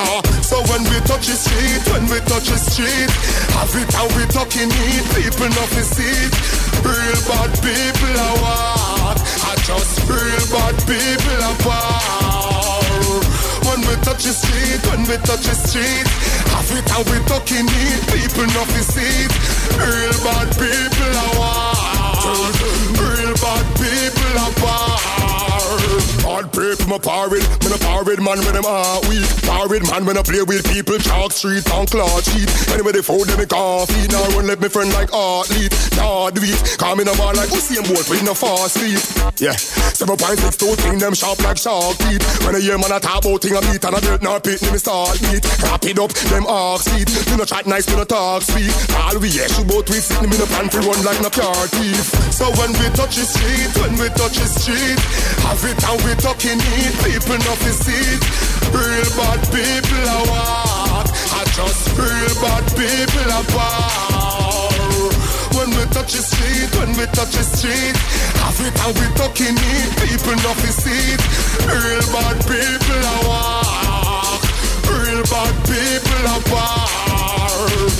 So 0.46 0.62
when 0.70 0.86
we 0.86 0.98
touch 1.10 1.26
the 1.26 1.34
street, 1.34 1.82
when 1.90 2.06
we 2.06 2.22
touch 2.30 2.46
the 2.46 2.58
street, 2.58 3.10
have 3.58 3.74
it 3.74 3.90
how 3.90 4.06
we 4.14 4.22
talking 4.30 4.70
it. 4.70 5.04
People 5.10 5.50
not 5.50 5.70
to 5.74 5.82
see 5.82 6.06
it. 6.06 6.32
Real 6.86 7.18
bad 7.26 7.50
people 7.58 8.14
are 8.14 8.36
walk. 8.38 9.18
I 9.42 9.58
just 9.66 10.06
real 10.06 10.46
bad 10.54 10.78
people 10.86 11.40
are 11.50 11.58
power. 11.66 13.18
When 13.66 13.82
we 13.82 13.94
touch 14.06 14.22
the 14.22 14.34
street, 14.38 14.80
when 14.86 15.02
we 15.10 15.18
touch 15.26 15.42
the 15.42 15.56
street, 15.66 16.06
have 16.54 16.70
it 16.78 16.86
how 16.94 17.02
we 17.10 17.18
talking 17.26 17.66
it. 17.66 18.00
People 18.06 18.46
not 18.54 18.70
to 18.70 18.82
see 18.86 19.26
it. 19.26 19.32
Real 19.82 20.14
bad 20.22 20.46
people 20.54 21.10
are 21.26 21.34
walk. 21.42 22.54
Real 23.02 23.34
bad 23.42 23.66
people 23.74 24.34
are 24.46 24.54
power 24.62 25.21
world. 25.72 26.01
Bad 26.32 26.48
people, 26.48 26.88
my 26.88 26.96
parade. 26.96 27.44
Me 27.60 27.68
no 27.68 27.76
parade 27.76 28.24
man 28.24 28.40
when 28.40 28.56
them 28.56 28.64
heart 28.64 29.04
weak. 29.04 29.28
Parade 29.44 29.84
man 29.92 30.08
when 30.08 30.16
I 30.16 30.24
play 30.24 30.40
with 30.40 30.64
people. 30.64 30.96
Chalk 30.96 31.28
street 31.28 31.60
on 31.76 31.84
cloud 31.84 32.24
street. 32.24 32.48
Anyway, 32.72 32.96
they 32.96 33.04
fold 33.04 33.28
them 33.28 33.36
in 33.36 33.44
coffee. 33.44 34.08
Now 34.08 34.24
run 34.32 34.48
let 34.48 34.56
me 34.56 34.72
friend 34.72 34.88
like 34.96 35.12
athlete. 35.12 35.76
Nah, 36.00 36.32
do 36.32 36.40
it. 36.40 36.56
Come 36.80 37.04
in 37.04 37.12
a 37.12 37.14
bar 37.20 37.36
like 37.36 37.52
Usain 37.52 37.84
Bolt 37.84 38.08
with 38.08 38.24
no 38.24 38.32
fast 38.32 38.80
feet. 38.80 39.04
Yeah. 39.44 39.52
Seven 39.92 40.16
point 40.16 40.40
six 40.40 40.56
two 40.56 40.72
thing 40.80 40.96
them 40.96 41.12
sharp 41.12 41.36
like 41.44 41.60
shark 41.60 42.00
teeth. 42.00 42.24
When 42.48 42.56
I 42.56 42.64
hear 42.64 42.80
man 42.80 42.96
a 42.96 42.98
talk 42.98 43.28
about 43.28 43.44
thing 43.44 43.52
a 43.52 43.60
beat 43.68 43.84
and 43.84 43.92
a 43.92 44.00
belt 44.00 44.24
nor 44.24 44.40
pit, 44.40 44.64
me 44.72 44.80
start 44.80 45.20
beat. 45.20 45.44
Wrap 45.60 45.84
it 45.84 46.00
up, 46.00 46.16
them 46.32 46.48
ox 46.48 46.88
feet. 46.88 47.12
Me 47.28 47.36
no 47.36 47.44
chat 47.44 47.68
nice, 47.68 47.84
me 47.92 48.00
no 48.00 48.08
talk 48.08 48.40
sweet. 48.40 48.72
All 48.96 49.20
we 49.20 49.28
yeah, 49.36 49.52
shoot 49.52 49.68
both 49.68 49.84
we 49.92 50.00
sit, 50.00 50.16
in 50.16 50.32
no 50.32 50.48
pantry, 50.48 50.80
to 50.80 50.88
run 50.88 50.96
like 51.04 51.20
no 51.20 51.28
car 51.28 51.68
thief. 51.76 52.08
So 52.32 52.48
when 52.56 52.72
we 52.80 52.88
touch 52.96 53.20
the 53.20 53.28
street, 53.28 53.68
when 53.84 54.00
we 54.00 54.08
touch 54.16 54.40
the 54.40 54.48
street, 54.48 54.96
have 55.44 55.60
it 55.68 55.76
and 55.76 56.00
we 56.08 56.21
talking 56.22 56.62
it. 56.62 56.94
People 57.02 57.38
not 57.42 57.58
see 57.58 57.98
it. 58.14 58.22
Real 58.70 59.10
bad 59.18 59.42
people 59.50 60.06
are 60.06 60.26
walk. 60.30 61.06
I 61.34 61.42
just 61.50 61.90
real 61.98 62.34
bad 62.38 62.64
people 62.78 63.28
are 63.34 63.46
power. 63.50 64.70
When 65.58 65.68
we 65.74 65.84
touch 65.90 66.14
the 66.14 66.22
street, 66.22 66.70
when 66.78 66.94
we 66.94 67.04
touch 67.10 67.34
the 67.34 67.42
street, 67.42 67.96
and 68.86 68.94
we 68.94 69.06
talking 69.18 69.58
it. 69.58 69.90
People 69.98 70.38
not 70.46 70.56
see 70.62 71.02
it. 71.10 71.22
Real 71.66 72.06
bad 72.14 72.38
people 72.46 73.02
are 73.12 73.22
walk. 73.26 74.42
Real 74.86 75.22
bad 75.26 75.54
people 75.66 76.24
are 76.30 76.42
power. 76.46 77.90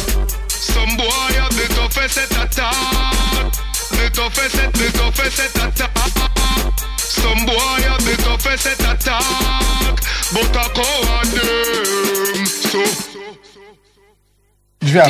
some 0.49 0.95
boy 0.97 1.31
have 1.43 1.55
the 1.59 1.67
toughest 1.75 2.15
set 2.15 2.31
attack, 2.39 3.53
the 3.91 4.07
toughest 4.15 4.55
the 4.79 4.89
toughest 4.95 5.37
set 5.37 5.57
attack. 5.67 6.92
Some 7.13 7.47
boy 7.47 7.83
have 7.89 8.05
the 8.05 8.17
toughest 8.25 8.63
set 8.63 8.81
attack, 8.81 10.01
but 10.33 10.57
a 10.57 10.69
coward 10.77 11.29
them. 11.29 12.47
So. 12.47 12.79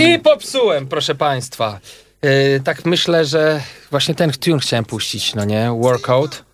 I 0.00 0.18
popsułem, 0.18 0.86
proszę 0.86 1.14
państwa. 1.14 1.80
Yy, 2.22 2.60
tak 2.64 2.84
myślę, 2.84 3.24
że 3.24 3.60
właśnie 3.90 4.14
ten 4.14 4.32
tune 4.32 4.58
chciałem 4.58 4.84
puścić, 4.84 5.34
no 5.34 5.44
nie? 5.44 5.70
Workout. 5.80 6.44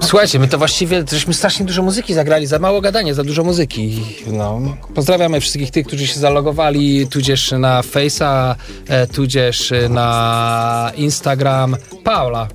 Słuchajcie, 0.00 0.38
my 0.38 0.48
to 0.48 0.58
właściwie, 0.58 1.04
żeśmy 1.12 1.34
strasznie 1.34 1.66
dużo 1.66 1.82
muzyki 1.82 2.14
zagrali, 2.14 2.46
za 2.46 2.58
mało 2.58 2.80
gadania, 2.80 3.14
za 3.14 3.24
dużo 3.24 3.44
muzyki. 3.44 4.02
No. 4.26 4.60
Pozdrawiamy 4.94 5.40
wszystkich 5.40 5.70
tych, 5.70 5.86
którzy 5.86 6.06
się 6.06 6.20
zalogowali, 6.20 7.06
tudzież 7.06 7.52
na 7.52 7.80
Face'a, 7.80 8.54
e, 8.88 9.06
tudzież 9.06 9.72
na 9.90 10.92
Instagram. 10.96 11.76
Paula, 12.04 12.48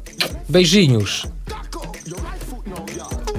Bejżyniusz. 0.50 1.28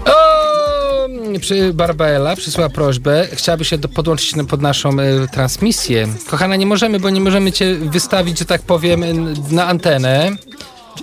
O, 0.07 1.09
przy 1.41 1.75
Barbela 1.75 2.37
przysłała 2.37 2.71
prośbę, 2.71 3.29
chciałaby 3.33 3.65
się 3.65 3.79
do, 3.79 3.89
podłączyć 3.89 4.35
pod 4.49 4.63
naszą 4.63 5.01
e, 5.01 5.29
transmisję. 5.29 6.09
Kochana, 6.31 6.57
nie 6.57 6.67
możemy, 6.67 7.01
bo 7.01 7.11
nie 7.11 7.21
możemy 7.21 7.53
cię 7.53 7.75
wystawić, 7.75 8.39
że 8.39 8.45
tak 8.45 8.63
powiem, 8.63 9.05
na 9.51 9.67
antenę. 9.67 10.37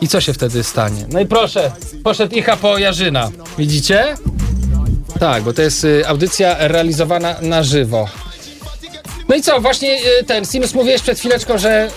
I 0.02 0.08
co 0.08 0.22
się 0.22 0.34
wtedy 0.34 0.64
stanie? 0.64 1.06
No 1.10 1.20
i 1.20 1.26
proszę, 1.26 1.72
poszedł 2.04 2.36
Icha 2.36 2.58
po 2.58 2.78
Jarzyna. 2.78 3.32
Widzicie? 3.58 4.16
Tak, 5.20 5.44
bo 5.44 5.54
to 5.54 5.62
jest 5.62 5.84
y, 5.84 6.08
audycja 6.08 6.56
realizowana 6.68 7.36
na 7.42 7.64
żywo. 7.64 8.08
No 9.30 9.36
i 9.36 9.42
co, 9.42 9.62
właśnie 9.62 10.00
y, 10.20 10.24
ten, 10.24 10.46
Sinus 10.46 10.74
mówiłeś 10.74 11.02
przed 11.02 11.20
chwileczką, 11.20 11.58
że, 11.58 11.92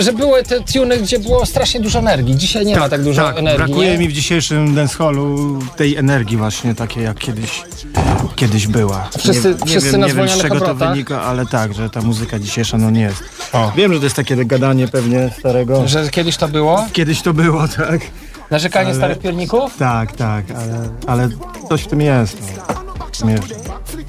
że 0.00 0.12
były 0.12 0.42
te 0.42 0.60
tuny, 0.60 0.98
gdzie 0.98 1.18
było 1.18 1.46
strasznie 1.46 1.80
dużo 1.80 1.98
energii. 1.98 2.36
Dzisiaj 2.36 2.66
nie 2.66 2.76
ma 2.76 2.88
tak 2.88 3.02
dużo 3.02 3.22
tak, 3.22 3.38
energii. 3.38 3.66
brakuje 3.66 3.90
nie? 3.90 3.98
mi 3.98 4.08
w 4.08 4.12
dzisiejszym 4.12 4.74
dancehallu 4.74 5.58
tej 5.76 5.96
energii 5.96 6.36
właśnie 6.36 6.74
takiej 6.74 7.04
jak 7.04 7.18
kiedyś, 7.18 7.62
kiedyś 8.36 8.66
była. 8.66 9.08
Wszyscy- 9.18 9.56
nie, 9.60 9.66
wszyscy 9.66 9.92
wiem, 9.92 10.00
nie 10.00 10.14
wiem 10.14 10.28
z 10.28 10.38
czego 10.38 10.60
to 10.60 10.74
wynika, 10.74 11.22
ale 11.22 11.46
tak, 11.46 11.74
że 11.74 11.90
ta 11.90 12.02
muzyka 12.02 12.38
dzisiejsza 12.38 12.78
no 12.78 12.90
nie 12.90 13.00
jest. 13.00 13.24
Wiem, 13.76 13.92
że 13.92 13.98
to 13.98 14.04
jest 14.04 14.16
takie 14.16 14.36
gadanie 14.44 14.88
pewnie 14.88 15.30
starego. 15.38 15.88
Że 15.88 16.10
kiedyś 16.10 16.36
to 16.36 16.48
było? 16.48 16.86
Kiedyś 16.92 17.22
to 17.22 17.32
było, 17.32 17.68
tak. 17.68 18.00
Narzekanie 18.50 18.88
Ale- 18.88 18.96
starych 18.96 19.18
pierników? 19.18 19.76
Tak, 19.78 20.16
tak, 20.16 20.44
ale, 20.50 20.88
ale 21.06 21.28
coś 21.68 21.82
w 21.82 21.86
tym 21.86 22.00
jest. 22.00 22.38
No. 22.68 22.85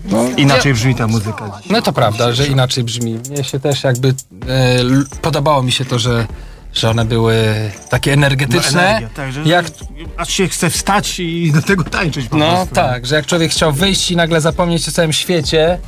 No, 0.06 0.30
Inaczej 0.38 0.74
brzmi 0.74 0.96
ta 0.96 1.08
muzyka 1.08 1.52
dziś. 1.62 1.72
No 1.72 1.82
to 1.82 1.93
prawda, 1.93 2.32
że 2.32 2.48
inaczej 2.48 2.84
brzmi. 2.84 3.20
Mnie 3.30 3.43
się 3.43 3.60
też 3.60 3.84
jakby 3.84 4.08
e, 4.08 4.13
podobało 5.22 5.63
mi 5.63 5.72
się 5.72 5.86
to, 5.86 6.00
że, 6.00 6.28
że 6.74 6.89
one 6.89 7.06
były 7.06 7.43
takie 7.89 8.13
energetyczne. 8.13 8.82
No, 8.82 8.89
energia, 8.89 9.10
tak, 9.15 9.32
że 9.32 9.43
jak, 9.43 9.65
aż 10.17 10.30
się 10.30 10.48
chce 10.48 10.70
wstać 10.70 11.20
i 11.20 11.52
do 11.56 11.62
tego 11.62 11.84
tańczyć 11.84 12.28
po 12.28 12.38
no 12.38 12.52
prostu. 12.52 12.76
tak, 12.76 13.06
że 13.06 13.15
jak 13.15 13.26
człowiek 13.26 13.52
chciał 13.52 13.72
wyjść 13.72 14.12
i 14.12 14.15
nagle 14.15 14.41
zapomnieć 14.41 14.89
o 14.89 14.91
całym 14.91 15.13
świecie, 15.13 15.80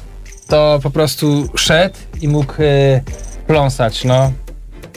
to 0.47 0.79
po 0.83 0.89
prostu 0.89 1.49
szedł 1.55 1.95
i 2.21 2.27
mógł 2.27 2.53
e, 2.59 3.01
pląsać, 3.47 4.03
no. 4.03 4.31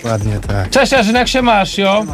Ładnie 0.05 0.41
tak. 0.49 0.71
Cześć 0.71 0.93
Jarzyn, 0.93 1.15
jak 1.15 1.29
się 1.29 1.43
masz, 1.43 1.79
jo? 1.79 2.05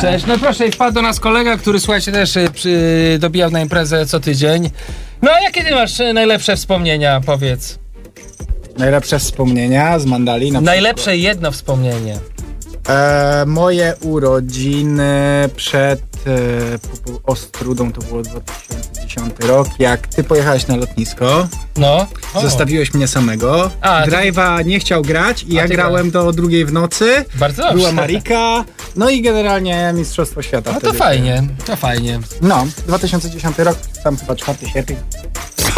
Cześć, 0.00 0.26
no 0.26 0.38
proszę, 0.38 0.66
i 0.66 0.72
wpadł 0.72 0.94
do 0.94 1.02
nas 1.02 1.20
kolega, 1.20 1.56
który 1.56 1.80
słuchajcie 1.80 2.12
też 2.12 2.34
przy, 2.52 3.16
dobijał 3.20 3.50
na 3.50 3.60
imprezę 3.60 4.06
co 4.06 4.20
tydzień. 4.20 4.70
No 5.22 5.30
a 5.30 5.40
jakie 5.40 5.64
ty 5.64 5.74
masz 5.74 6.00
e, 6.00 6.12
najlepsze 6.12 6.56
wspomnienia, 6.56 7.20
powiedz? 7.26 7.78
Najlepsze 8.78 9.18
wspomnienia 9.18 9.98
z 9.98 10.06
Mandali. 10.06 10.52
Na 10.52 10.60
Najlepsze 10.60 11.16
jedno 11.16 11.50
wspomnienie. 11.50 12.18
E, 12.88 13.44
moje 13.46 13.94
urodziny 14.02 15.48
przed 15.56 16.00
e, 16.26 16.30
Ostrudą 17.24 17.92
to 17.92 18.02
było 18.02 18.22
2010 18.22 19.32
rok, 19.40 19.68
jak 19.78 20.06
ty 20.06 20.24
pojechałeś 20.24 20.66
na 20.66 20.76
lotnisko. 20.76 21.48
No. 21.76 22.06
O. 22.34 22.40
Zostawiłeś 22.40 22.94
mnie 22.94 23.08
samego. 23.08 23.70
A, 23.80 24.06
Drive'a 24.06 24.66
nie 24.66 24.80
chciał 24.80 25.02
grać 25.02 25.42
i 25.48 25.58
A 25.58 25.62
ja 25.62 25.68
ty 25.68 25.74
grałem 25.74 26.10
do 26.10 26.32
drugiej 26.32 26.64
w 26.64 26.72
nocy. 26.72 27.24
Bardzo 27.34 27.62
dobrze. 27.62 27.76
Była 27.78 27.92
Marika, 27.92 28.64
no 28.96 29.10
i 29.10 29.22
generalnie 29.22 29.92
Mistrzostwo 29.94 30.42
Świata. 30.42 30.70
No 30.72 30.74
to 30.74 30.80
wtedy. 30.80 30.98
fajnie, 30.98 31.42
to 31.66 31.76
fajnie. 31.76 32.20
No, 32.42 32.66
2010 32.86 33.58
rok, 33.58 33.78
tam 34.04 34.16
chyba 34.16 34.36
4 34.36 34.58
sierpień. 34.72 34.96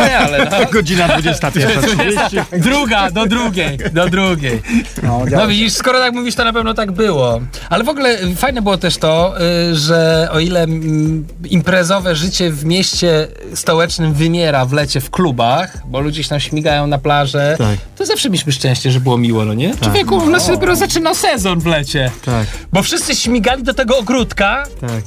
Wspaniale, 0.03 0.49
no. 0.51 0.67
Godzina 0.73 1.09
21.30. 1.09 2.45
Druga, 2.69 3.11
do 3.11 3.27
drugiej, 3.27 3.79
do 3.93 4.09
drugiej. 4.09 4.63
No, 5.03 5.23
No 5.31 5.47
widzisz, 5.49 5.73
skoro 5.73 5.99
tak 6.01 6.15
mówisz, 6.15 6.35
to 6.35 6.45
na 6.45 6.53
pewno 6.53 6.75
tak 6.75 6.93
było. 6.93 7.41
Ale 7.71 7.85
w 7.85 7.89
ogóle 7.89 8.19
fajne 8.37 8.63
było 8.63 8.79
też 8.79 8.97
to, 8.97 9.35
y, 9.71 9.77
że 9.77 10.29
o 10.33 10.39
ile 10.41 10.63
mm, 10.63 11.27
imprezowe 11.51 12.17
życie 12.17 12.51
w 12.51 12.65
mieście 12.65 13.29
stołecznym 13.55 14.13
wymiera 14.15 14.65
w 14.65 14.73
lecie 14.73 15.01
w 15.01 15.11
klubach, 15.11 15.79
bo 15.87 16.01
ludzie 16.01 16.23
się 16.23 16.29
tam 16.29 16.41
śmigają 16.41 16.87
na 16.87 16.99
plażę, 16.99 17.55
Tak. 17.59 17.79
to 17.97 18.07
zawsze 18.07 18.29
mieliśmy 18.29 18.53
szczęście, 18.53 18.91
że 18.91 19.01
było 19.01 19.19
miło, 19.19 19.45
no 19.45 19.55
nie? 19.55 19.75
Człowieku, 19.77 20.17
u 20.17 20.31
nas 20.31 20.47
się 20.47 20.53
dopiero 20.53 20.77
zaczynał 20.77 21.15
sezon 21.15 21.61
w 21.61 21.67
lecie. 21.67 22.11
Tak, 22.25 22.47
Bo 22.73 22.83
wszyscy 22.83 23.15
śmigali 23.15 23.63
do 23.63 23.75
tego 23.75 23.99
ogródka, 23.99 24.65
tak. 24.81 25.03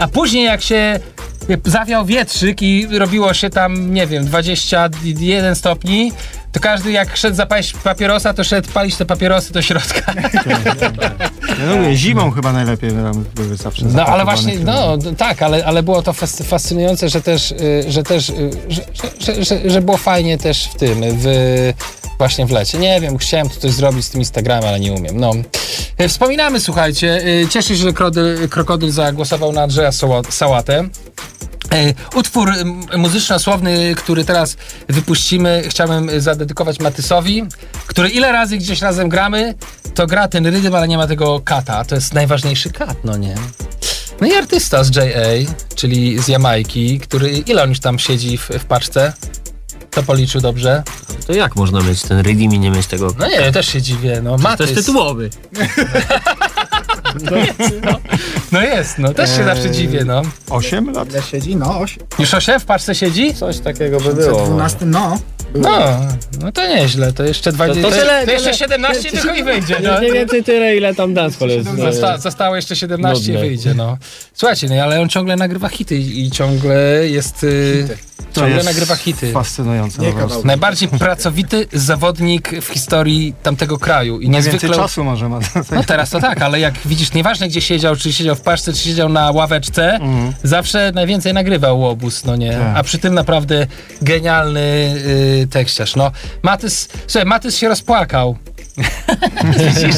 A 0.00 0.08
później 0.08 0.44
jak 0.44 0.62
się 0.62 1.00
zawiał 1.64 2.04
wietrzyk 2.04 2.62
i 2.62 2.98
robiło 2.98 3.34
się 3.34 3.50
tam, 3.50 3.94
nie 3.94 4.06
wiem, 4.06 4.24
21 4.24 5.54
stopni, 5.54 6.12
to 6.52 6.60
każdy 6.60 6.90
jak 6.92 7.16
szedł 7.16 7.36
zapalić 7.36 7.72
papierosa, 7.72 8.34
to 8.34 8.44
szedł 8.44 8.68
palić 8.72 8.96
te 8.96 9.06
papierosy 9.06 9.52
do 9.52 9.62
środka. 9.62 10.12
Ja 11.84 11.94
zimą 11.94 12.30
chyba 12.30 12.52
najlepiej 12.52 12.90
tam 12.90 13.24
były 13.34 13.56
zawsze 13.56 13.86
No 13.86 14.04
ale 14.06 14.24
właśnie, 14.24 14.58
no 14.58 14.98
tak, 15.16 15.42
ale, 15.42 15.64
ale 15.64 15.82
było 15.82 16.02
to 16.02 16.12
fas- 16.12 16.44
fascynujące, 16.44 17.08
że 17.08 17.20
też, 17.20 17.50
y, 17.52 17.84
że 17.88 18.02
też, 18.02 18.28
y, 18.30 18.50
że, 18.68 19.44
że, 19.44 19.70
że 19.70 19.80
było 19.80 19.96
fajnie 19.96 20.38
też 20.38 20.64
w 20.64 20.74
tym, 20.74 21.00
w, 21.02 21.26
właśnie 22.20 22.46
w 22.46 22.50
lecie. 22.50 22.78
Nie 22.78 23.00
wiem, 23.00 23.18
chciałem 23.18 23.48
tu 23.48 23.60
coś 23.60 23.72
zrobić 23.72 24.04
z 24.04 24.10
tym 24.10 24.20
Instagramem, 24.20 24.68
ale 24.68 24.80
nie 24.80 24.92
umiem, 24.92 25.20
no. 25.20 25.32
Y, 26.00 26.08
Wspominamy, 26.08 26.60
słuchajcie, 26.60 27.26
y, 27.26 27.48
cieszę 27.50 27.68
się, 27.68 27.74
że 27.76 27.92
krokodyl, 28.50 28.90
zagłosował 28.90 29.52
na 29.52 29.62
Andrzeja 29.62 29.90
Sałatę. 30.30 30.88
E, 31.72 31.94
Utwór 32.14 32.52
muzyczno-słowny, 32.96 33.94
który 33.94 34.24
teraz 34.24 34.56
wypuścimy, 34.88 35.62
chciałbym 35.68 36.20
zadedykować 36.20 36.80
Matysowi, 36.80 37.42
który 37.86 38.08
ile 38.08 38.32
razy 38.32 38.56
gdzieś 38.56 38.82
razem 38.82 39.08
gramy, 39.08 39.54
to 39.94 40.06
gra 40.06 40.28
ten 40.28 40.46
rytm, 40.46 40.74
ale 40.74 40.88
nie 40.88 40.96
ma 40.96 41.06
tego 41.06 41.40
kata. 41.44 41.84
To 41.84 41.94
jest 41.94 42.14
najważniejszy 42.14 42.70
kat, 42.70 42.96
no 43.04 43.16
nie? 43.16 43.34
No 44.20 44.26
i 44.26 44.32
artysta 44.34 44.84
z 44.84 44.96
JA, 44.96 45.52
czyli 45.74 46.18
z 46.18 46.28
Jamajki, 46.28 47.00
który 47.00 47.30
ile 47.30 47.62
on 47.62 47.68
już 47.68 47.80
tam 47.80 47.98
siedzi 47.98 48.38
w, 48.38 48.48
w 48.48 48.64
paczce? 48.64 49.12
To 49.90 50.02
policzył 50.02 50.40
dobrze? 50.40 50.82
To 51.26 51.32
jak 51.32 51.56
można 51.56 51.80
mieć 51.80 52.02
ten 52.02 52.18
redeem 52.18 52.54
i 52.54 52.58
nie 52.58 52.70
mieć 52.70 52.86
tego? 52.86 53.14
No 53.18 53.28
nie, 53.28 53.52
też 53.52 53.68
się 53.68 53.82
dziwię, 53.82 54.20
no 54.22 54.30
to 54.36 54.42
Matys. 54.42 54.70
jest 54.70 54.86
tytułowy. 54.86 55.30
No 57.30 57.36
jest, 57.36 57.58
no. 57.84 57.98
No 58.52 58.60
jest, 58.62 58.98
no 58.98 59.14
też 59.14 59.30
się 59.30 59.38
Eee, 59.38 59.44
zawsze 59.44 59.70
dziwię, 59.70 60.04
no. 60.04 60.22
8 60.50 60.90
lat? 60.92 61.08
Ile 61.10 61.22
siedzi? 61.22 61.56
No, 61.56 61.78
8. 61.80 62.02
Już 62.18 62.34
osiem 62.34 62.60
w 62.60 62.64
paczce 62.64 62.94
siedzi? 62.94 63.34
Coś 63.34 63.58
takiego 63.58 64.00
by 64.00 64.12
W 64.12 64.16
było. 64.16 64.46
12, 64.46 64.86
no. 64.86 65.18
Było. 65.52 65.62
No, 65.78 66.00
no 66.40 66.52
to 66.52 66.68
nieźle, 66.68 67.12
to 67.12 67.24
jeszcze 67.24 67.52
20, 67.52 67.82
To- 67.82 67.88
to, 67.90 67.94
to 67.96 68.00
tyle- 68.02 68.24
to 68.26 68.32
jeszcze 68.32 68.44
tyle- 68.50 68.58
17 68.58 69.10
tylko 69.10 69.34
i 69.34 69.42
wyjdzie, 69.44 69.76
no. 69.82 69.98
Mniej 69.98 70.12
więcej 70.12 70.44
tyle, 70.44 70.76
ile 70.76 70.94
tam 70.94 71.14
dancehall 71.14 71.48
jest. 71.48 71.68
Zosta, 71.76 72.18
zostało 72.18 72.56
jeszcze 72.56 72.76
17 72.76 73.32
i 73.32 73.36
wyjdzie, 73.38 73.74
no. 73.74 73.98
Słuchajcie, 74.34 74.68
no 74.68 74.82
ale 74.82 75.00
on 75.00 75.08
ciągle 75.08 75.36
nagrywa 75.36 75.68
hity 75.68 75.96
i 75.96 76.24
i 76.26 76.30
ciągle 76.30 77.08
jest... 77.08 77.44
Y, 77.44 77.98
To 78.32 78.40
ciągle 78.40 78.54
jest 78.56 78.66
nagrywa 78.66 78.96
hity. 78.96 79.32
Fascynujące 79.32 80.02
Nie 80.02 80.12
kawałki. 80.12 80.46
Najbardziej 80.46 80.88
pracowity 80.88 81.66
zawodnik 81.72 82.50
w 82.60 82.68
historii 82.68 83.34
tamtego 83.42 83.78
kraju. 83.78 84.20
I 84.20 84.28
Najwięcej 84.28 84.52
niezwykle... 84.52 84.76
czasu 84.76 85.04
może 85.04 85.28
ma. 85.28 85.38
No 85.72 85.84
teraz 85.84 86.10
to 86.10 86.20
tak, 86.20 86.42
ale 86.42 86.60
jak 86.60 86.74
widzisz, 86.84 87.12
nieważne 87.12 87.48
gdzie 87.48 87.60
siedział, 87.60 87.96
czy 87.96 88.12
siedział 88.12 88.36
w 88.36 88.40
paszce, 88.40 88.72
czy 88.72 88.78
siedział 88.78 89.08
na 89.08 89.30
ławeczce, 89.30 89.98
zawsze 90.42 90.92
najwięcej 90.94 91.34
nagrywał 91.34 91.80
łobuz, 91.80 92.24
no 92.24 92.36
nie? 92.36 92.52
Tak. 92.52 92.76
A 92.76 92.82
przy 92.82 92.98
tym 92.98 93.14
naprawdę 93.14 93.66
genialny 94.02 94.60
y, 94.60 95.48
tekściarz. 95.50 95.96
No, 95.96 96.10
Matys, 96.42 96.88
słuchaj, 97.06 97.26
Matys 97.28 97.56
się 97.56 97.68
rozpłakał. 97.68 98.36
Widzisz? 99.58 99.96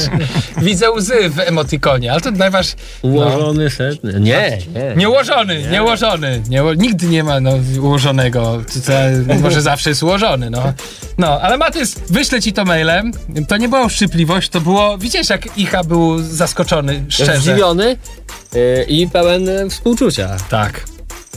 Widzę 0.59 0.91
łzy 0.91 1.31
w 1.31 1.39
emotikonie, 1.39 2.13
ale 2.13 2.21
to 2.21 2.31
najważniejsze. 2.31 2.77
Ułożony 3.03 3.71
setny. 3.71 4.21
Nie, 4.21 4.59
nie. 4.75 4.97
Nieułożony, 4.97 5.63
nieułożony. 5.71 6.43
Nie, 6.49 6.63
nigdy 6.77 7.07
nie 7.07 7.25
ma 7.25 7.41
no, 7.41 7.53
ułożonego. 7.83 8.63
To, 8.87 8.93
może 9.41 9.63
zawsze 9.63 9.91
jest 9.91 10.03
ułożony, 10.03 10.51
no. 10.51 10.73
No, 11.19 11.41
ale 11.41 11.59
Matys, 11.59 11.95
wyślę 12.11 12.41
ci 12.41 12.53
to 12.53 12.65
mailem. 12.65 13.13
To 13.49 13.57
nie 13.57 13.69
była 13.69 13.89
szczypliwość, 13.89 14.49
to 14.49 14.61
było... 14.61 14.99
Widzisz, 14.99 15.31
jak 15.31 15.59
Icha 15.59 15.85
był 15.85 16.19
zaskoczony, 16.19 17.05
szczerze. 17.09 17.39
Zdziwiony 17.39 17.97
yy, 18.55 18.85
i 18.89 19.09
pełen 19.09 19.71
współczucia. 19.71 20.37
Tak. 20.51 20.85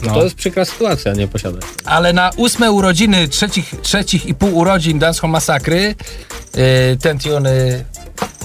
No. 0.02 0.14
To 0.14 0.24
jest 0.24 0.36
przykra 0.36 0.64
sytuacja, 0.64 1.12
nie 1.12 1.28
posiadać. 1.28 1.62
Ale 1.84 2.12
na 2.12 2.30
ósme 2.36 2.72
urodziny, 2.72 3.28
trzecich, 3.28 3.74
trzecich 3.82 4.26
i 4.26 4.34
pół 4.34 4.56
urodzin 4.56 4.98
Dancehall 4.98 5.30
Masakry 5.30 5.94
yy, 6.54 6.64
ten 7.02 7.18
tune 7.18 7.50
y, 7.50 7.84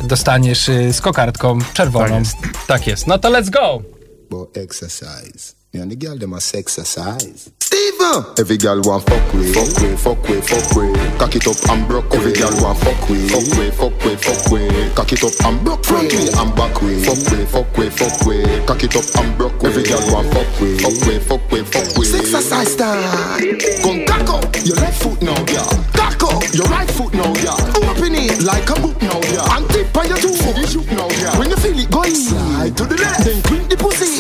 dostaniesz 0.04 0.70
y, 0.70 0.94
z 0.94 1.02
kokardką 1.02 1.60
czerwoną. 1.74 2.08
Tak 2.08 2.20
jest. 2.20 2.38
Tak 2.68 2.88
jest. 2.88 3.08
No 3.08 3.18
to 3.18 3.30
let's 3.30 3.50
go! 3.50 3.82
But 4.30 4.58
exercise. 4.58 5.61
Me 5.74 5.80
and 5.80 5.90
the 5.90 5.96
girl 5.96 6.18
them 6.18 6.34
a 6.34 6.36
exercise. 6.36 7.50
Steven! 7.62 8.26
Every 8.38 8.58
girl 8.58 8.82
want 8.84 9.08
fuck 9.08 9.24
with, 9.32 9.56
fuck 9.56 9.72
with, 9.80 10.00
fuck 10.04 10.20
with, 10.28 10.44
fuck 10.44 10.76
with. 10.76 11.00
Cock 11.18 11.36
it 11.38 11.48
up 11.48 11.56
and 11.72 11.88
broke. 11.88 12.12
Every 12.12 12.34
girl 12.34 12.52
want 12.60 12.78
fuck 12.84 13.08
with, 13.08 13.32
fuck 13.32 13.48
with, 13.56 13.76
fuck 13.80 13.96
with, 14.04 14.20
fuck 14.20 14.52
with. 14.52 14.96
Cock 14.96 15.14
it 15.14 15.24
up 15.24 15.32
and 15.48 15.64
broke. 15.64 15.86
Front 15.86 16.12
way 16.12 16.28
and 16.28 16.52
back 16.60 16.76
way. 16.84 17.00
Fuck 17.00 17.24
with, 17.32 17.48
fuck 17.48 17.78
with, 17.78 17.94
fuck 17.96 18.28
with. 18.28 18.68
Cock 18.68 18.84
it 18.84 18.96
up 19.00 19.16
and 19.16 19.38
broke. 19.38 19.64
Every 19.64 19.84
girl 19.88 20.04
want 20.12 20.28
fuck 20.36 20.52
with, 20.60 20.82
fuck 20.84 21.08
with, 21.08 21.24
fuck 21.24 21.52
with, 21.56 21.68
fuck 21.72 21.88
with. 21.96 22.20
Exercise 22.20 22.76
time. 22.76 23.40
Come 23.80 24.04
cock 24.04 24.44
up 24.44 24.52
your 24.68 24.76
left 24.76 25.00
foot 25.00 25.24
now, 25.24 25.40
yeah. 25.48 25.72
Cock 25.96 26.20
up 26.20 26.44
your 26.52 26.68
right 26.68 26.92
foot 26.92 27.16
now, 27.16 27.32
yeah. 27.40 27.56
Open 27.80 28.12
it 28.20 28.44
like 28.44 28.68
a 28.68 28.76
book 28.76 29.00
now, 29.00 29.24
yeah. 29.32 29.56
And 29.56 29.64
tip 29.72 29.96
on 29.96 30.04
your 30.12 30.20
two 30.20 30.36
the 30.36 30.68
shoot 30.68 30.88
now, 30.92 31.08
yeah. 31.16 31.40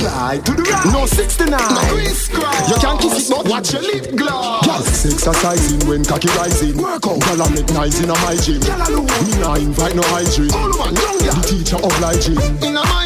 Slide 0.01 0.45
to 0.45 0.51
the 0.53 0.63
right. 0.63 0.93
No 0.93 1.05
69. 1.05 1.49
No 1.49 1.81
crisscross. 1.93 2.69
You 2.69 2.75
can 2.81 2.97
kiss 2.97 3.29
it, 3.29 3.35
but 3.35 3.45
watch 3.47 3.73
your 3.73 3.81
lip 3.81 4.15
gloss. 4.15 4.65
Yes, 4.65 5.05
exercising 5.05 5.87
when 5.87 6.03
cocky 6.03 6.29
rising. 6.29 6.77
Work 6.77 7.07
out. 7.07 7.21
Girl, 7.21 7.41
I'm 7.41 7.53
nice 7.73 8.01
in 8.01 8.09
my 8.09 8.35
gym. 8.41 8.61
Girl, 8.61 8.81
alone. 8.81 9.05
Me 9.25 9.33
nah 9.39 9.55
invite 9.55 9.95
no 9.95 10.03
hygiene. 10.13 10.51
All 10.53 10.73
man, 10.77 10.95
young 10.95 11.19
yeah. 11.21 11.37
The 11.37 11.43
teacher 11.47 11.77
obliging. 11.77 12.39
In 12.65 12.73
my 12.73 12.81
gym, 12.81 12.91
fatty 12.91 13.00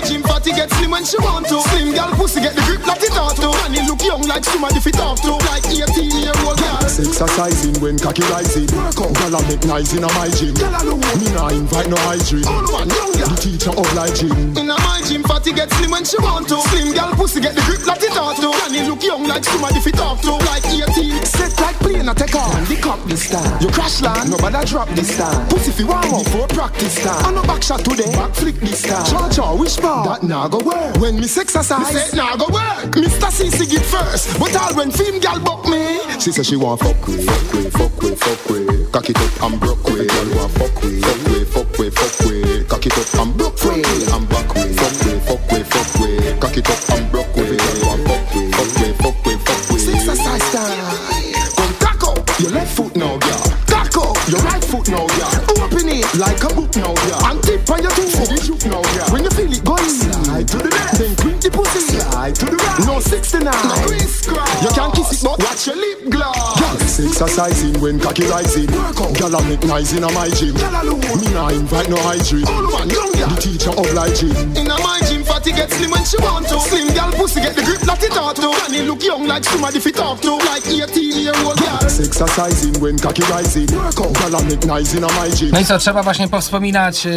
get 0.66 0.78
slim 0.78 0.91
when 0.91 1.05
she 1.05 1.18
want 1.18 1.45
to. 1.47 1.61
Slim 1.70 1.93
girl 1.93 2.11
pussy 2.18 2.41
get 2.41 2.55
the 2.55 2.61
grip 2.66 2.86
like 2.86 3.01
it 3.01 3.13
ought 3.18 3.38
to. 3.38 3.49
And 3.66 3.76
he 3.76 3.82
look 3.86 4.01
young 4.01 4.22
like 4.26 4.43
somebody 4.43 4.80
fit 4.80 4.99
off 4.99 5.22
to. 5.22 5.38
Like 5.45 5.66
18 5.66 6.09
year 6.22 6.34
old 6.41 6.57
girl. 6.57 6.82
Exercising 6.82 7.78
when 7.82 7.97
cocky 7.99 8.24
rising. 8.34 8.68
Work 8.74 8.97
out. 8.97 9.13
Girl, 9.13 9.36
I'm 9.36 9.59
nice 9.68 9.93
in 9.93 10.03
a 10.03 10.09
my 10.18 10.30
gym. 10.34 10.53
Girl, 10.55 10.74
alone. 10.74 11.01
Me 11.22 11.28
nah 11.34 11.49
invite 11.49 11.89
no 11.89 11.97
hygiene. 12.09 12.45
All 12.45 12.66
man, 12.74 12.89
young 12.89 13.13
yeah. 13.13 13.30
The 13.30 13.38
teacher 13.38 13.74
obliging. 13.74 14.57
In 14.57 14.68
my 14.68 15.01
gym, 15.05 15.24
fatty 15.24 15.53
get 15.53 15.70
slim 15.78 15.91
when 15.91 16.05
she 16.05 16.18
want 16.18 16.49
to. 16.49 16.57
Slim 16.74 16.93
girl 16.93 17.13
pussy 17.13 17.39
get 17.41 17.53
the 17.53 17.61
grip 17.70 17.86
like 17.86 18.01
it 18.01 18.18
ought 18.18 18.38
to. 18.41 18.49
And 18.66 18.74
he 18.74 18.82
look 18.89 19.03
young 19.03 19.28
like 19.28 19.45
somebody 19.45 19.80
fit 19.80 19.99
off 20.01 20.22
to. 20.26 20.34
Like 20.49 20.66
18. 20.66 21.26
Set 21.26 21.53
like 21.61 21.78
plane, 21.78 22.09
I 22.09 22.13
take. 22.13 22.34
And 22.36 22.66
the 22.68 22.78
cop 22.82 22.99
this 23.05 23.30
time. 23.30 23.61
You 23.61 23.70
crash 23.70 24.01
land, 24.01 24.32
nobody 24.32 24.66
drop 24.66 24.89
this 24.89 25.18
time. 25.18 25.47
Pussy 25.49 25.72
fi 25.72 25.84
warm 25.84 26.13
up 26.13 26.26
for 26.34 26.47
practice 26.47 26.95
time. 27.03 27.26
And 27.26 27.36
no 27.36 27.43
back 27.43 27.61
shot 27.61 27.84
today, 27.86 28.11
back 28.13 28.34
flick 28.34 28.55
this 28.57 28.82
time. 28.82 29.05
Charge 29.05 29.39
or 29.39 29.57
which 29.57 29.78
bar? 29.82 30.05
That 30.05 30.24
nah 30.24 30.47
go 30.47 30.55
work. 30.60 30.97
When 30.97 31.16
me 31.16 31.24
exercise, 31.24 31.93
me 31.93 31.99
say 31.99 32.18
nah 32.18 32.36
go 32.36 32.45
work. 32.47 32.93
Mr. 32.95 33.30
CC 33.32 33.70
get 33.70 33.84
first, 33.84 34.39
but 34.39 34.56
all 34.56 34.76
when 34.76 34.91
film 34.91 35.20
gal 35.20 35.39
buck 35.39 35.66
me. 35.68 35.99
She 36.20 36.32
say 36.32 36.43
she 36.43 36.56
want 36.56 36.82
fuck 36.82 37.08
with, 37.08 37.26
fuck 37.26 37.53
with, 37.53 37.74
fuck 37.74 38.01
with, 38.01 38.20
fuck 38.20 38.49
with. 38.49 38.91
Cock 38.91 39.10
it 39.10 39.18
up 39.18 39.43
and 39.43 39.60
broke 39.60 39.84
with. 39.84 40.08
Girl 40.08 40.30
want 40.38 40.51
fuck 40.53 40.82
with, 40.82 41.03
fuck 41.03 41.28
with, 41.28 41.49
fuck 41.53 41.78
with, 41.78 41.93
fuck 41.95 42.28
with. 42.28 42.70
Cock 42.70 42.86
it 42.86 42.97
up 42.97 43.22
and 43.22 43.38
broke 43.38 43.64
with. 43.64 44.14
And 44.14 44.30
back 44.30 44.53
with, 44.53 44.80
fuck 44.80 44.95
with, 45.06 45.28
fuck 45.28 45.51
with, 45.51 45.68
fuck 45.68 45.99
with. 45.99 46.39
Cock 46.39 46.58
it 46.58 46.70
up 46.70 46.89
and 46.97 47.12
broke 47.12 47.36
with. 47.36 47.58
Girl 47.58 47.80
want 47.89 48.01
fuck 48.08 48.36
with, 48.36 48.56
fuck 48.56 48.72
with, 48.80 48.97
fuck 49.01 49.26
with, 49.26 49.41
fuck 49.45 49.70
with. 49.72 49.89
Exercise 49.95 50.47
time. 50.53 51.06
Come 51.99 52.18
up 52.18 52.39
your 52.39 52.51
left 52.51 52.76
foot 52.76 52.95
now. 52.95 53.20
Cock 53.68 53.97
up 53.97 54.18
your 54.30 54.41
right 54.41 54.64
foot 54.64 54.88
now, 54.89 55.06
yeah. 55.18 55.64
Open 55.64 55.89
it 55.89 56.16
like 56.18 56.43
a 56.43 56.53
book 56.53 56.76
now, 56.76 56.93
yeah. 57.08 57.30
And 57.32 57.43
tip 57.43 57.70
on 57.70 57.84
your 57.84 57.91
two 57.91 58.08
to 62.39 62.45
the 62.45 62.57
right. 62.57 62.86
No 62.86 62.99
69. 62.99 63.43
No 63.43 63.75
crisscross. 63.88 64.63
You 64.63 64.69
can't 64.69 64.93
kiss 64.95 65.11
it, 65.13 65.25
but 65.25 65.39
watch 65.39 65.67
your 65.67 65.75
lip 65.75 66.09
gloss. 66.09 66.59
Yes, 66.59 66.99
exercising 66.99 67.79
when 67.81 67.99
cocky 67.99 68.25
rising. 68.25 68.67
Work 68.71 69.01
out. 69.01 69.17
Girl, 69.17 69.36
I'm 69.36 69.59
nice 69.67 69.93
in 69.93 70.01
my 70.01 70.29
gym. 70.29 70.55
Alone. 70.55 70.99
Me 71.19 71.27
nah 71.33 71.49
invite 71.49 71.89
no 71.89 71.97
hygiene. 72.03 72.47
All 72.47 72.67
man, 72.71 72.89
young 72.89 73.13
yeah. 73.15 73.31
The 73.31 73.38
teacher 73.41 73.71
obliging. 73.71 74.36
In 74.55 74.67
my 74.67 74.99
gym, 75.07 75.23
get 75.51 75.71
slim 75.71 75.91
when 75.91 76.05
she 76.05 76.17
want 76.17 76.47
to. 76.49 76.59
Slim 76.59 76.87
girl 76.87 77.11
pussy 77.11 77.41
get 77.41 77.55
the 77.55 77.63
grip 77.63 77.81
like 77.87 78.03
it 78.07 78.13
start 78.13 78.35
to. 78.35 78.49
And 78.65 78.75
he 78.75 78.81
look 78.81 79.03
young 79.03 79.27
like 79.27 79.43
somebody 79.49 79.79
talk 79.91 80.21
to. 80.21 80.37
Like 80.37 80.67
18 80.67 81.23
year 81.23 81.35
old 81.45 81.57
girl. 81.59 81.79
Exercising 81.83 82.81
when 82.81 82.97
cocky 82.99 83.23
rising. 83.23 83.67
Work 83.75 83.99
out, 84.01 84.41
I 84.41 84.43
make 84.49 84.65
nice 84.65 84.93
in 84.97 85.01
my 85.01 85.29
gym. 85.37 85.51
No 85.51 85.59
i 85.59 85.65
co, 85.65 85.79
trzeba 85.79 86.03
właśnie 86.03 86.27
powspominać 86.27 87.05
yy, 87.05 87.11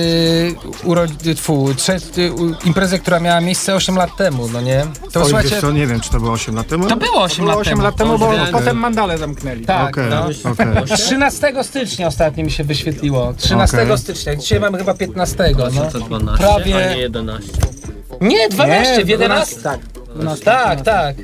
uro, 0.85 1.07
tfu, 1.37 1.75
trze, 1.75 1.97
y, 2.19 2.33
u, 2.33 2.55
imprezę, 2.65 2.99
która 2.99 3.21
miała 3.21 3.41
miejsce 3.41 3.75
8 3.75 3.97
lat 3.97 4.17
temu, 4.17 4.49
no 4.49 4.61
nie? 4.61 4.87
To 5.13 5.21
Oj, 5.21 5.27
słuchajcie, 5.27 5.51
wiesz 5.51 5.61
co, 5.61 5.73
nie 5.73 5.87
wiem, 5.87 6.01
czy 6.01 6.11
to 6.11 6.21
było 6.21 6.33
8 6.33 6.55
lat 6.55 6.69
temu? 6.69 6.87
to 6.87 6.97
było 6.97 7.23
8 7.23 7.47
lat 7.47 7.57
8 7.57 7.71
temu. 7.71 7.83
lat 7.83 7.97
temu, 7.97 8.19
bo 8.19 8.33
potem 8.53 8.77
mandale 8.77 9.19
zamknęli. 9.19 9.65
Tak, 9.65 9.89
Okej, 9.89 10.11
no. 10.11 10.51
okej. 10.51 10.97
13 10.97 11.53
stycznia 11.63 12.07
ostatnio 12.07 12.45
mi 12.45 12.51
się 12.51 12.65
wyświetliło. 12.65 13.35
13 13.39 13.83
Okej. 13.83 13.99
stycznia. 13.99 14.37
Dzisiaj 14.37 14.61
mamy 14.61 14.79
chyba 14.79 14.95
15. 14.95 15.37
No. 15.49 15.55
2012, 15.55 16.45
Prawie- 16.45 17.09
a 17.17 17.78
nie 18.21 18.37
11. 18.37 18.49
Nie, 18.49 18.49
12, 18.49 19.05
w 19.05 19.09
11. 19.09 19.57
12, 19.57 19.63
tak. 19.63 19.81
12. 20.15 20.45
Tak, 20.45 20.81
tak. 20.81 21.17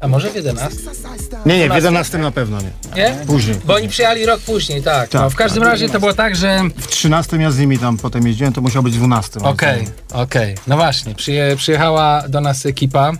A 0.00 0.08
może 0.08 0.30
w 0.30 0.34
11? 0.34 0.78
Nie, 1.46 1.58
nie, 1.58 1.70
w 1.70 1.74
11 1.74 2.18
na 2.18 2.30
pewno 2.30 2.58
nie. 2.60 2.70
Nie? 2.96 3.16
Później. 3.26 3.56
Bo 3.64 3.74
oni 3.74 3.88
przyjechali 3.88 4.26
rok 4.26 4.40
później, 4.40 4.82
tak. 4.82 5.08
Tak, 5.08 5.22
no, 5.22 5.30
w 5.30 5.34
każdym 5.34 5.62
razie 5.62 5.88
to 5.88 6.00
było 6.00 6.14
tak, 6.14 6.36
że... 6.36 6.60
W 6.76 6.86
13 6.86 7.36
ja 7.36 7.50
z 7.50 7.58
nimi 7.58 7.78
tam 7.78 7.96
potem 7.98 8.26
jeździłem, 8.26 8.52
to 8.52 8.60
musiał 8.60 8.82
być 8.82 8.94
12. 8.96 9.40
moim 9.40 9.52
Okej, 9.52 9.84
okej. 10.12 10.54
No 10.66 10.76
właśnie, 10.76 11.14
przyje, 11.14 11.56
przyjechała 11.56 12.22
do 12.28 12.40
nas 12.40 12.66
ekipa, 12.66 13.12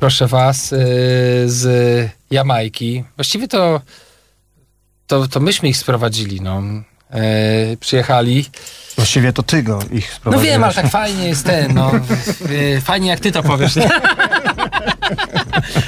proszę 0.00 0.26
was, 0.26 0.70
yy, 0.70 0.78
z 1.46 2.08
Jamajki. 2.30 3.04
Właściwie 3.16 3.48
to, 3.48 3.80
to, 5.06 5.28
to 5.28 5.40
myśmy 5.40 5.68
ich 5.68 5.76
sprowadzili, 5.76 6.40
no. 6.40 6.62
Yy, 7.14 7.76
przyjechali. 7.76 8.44
Właściwie 8.96 9.32
to 9.32 9.42
ty 9.42 9.62
go 9.62 9.78
ich 9.92 10.08
No 10.10 10.16
sprowadziłeś. 10.16 10.50
wiem, 10.50 10.64
ale 10.64 10.74
tak 10.74 10.90
fajnie 10.90 11.28
jest 11.28 11.44
ten, 11.44 11.74
no. 11.74 11.92
Yy, 12.50 12.80
Fajnie 12.90 13.08
jak 13.08 13.20
ty 13.20 13.32
to 13.32 13.42
powiesz, 13.42 13.76
nie? 13.76 13.90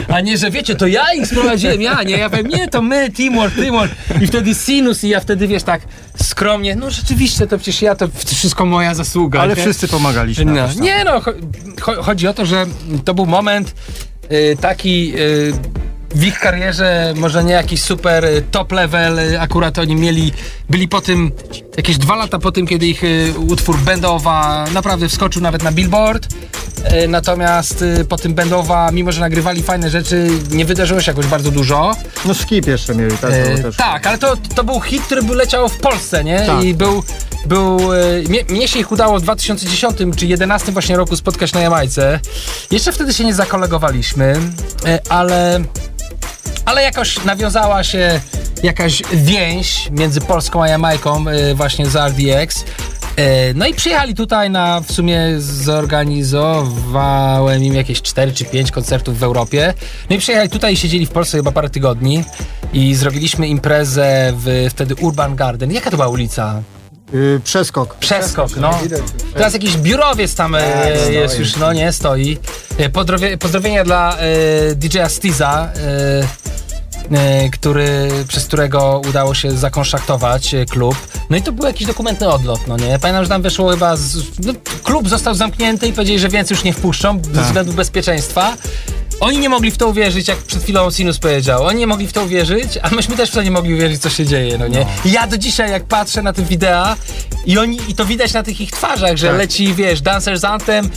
A 0.09 0.21
nie, 0.21 0.39
że 0.39 0.51
wiecie, 0.51 0.75
to 0.75 0.87
ja 0.87 1.13
ich 1.13 1.27
sprowadziłem, 1.27 1.83
ja, 1.83 2.03
nie, 2.03 2.19
ja 2.19 2.31
powiem, 2.31 2.47
nie, 2.49 2.69
to 2.69 2.83
my, 2.83 3.11
teamwork, 3.11 3.55
teamwork. 3.55 3.93
I 4.21 4.27
wtedy 4.27 4.55
sinus 4.55 5.05
i 5.05 5.09
ja 5.09 5.21
wtedy, 5.21 5.49
wiesz, 5.49 5.63
tak 5.63 5.83
skromnie, 6.23 6.77
no 6.77 6.91
rzeczywiście, 6.91 7.47
to 7.47 7.59
przecież 7.59 7.83
ja, 7.83 7.95
to 7.95 8.09
wszystko 8.27 8.65
moja 8.67 8.95
zasługa. 8.95 9.41
Ale 9.41 9.55
nie? 9.55 9.63
wszyscy 9.63 9.89
pomagaliśmy. 9.89 10.45
No, 10.45 10.69
nie 10.81 11.05
no, 11.05 11.21
cho- 11.21 11.35
cho- 11.81 12.03
chodzi 12.03 12.29
o 12.29 12.35
to, 12.35 12.47
że 12.47 12.67
to 13.05 13.15
był 13.15 13.27
moment 13.27 13.75
y, 14.33 14.57
taki 14.61 15.13
y, 15.19 15.53
w 16.15 16.25
ich 16.25 16.39
karierze, 16.39 17.15
może 17.17 17.45
nie 17.45 17.53
jakiś 17.53 17.83
super 17.83 18.25
top 18.51 18.73
level, 18.73 19.19
akurat 19.41 19.79
oni 19.79 19.95
mieli, 19.97 20.33
byli 20.71 20.89
po 20.89 21.01
tym, 21.01 21.33
jakieś 21.77 21.99
dwa 21.99 22.15
lata 22.17 22.39
po 22.39 22.53
tym, 22.53 22.67
kiedy 22.67 22.87
ich 22.87 23.05
y, 23.05 23.35
utwór 23.49 23.79
Bendowa 23.79 24.65
naprawdę 24.73 25.09
wskoczył 25.09 25.43
nawet 25.43 25.63
na 25.63 25.73
Billboard. 25.73 26.29
Y, 27.05 27.09
Natomiast 27.09 27.83
y, 27.83 28.05
po 28.05 28.17
tym 28.17 28.35
Bendowa, 28.35 28.91
mimo 28.93 29.13
że 29.13 29.21
nagrywali 29.21 29.63
fajne 29.63 29.91
rzeczy, 29.91 30.29
nie 30.51 30.65
wydarzyło 30.65 31.01
się 31.01 31.11
jakoś 31.11 31.27
bardzo 31.27 31.51
dużo. 31.51 31.97
No 32.25 32.35
skip 32.35 32.67
jeszcze 32.67 32.95
mieli, 32.95 33.19
tak? 33.19 33.31
E, 33.33 33.59
też. 33.63 33.77
tak, 33.77 34.07
ale 34.07 34.19
to, 34.19 34.37
to 34.55 34.65
był 34.65 34.81
hit, 34.81 35.03
który 35.03 35.23
by 35.23 35.35
leciał 35.35 35.69
w 35.69 35.77
Polsce, 35.77 36.25
nie? 36.25 36.41
Tak. 36.41 36.65
I 36.65 36.75
był. 36.75 37.03
był 37.47 37.93
e, 37.93 37.99
mnie, 38.29 38.45
mnie 38.49 38.69
się 38.69 38.79
ich 38.79 38.93
udało 38.93 39.19
w 39.19 39.23
2010 39.23 39.97
czy 39.97 40.05
2011 40.05 40.73
właśnie 40.73 40.97
roku 40.97 41.17
spotkać 41.17 41.53
na 41.53 41.61
Jamajce. 41.61 42.21
Jeszcze 42.71 42.93
wtedy 42.93 43.15
się 43.15 43.25
nie 43.25 43.35
zakolegowaliśmy, 43.35 44.41
e, 44.87 45.01
ale. 45.09 45.61
Ale 46.65 46.83
jakoś 46.83 47.25
nawiązała 47.25 47.85
się 47.85 48.21
jakaś 48.63 49.03
więź 49.13 49.89
między 49.91 50.21
Polską 50.21 50.63
a 50.63 50.69
Jamajką, 50.69 51.25
e, 51.29 51.55
właśnie 51.55 51.87
z 51.87 51.97
RDX. 51.97 52.65
E, 53.17 53.55
No 53.55 53.67
i 53.67 53.75
przyjechali 53.75 54.15
tutaj 54.15 54.51
na, 54.51 54.81
w 54.81 54.93
sumie 54.93 55.21
zorganizowałem 55.39 57.65
im 57.65 57.75
jakieś 57.75 58.03
4 58.03 58.33
czy 58.33 58.45
5 58.45 58.71
koncertów 58.71 59.19
w 59.19 59.23
Europie. 59.23 59.75
No 60.11 60.17
i 60.17 60.19
przyjechali 60.19 60.51
tutaj 60.51 60.73
i 60.73 60.77
siedzieli 60.77 61.07
w 61.07 61.11
Polsce 61.11 61.37
chyba 61.37 61.53
parę 61.53 61.71
tygodni 61.71 62.25
i 62.73 62.95
zrobiliśmy 62.95 63.49
imprezę 63.49 64.33
w 64.37 64.67
wtedy 64.71 64.95
Urban 64.95 65.37
Garden. 65.37 65.73
Jaka 65.73 65.91
to 65.91 65.97
była 65.97 66.09
ulica? 66.09 66.63
Y, 67.15 67.41
przeskok. 67.45 67.95
Przeskok, 67.95 68.57
no. 68.57 68.79
Teraz 69.35 69.53
jakiś 69.53 69.77
biurowiec 69.77 70.35
tam 70.35 70.55
e, 70.55 71.13
jest 71.13 71.39
już, 71.39 71.57
no 71.57 71.73
nie, 71.73 71.93
stoi. 71.93 72.39
E, 72.79 72.89
Pozdrowie, 72.91 73.39
pozdrowienia 73.39 73.85
dla 73.85 74.17
e, 74.19 74.75
DJ-a 74.75 75.09
Stiza, 75.09 75.69
e, 77.13 77.17
e, 77.17 77.51
który, 77.51 78.11
przez 78.29 78.47
którego 78.47 79.03
udało 79.09 79.35
się 79.35 79.51
zakonszaktować 79.53 80.55
e, 80.55 80.65
klub. 80.67 80.97
No 81.31 81.37
i 81.37 81.43
to 81.43 81.53
był 81.53 81.67
jakiś 81.67 81.87
dokumentny 81.87 82.29
odlot, 82.29 82.61
no 82.67 82.77
nie? 82.77 82.99
Pamiętam, 82.99 83.25
że 83.25 83.29
tam 83.29 83.43
weszło 83.43 83.71
chyba... 83.71 83.97
Z, 83.97 84.17
no, 84.45 84.53
klub 84.83 85.09
został 85.09 85.35
zamknięty 85.35 85.87
i 85.89 85.93
powiedzieli, 85.93 86.19
że 86.19 86.29
więcej 86.29 86.55
już 86.55 86.65
nie 86.65 86.73
wpuszczą 86.73 87.23
ze 87.33 87.43
względów 87.43 87.75
bezpieczeństwa. 87.75 88.57
Oni 89.21 89.39
nie 89.39 89.49
mogli 89.49 89.71
w 89.71 89.79
to 89.79 89.89
uwierzyć, 89.89 90.29
jak 90.29 90.39
przed 90.39 90.63
chwilą 90.63 90.91
Sinus 90.91 91.19
powiedział. 91.19 91.65
Oni 91.67 91.79
nie 91.79 91.87
mogli 91.87 92.07
w 92.07 92.13
to 92.13 92.25
uwierzyć, 92.25 92.79
a 92.83 92.91
myśmy 92.91 93.17
też 93.17 93.31
w 93.31 93.33
to 93.35 93.43
nie 93.43 93.51
mogli 93.51 93.75
uwierzyć, 93.75 94.03
co 94.03 94.11
się 94.11 94.27
dzieje, 94.27 94.59
no 94.59 94.69
nie? 94.69 94.87
I 95.05 95.13
Ja 95.13 95.27
do 95.27 95.39
dzisiaj, 95.39 95.71
jak 95.71 95.85
patrzę 95.85 96.23
na 96.23 96.33
te 96.33 96.43
wideo 96.43 96.97
i 97.47 97.59
oni, 97.59 97.79
i 97.89 97.95
to 97.95 98.05
widać 98.05 98.33
na 98.33 98.43
tych 98.43 98.61
ich 98.61 98.71
twarzach, 98.71 99.17
że 99.17 99.27
Tak. 99.29 99.39
leci, 99.39 99.75
wiesz, 99.75 100.01
Dancers 100.01 100.45
Anthem, 100.45 100.91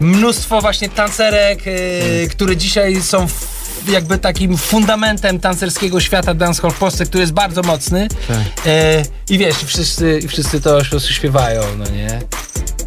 mnóstwo 0.00 0.60
właśnie 0.60 0.88
tancerek, 0.88 1.66
yy, 1.66 2.28
które 2.30 2.56
dzisiaj 2.56 3.02
są 3.02 3.26
jakby 3.88 4.18
takim 4.18 4.56
fundamentem 4.58 5.40
tancerskiego 5.40 6.00
świata 6.00 6.34
dancehall 6.34 6.70
w 6.70 6.78
Polsce, 6.78 7.06
który 7.06 7.20
jest 7.20 7.32
bardzo 7.32 7.62
mocny. 7.62 8.08
Tak. 8.28 8.66
E, 8.66 9.02
I 9.30 9.38
wiesz, 9.38 9.62
i 9.62 9.66
wszyscy, 9.66 10.20
wszyscy 10.28 10.60
to 10.60 10.78
po 10.78 10.84
prostu 10.84 11.12
śpiewają, 11.12 11.62
no 11.78 11.84
nie? 11.90 12.20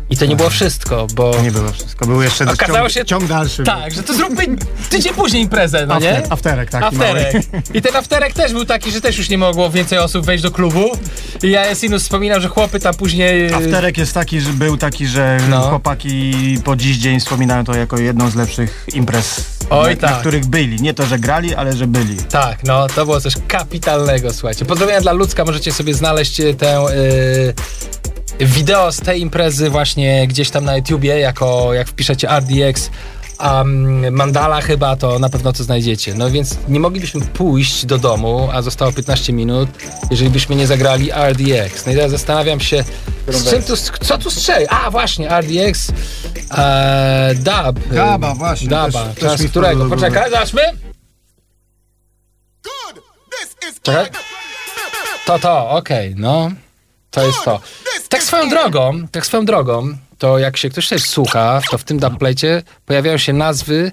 I 0.10 0.18
to 0.18 0.26
nie 0.26 0.36
było 0.36 0.50
wszystko, 0.50 1.08
bo... 1.16 1.32
Nie 1.44 1.52
było 1.52 1.72
wszystko. 1.72 2.06
Był 2.06 2.22
jeszcze 2.22 2.46
Okazało 2.52 2.80
ciąg, 2.80 2.92
się- 2.92 3.06
ciąg 3.06 3.26
dalszy. 3.28 3.64
Tak, 3.64 3.94
że 3.94 4.04
to 4.04 4.14
zróbmy 4.14 4.46
tydzień 4.90 5.14
później 5.14 5.42
imprezę, 5.44 5.86
no 5.86 6.00
nie? 6.00 6.18
After, 6.18 6.34
afterek 6.34 6.70
taki 6.70 6.86
Afterek. 6.86 7.34
mały. 7.34 7.44
I 7.74 7.82
ten 7.82 7.96
afterek 7.96 8.34
też 8.34 8.52
był 8.52 8.66
taki, 8.66 8.92
że 8.92 9.02
też 9.02 9.18
już 9.18 9.30
nie 9.30 9.38
mogło 9.38 9.70
więcej 9.70 9.98
osób 10.00 10.26
wejść 10.26 10.44
do 10.44 10.52
klubu. 10.52 10.92
I 11.44 11.52
ja 11.52 11.76
Sinus 11.76 12.04
wspominał, 12.04 12.42
że 12.42 12.48
chłopy 12.48 12.80
tam 12.80 12.94
później... 12.94 13.54
Afterek 13.54 13.98
jest 13.98 14.14
taki, 14.14 14.42
że 14.42 14.54
był 14.54 14.78
taki, 14.78 15.08
że 15.08 15.38
No. 15.50 15.62
chłopaki 15.62 16.34
po 16.66 16.76
dziś 16.76 16.98
dzień 16.98 17.20
wspominają 17.20 17.64
to 17.64 17.74
jako 17.76 17.98
jedną 17.98 18.30
z 18.30 18.36
lepszych 18.36 18.86
imprez, 18.94 19.46
Oj, 19.70 19.96
na, 19.96 20.02
tak. 20.02 20.12
na 20.12 20.18
których 20.20 20.46
byli. 20.46 20.82
Nie 20.82 20.94
to, 20.94 21.06
że 21.06 21.20
grali, 21.20 21.56
ale 21.56 21.74
że 21.76 21.88
byli. 21.88 22.18
Tak, 22.18 22.64
no 22.64 22.88
to 22.88 23.06
było 23.06 23.22
coś 23.22 23.34
kapitalnego, 23.48 24.34
słuchajcie. 24.34 24.66
Pozdrowienia 24.66 25.02
dla 25.02 25.12
Ludzka, 25.12 25.46
możecie 25.46 25.72
sobie 25.74 25.94
znaleźć 25.94 26.40
e, 26.40 26.54
tę 26.54 26.76
e, 26.78 26.84
wideo 28.40 28.92
z 28.92 29.00
tej 29.00 29.22
imprezy 29.22 29.70
właśnie 29.70 30.28
gdzieś 30.28 30.50
tam 30.50 30.66
na 30.66 30.76
YouTubie, 30.78 31.20
jako 31.20 31.74
jak 31.74 31.88
wpiszecie 31.88 32.28
RDX 32.40 32.90
um, 33.40 34.16
Mandala 34.16 34.62
chyba, 34.62 34.96
to 34.96 35.20
na 35.20 35.30
pewno 35.30 35.54
to 35.54 35.64
znajdziecie. 35.64 36.14
No 36.14 36.30
więc 36.30 36.58
nie 36.68 36.80
moglibyśmy 36.80 37.22
pójść 37.22 37.86
do 37.86 37.98
domu, 37.98 38.50
a 38.54 38.62
zostało 38.62 38.92
15 38.92 39.34
minut, 39.34 39.70
jeżeli 40.12 40.30
byśmy 40.30 40.56
nie 40.56 40.68
zagrali 40.68 41.12
RDX. 41.12 41.86
No 41.86 41.92
i 41.92 41.96
teraz 41.96 42.12
zastanawiam 42.12 42.60
się, 42.60 42.84
z 43.28 43.50
czym 43.50 43.64
tu, 43.64 43.74
co 44.06 44.18
tu 44.18 44.32
strzeli? 44.32 44.66
A, 44.70 44.92
właśnie, 44.92 45.30
RDX 45.30 45.92
e, 46.58 47.36
Dub. 47.36 47.94
Daba, 47.96 48.36
właśnie, 48.36 48.68
Daba, 48.68 49.06
też- 49.06 49.16
też 49.16 49.24
czas 49.24 49.42
mi 49.42 49.50
którego? 49.50 49.90
Poczekaj, 49.90 50.30
zobaczmy. 50.32 50.62
Czekaj. 53.82 54.12
To 55.26 55.40
to, 55.40 55.70
okej, 55.70 56.14
no. 56.18 56.52
To 57.12 57.26
jest 57.26 57.44
to. 57.44 57.60
Tak 58.10 58.24
swoją 58.24 58.50
drogą, 58.50 59.08
tak 59.12 59.26
swoją 59.26 59.46
drogą, 59.46 59.98
to 60.18 60.40
jak 60.40 60.58
się 60.58 60.70
ktoś 60.70 60.88
też 60.90 61.04
słucha, 61.04 61.62
to 61.72 61.78
w 61.78 61.84
tym 61.84 62.00
dubplate 62.00 62.64
pojawiają 62.86 63.18
się 63.18 63.34
nazwy 63.34 63.92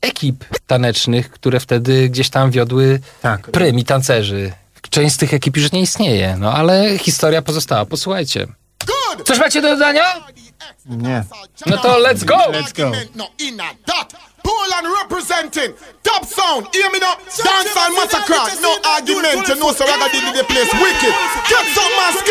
ekip 0.00 0.44
tanecznych, 0.66 1.30
które 1.30 1.60
wtedy 1.60 2.08
gdzieś 2.08 2.30
tam 2.30 2.50
wiodły 2.50 3.00
Tak. 3.22 3.50
prym 3.50 3.78
i 3.78 3.84
tancerzy. 3.84 4.52
Część 4.90 5.14
z 5.14 5.18
tych 5.18 5.34
ekip 5.34 5.56
już 5.56 5.72
nie 5.72 5.80
istnieje, 5.80 6.36
no 6.38 6.52
ale 6.52 6.98
historia 6.98 7.42
pozostała. 7.42 7.84
Posłuchajcie. 7.86 8.46
Coś 9.24 9.38
macie 9.38 9.62
do 9.62 9.68
dodania? 9.68 10.04
Nie. 10.86 11.24
No 11.66 11.78
to 11.78 11.88
let's 12.00 12.24
go! 12.24 12.36
Let's 12.36 12.76
go. 12.76 12.92
Poland 14.44 14.86
representing 15.00 15.74
top 16.04 16.24
sound. 16.24 16.68
Hear 16.76 16.90
me 16.92 17.00
now. 17.00 17.16
Dance 17.16 17.72
and 17.72 17.94
massacre. 17.96 18.44
No 18.60 18.76
argument. 18.84 19.48
You 19.48 19.56
know, 19.56 19.72
so 19.72 19.84
I 19.88 19.96
got 19.96 20.12
the 20.12 20.44
place 20.44 20.72
wicked. 20.76 21.14
Get 21.48 21.64
some 21.72 21.92
mask. 21.96 22.28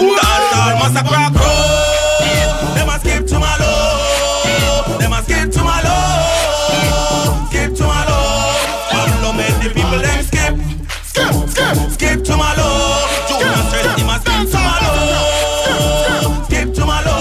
Dancehall 0.00 0.74
massacre 0.80 1.30
crew. 1.36 2.74
Them 2.74 2.88
a 2.88 2.96
skip 2.98 3.26
to 3.28 3.38
my 3.38 3.52
low. 3.60 4.98
Them 4.98 5.12
a 5.12 5.22
skip 5.22 5.50
to 5.52 5.60
my 5.62 5.82
low. 5.84 7.46
Skip 7.50 7.74
to 7.76 7.84
my 7.84 8.02
low. 8.08 8.54
Follow 8.90 9.32
me, 9.36 9.46
the 9.60 9.68
people 9.74 10.00
them 10.00 10.20
skip. 10.24 10.54
Skip, 11.04 11.34
skip. 11.50 11.76
Skip 11.92 12.18
to 12.24 12.36
my 12.36 12.54
low. 12.56 13.04
Jonas 13.28 13.66
said 13.70 13.86
him 13.98 14.08
a 14.08 14.16
skip 14.20 14.48
to 14.52 14.58
my 14.58 14.76
low. 14.84 16.44
Skip 16.44 16.68
to 16.74 16.82
my 16.86 17.00
low. 17.04 17.20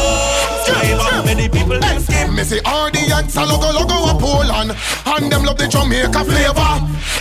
Drive 0.65 0.99
up 0.99 1.25
me, 1.25 1.33
the 1.33 1.47
people 1.49 1.79
them 1.79 1.99
skip. 1.99 2.29
Me 2.29 2.43
say 2.43 2.59
RDX 2.59 2.88
a 3.35 3.45
logo 3.45 3.71
logo 3.71 4.09
and 4.09 4.19
Poland, 4.19 4.71
and 5.05 5.31
them 5.31 5.43
love 5.43 5.57
the 5.57 5.67
Jamaica 5.67 6.23
flavor. 6.25 6.71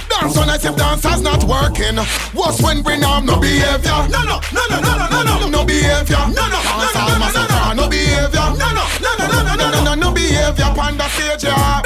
Dance 0.08 0.36
on 0.36 0.50
as 0.50 0.64
if 0.64 0.76
dancers 0.76 1.20
not 1.22 1.44
working. 1.44 1.98
What's 2.32 2.62
when 2.62 2.82
bring 2.82 3.04
arm 3.04 3.26
no 3.26 3.38
behavior? 3.38 4.08
No 4.08 4.22
no 4.24 4.40
no 4.52 4.62
no 4.70 4.80
no 4.80 5.06
no 5.08 5.22
no 5.22 5.48
no 5.48 5.64
behavior. 5.64 6.22
No 6.32 6.44
no 6.48 6.60
no 6.60 6.88
no 6.94 7.18
no 7.18 7.28
no 7.28 7.42
no 7.48 7.72
no 7.74 7.88
behavior. 7.88 8.48
No 8.56 8.68
no 8.72 8.84
no 9.04 9.10
no 9.18 9.26
no 9.26 9.54
no 9.56 9.70
no 9.70 9.84
no 9.84 9.94
no 9.94 10.12
behavior. 10.12 10.70
the 10.96 11.08
stage 11.08 11.44
yeah. 11.44 11.82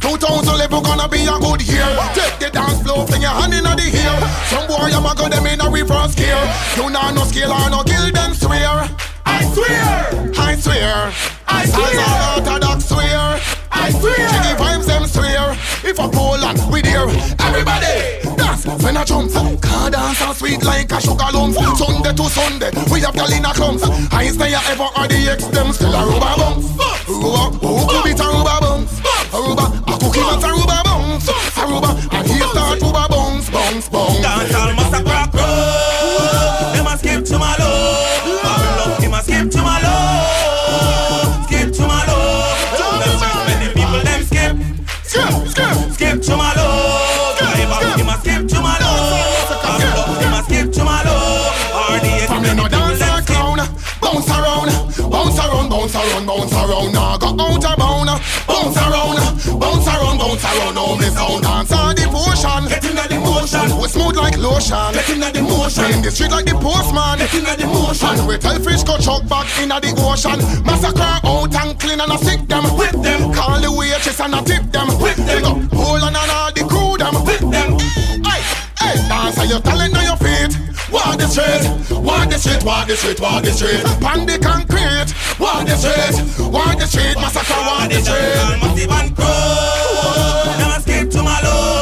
2011 0.00 0.82
gonna 0.82 1.08
be 1.08 1.22
a 1.22 1.38
good 1.38 1.62
year. 1.62 1.86
Take 2.14 2.38
the 2.38 2.50
dance 2.52 2.82
floor, 2.82 3.06
fling 3.06 3.22
your 3.22 3.30
hand 3.30 3.54
inna 3.54 3.76
the 3.76 3.86
air. 3.90 4.20
Some 4.50 4.66
boy, 4.66 4.90
I'ma 4.90 5.14
go 5.14 5.28
them 5.28 5.46
in 5.46 5.60
a 5.60 5.70
reverse 5.70 6.14
gear. 6.14 6.40
You 6.76 6.90
know 6.90 7.10
no 7.10 7.24
skill, 7.24 7.52
or 7.52 7.70
no 7.70 7.82
kill 7.84 8.10
them 8.12 8.34
swear. 8.34 9.09
Swear, 9.54 10.32
I 10.38 10.56
swear, 10.56 11.12
I 11.48 11.66
swear. 11.66 11.86
As 11.86 12.08
all 12.08 12.38
orthodox 12.38 12.84
swear, 12.86 13.40
I 13.70 13.90
swear. 13.90 14.16
Jiggy 14.16 14.54
vibes 14.62 14.86
them 14.86 15.06
swear. 15.06 15.52
If 15.82 15.98
a 15.98 16.08
Poland 16.08 16.60
we 16.70 16.82
there, 16.82 17.08
everybody 17.40 18.20
dance 18.36 18.66
when 18.82 18.96
I 18.96 19.04
jump. 19.04 19.32
Can't 19.32 19.92
dance 19.92 20.18
so 20.18 20.32
sweet 20.34 20.62
like 20.62 20.92
a 20.92 21.00
sugar 21.00 21.30
lump. 21.32 21.54
Sunday 21.54 22.12
to 22.12 22.24
Sunday, 22.30 22.70
we 22.92 23.00
have 23.00 23.14
gal 23.14 23.32
in 23.32 23.44
a 23.44 23.52
clumps. 23.52 23.82
I 24.12 24.28
stay 24.28 24.54
ever 24.54 24.88
or 24.96 25.08
the 25.08 25.18
ex 25.30 25.44
them 25.46 25.72
still 25.72 25.94
a 25.94 26.06
rubber 26.06 26.34
bumps. 26.38 26.68
Rubber, 27.08 27.58
could 27.90 28.04
be 28.04 28.12
a 28.12 28.26
rubber 28.26 28.58
bumps? 28.60 29.00
A 29.34 29.38
rubber, 29.40 29.68
a 29.86 29.94
cookie 29.98 30.20
man 30.20 30.44
a 30.44 30.50
rubber 30.54 30.82
bumps. 30.84 31.28
A 31.58 31.62
rubber, 31.66 31.92
and 32.14 32.26
he 32.28 32.38
start 32.38 32.80
rubber 32.80 33.06
bumps, 33.08 33.50
bumps, 33.50 33.88
bumps. 33.88 34.49
Bounce 55.80 55.94
around, 55.94 56.26
bounce 56.26 56.52
around. 56.52 56.92
Now 56.92 57.16
go 57.16 57.28
out 57.28 57.64
of 57.64 57.78
bound, 57.78 58.08
bounce 58.46 58.76
around, 58.76 59.16
bounce 59.60 59.88
around, 59.88 60.18
bounce 60.18 60.44
around. 60.44 60.74
Now 60.74 60.96
me 60.96 61.08
sound 61.08 61.42
dance 61.42 61.72
on 61.72 61.94
devotion, 61.94 62.62
Get 62.68 62.84
in 62.84 62.96
the 62.96 63.18
motion. 63.20 63.68
we 63.80 63.88
smooth 63.88 64.16
like 64.16 64.36
lotion. 64.36 64.92
Get 64.92 65.08
in 65.08 65.20
the 65.20 65.42
motion. 65.42 65.88
In 65.92 66.02
the 66.02 66.10
street 66.10 66.30
like 66.30 66.44
the 66.44 66.54
postman, 66.60 67.18
Get 67.18 67.34
in 67.34 67.44
the 67.44 67.66
motion. 67.66 68.18
and 68.20 68.28
we 68.28 68.36
tell 68.36 68.58
fish 68.60 68.82
go 68.84 68.98
chuck 68.98 69.24
back 69.28 69.48
inna 69.58 69.80
the 69.80 69.90
ocean. 70.04 70.38
Massacre 70.64 71.00
out 71.24 71.54
and 71.54 71.80
clean 71.80 72.00
and 72.00 72.12
I 72.12 72.16
sick 72.16 72.44
them, 72.46 72.64
Whip 72.76 72.92
them. 73.00 73.32
Call 73.32 73.60
the 73.60 73.72
waitress 73.72 74.20
and 74.20 74.34
I 74.34 74.42
tip 74.44 74.64
them, 74.70 74.88
Whip 75.00 75.16
them. 75.16 75.44
Up 75.44 75.56
hold 75.72 76.02
on 76.04 76.12
and 76.16 76.30
all 76.30 76.52
the 76.52 76.62
crew 76.68 76.96
them, 77.00 77.14
Whip 77.24 77.40
them. 77.40 77.80
Hey, 78.20 78.40
hey, 78.84 78.96
dance 79.08 79.38
on 79.38 79.48
your 79.48 79.60
talent 79.60 79.96
on 79.96 80.04
your. 80.04 80.29
Walk 81.00 81.18
the 81.18 81.26
street, 81.26 81.98
walk 81.98 82.28
the 82.28 82.38
street, 82.38 82.62
walk 82.64 82.86
the 82.86 82.96
street, 82.96 83.20
walk 83.20 83.42
the 83.42 83.52
street. 83.52 83.84
Pan 84.00 84.26
the 84.26 84.38
concrete, 84.38 85.14
walk 85.40 85.66
the 85.66 85.76
street, 85.76 86.50
walk 86.52 86.78
the 86.78 86.86
street, 86.86 87.16
massacre, 87.16 87.54
walk 87.54 87.88
the 87.88 88.00
street. 88.00 88.60
Massive 88.60 88.90
and. 88.90 89.16
Them 89.16 90.70
a 90.70 90.80
skip 90.80 91.10
to 91.10 91.22
my. 91.22 91.79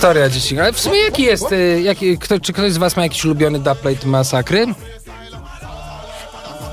Historia 0.00 0.28
dzieci. 0.28 0.60
Ale 0.60 0.72
w 0.72 0.80
sumie 0.80 0.98
jaki 0.98 1.22
jest, 1.22 1.52
y, 1.52 1.80
jaki, 1.82 2.18
kto, 2.18 2.40
czy 2.40 2.52
ktoś 2.52 2.72
z 2.72 2.76
was 2.76 2.96
ma 2.96 3.02
jakiś 3.02 3.24
ulubiony 3.24 3.58
dubplate 3.58 4.06
masakry? 4.06 4.66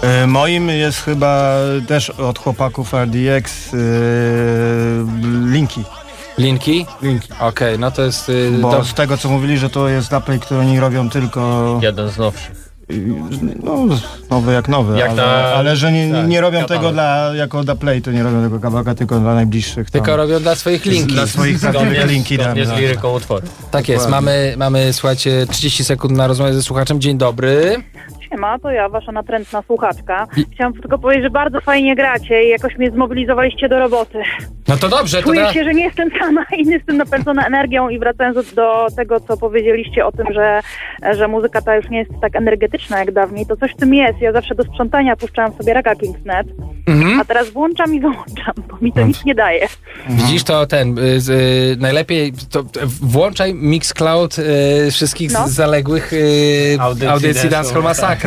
E, 0.01 0.27
Moim 0.27 0.69
jest 0.69 1.01
chyba 1.01 1.55
też 1.87 2.09
od 2.09 2.39
chłopaków 2.39 2.93
RDX 2.93 3.73
e, 3.73 3.77
Linki. 5.51 5.83
Linki? 6.37 6.85
Linki. 7.01 7.29
Okej, 7.39 7.79
no 7.79 7.91
to 7.91 8.01
jest... 8.01 8.29
y, 8.29 8.51
Bo 8.61 8.83
z 8.83 8.93
tego 8.93 9.17
co 9.17 9.29
mówili, 9.29 9.57
że 9.57 9.69
to 9.69 9.87
jest 9.89 10.13
Apple, 10.13 10.39
który 10.39 10.59
oni 10.59 10.79
robią 10.79 11.09
tylko 11.09 11.79
Jeden 11.83 12.09
z 12.09 12.17
nowszych. 12.17 12.66
No, 13.63 13.85
nowy 14.29 14.53
jak 14.53 14.67
nowy, 14.67 14.97
Jak 14.99 15.09
ale, 15.09 15.15
na- 15.21 15.27
ale 15.45 15.75
że 15.75 15.91
nie, 15.91 16.11
tak, 16.11 16.27
nie 16.27 16.41
robią 16.41 16.59
katalog. 16.61 16.81
tego 16.83 16.93
dla, 16.93 17.31
jako 17.35 17.63
Daplay, 17.63 18.01
to 18.01 18.11
nie 18.11 18.23
robią 18.23 18.41
tego 18.43 18.59
kawałka, 18.59 18.95
tylko 18.95 19.19
dla 19.19 19.35
najbliższych. 19.35 19.91
tam. 19.91 20.01
Tylko 20.01 20.17
robią 20.17 20.39
dla 20.39 20.55
swoich 20.55 20.85
linki. 20.85 21.13
Dla 21.13 21.27
swoich 21.27 21.59
prawdziwych 21.59 22.07
linki. 22.09 22.35
Zgodnie 22.35 22.65
tam, 22.65 22.75
z 22.75 22.79
liryką 22.79 23.13
utworu. 23.15 23.47
Tak 23.71 23.89
jest, 23.89 24.09
mamy, 24.09 24.53
mamy, 24.57 24.93
słuchajcie, 24.93 25.45
30 25.49 25.83
sekund 25.83 26.17
na 26.17 26.27
rozmowę 26.27 26.53
ze 26.53 26.63
słuchaczem. 26.63 27.01
Dzień 27.01 27.17
dobry. 27.17 27.83
Siema, 28.37 28.59
to 28.59 28.71
ja, 28.71 28.89
wasza 28.89 29.11
natrętna 29.11 29.61
słuchaczka. 29.61 30.27
Chciałam 30.53 30.73
tylko 30.73 30.97
powiedzieć, 30.97 31.23
że 31.23 31.29
bardzo 31.29 31.61
fajnie 31.61 31.95
gracie 31.95 32.43
i 32.43 32.49
jakoś 32.49 32.77
mnie 32.77 32.91
zmobilizowaliście 32.91 33.69
do 33.69 33.79
roboty. 33.79 34.21
No 34.67 34.77
to 34.77 34.89
dobrze, 34.89 35.17
to 35.17 35.23
Czuję 35.23 35.41
da... 35.41 35.53
się, 35.53 35.63
że 35.63 35.73
nie 35.73 35.83
jestem 35.83 36.09
sama 36.19 36.45
i 36.57 36.65
nie 36.65 36.73
jestem 36.73 36.97
napędzona 36.97 37.47
energią 37.47 37.89
i 37.89 37.99
wracając 37.99 38.53
do, 38.53 38.87
tego, 38.95 39.19
co 39.19 39.37
powiedzieliście 39.37 40.05
o 40.05 40.11
tym, 40.11 40.27
że, 40.33 40.59
że 41.17 41.27
muzyka 41.27 41.61
ta 41.61 41.75
już 41.75 41.89
nie 41.89 41.97
jest 41.99 42.11
tak 42.21 42.35
energetyczna 42.35 42.99
jak 42.99 43.11
dawniej, 43.11 43.45
to 43.45 43.57
coś 43.57 43.71
w 43.71 43.75
tym 43.75 43.93
jest. 43.93 44.21
Ja 44.21 44.31
zawsze 44.31 44.55
do 44.55 44.63
sprzątania 44.63 45.15
puszczałam 45.15 45.53
sobie 45.53 45.73
Raga 45.73 45.95
Kingsnet, 45.95 46.47
Mhm. 46.87 47.19
a 47.19 47.25
teraz 47.25 47.49
włączam 47.49 47.93
i 47.95 47.99
wyłączam, 47.99 48.53
bo 48.69 48.77
mi 48.81 48.93
to 48.93 49.01
nic 49.01 49.25
nie 49.25 49.35
daje. 49.35 49.67
Widzisz 50.09 50.43
to 50.43 50.65
ten, 50.65 50.99
y, 50.99 51.01
y, 51.01 51.75
najlepiej 51.79 52.33
to, 52.51 52.63
to 52.63 52.79
włączaj 53.01 53.53
Mixcloud 53.53 54.39
y, 54.39 54.91
wszystkich 54.91 55.31
No. 55.33 55.47
z 55.47 55.51
zaległych 55.51 56.13
y, 56.13 56.77
Audycji 56.79 57.07
audycji, 57.07 57.49
Dancehall. 57.49 57.83
Dancehall 57.83 58.17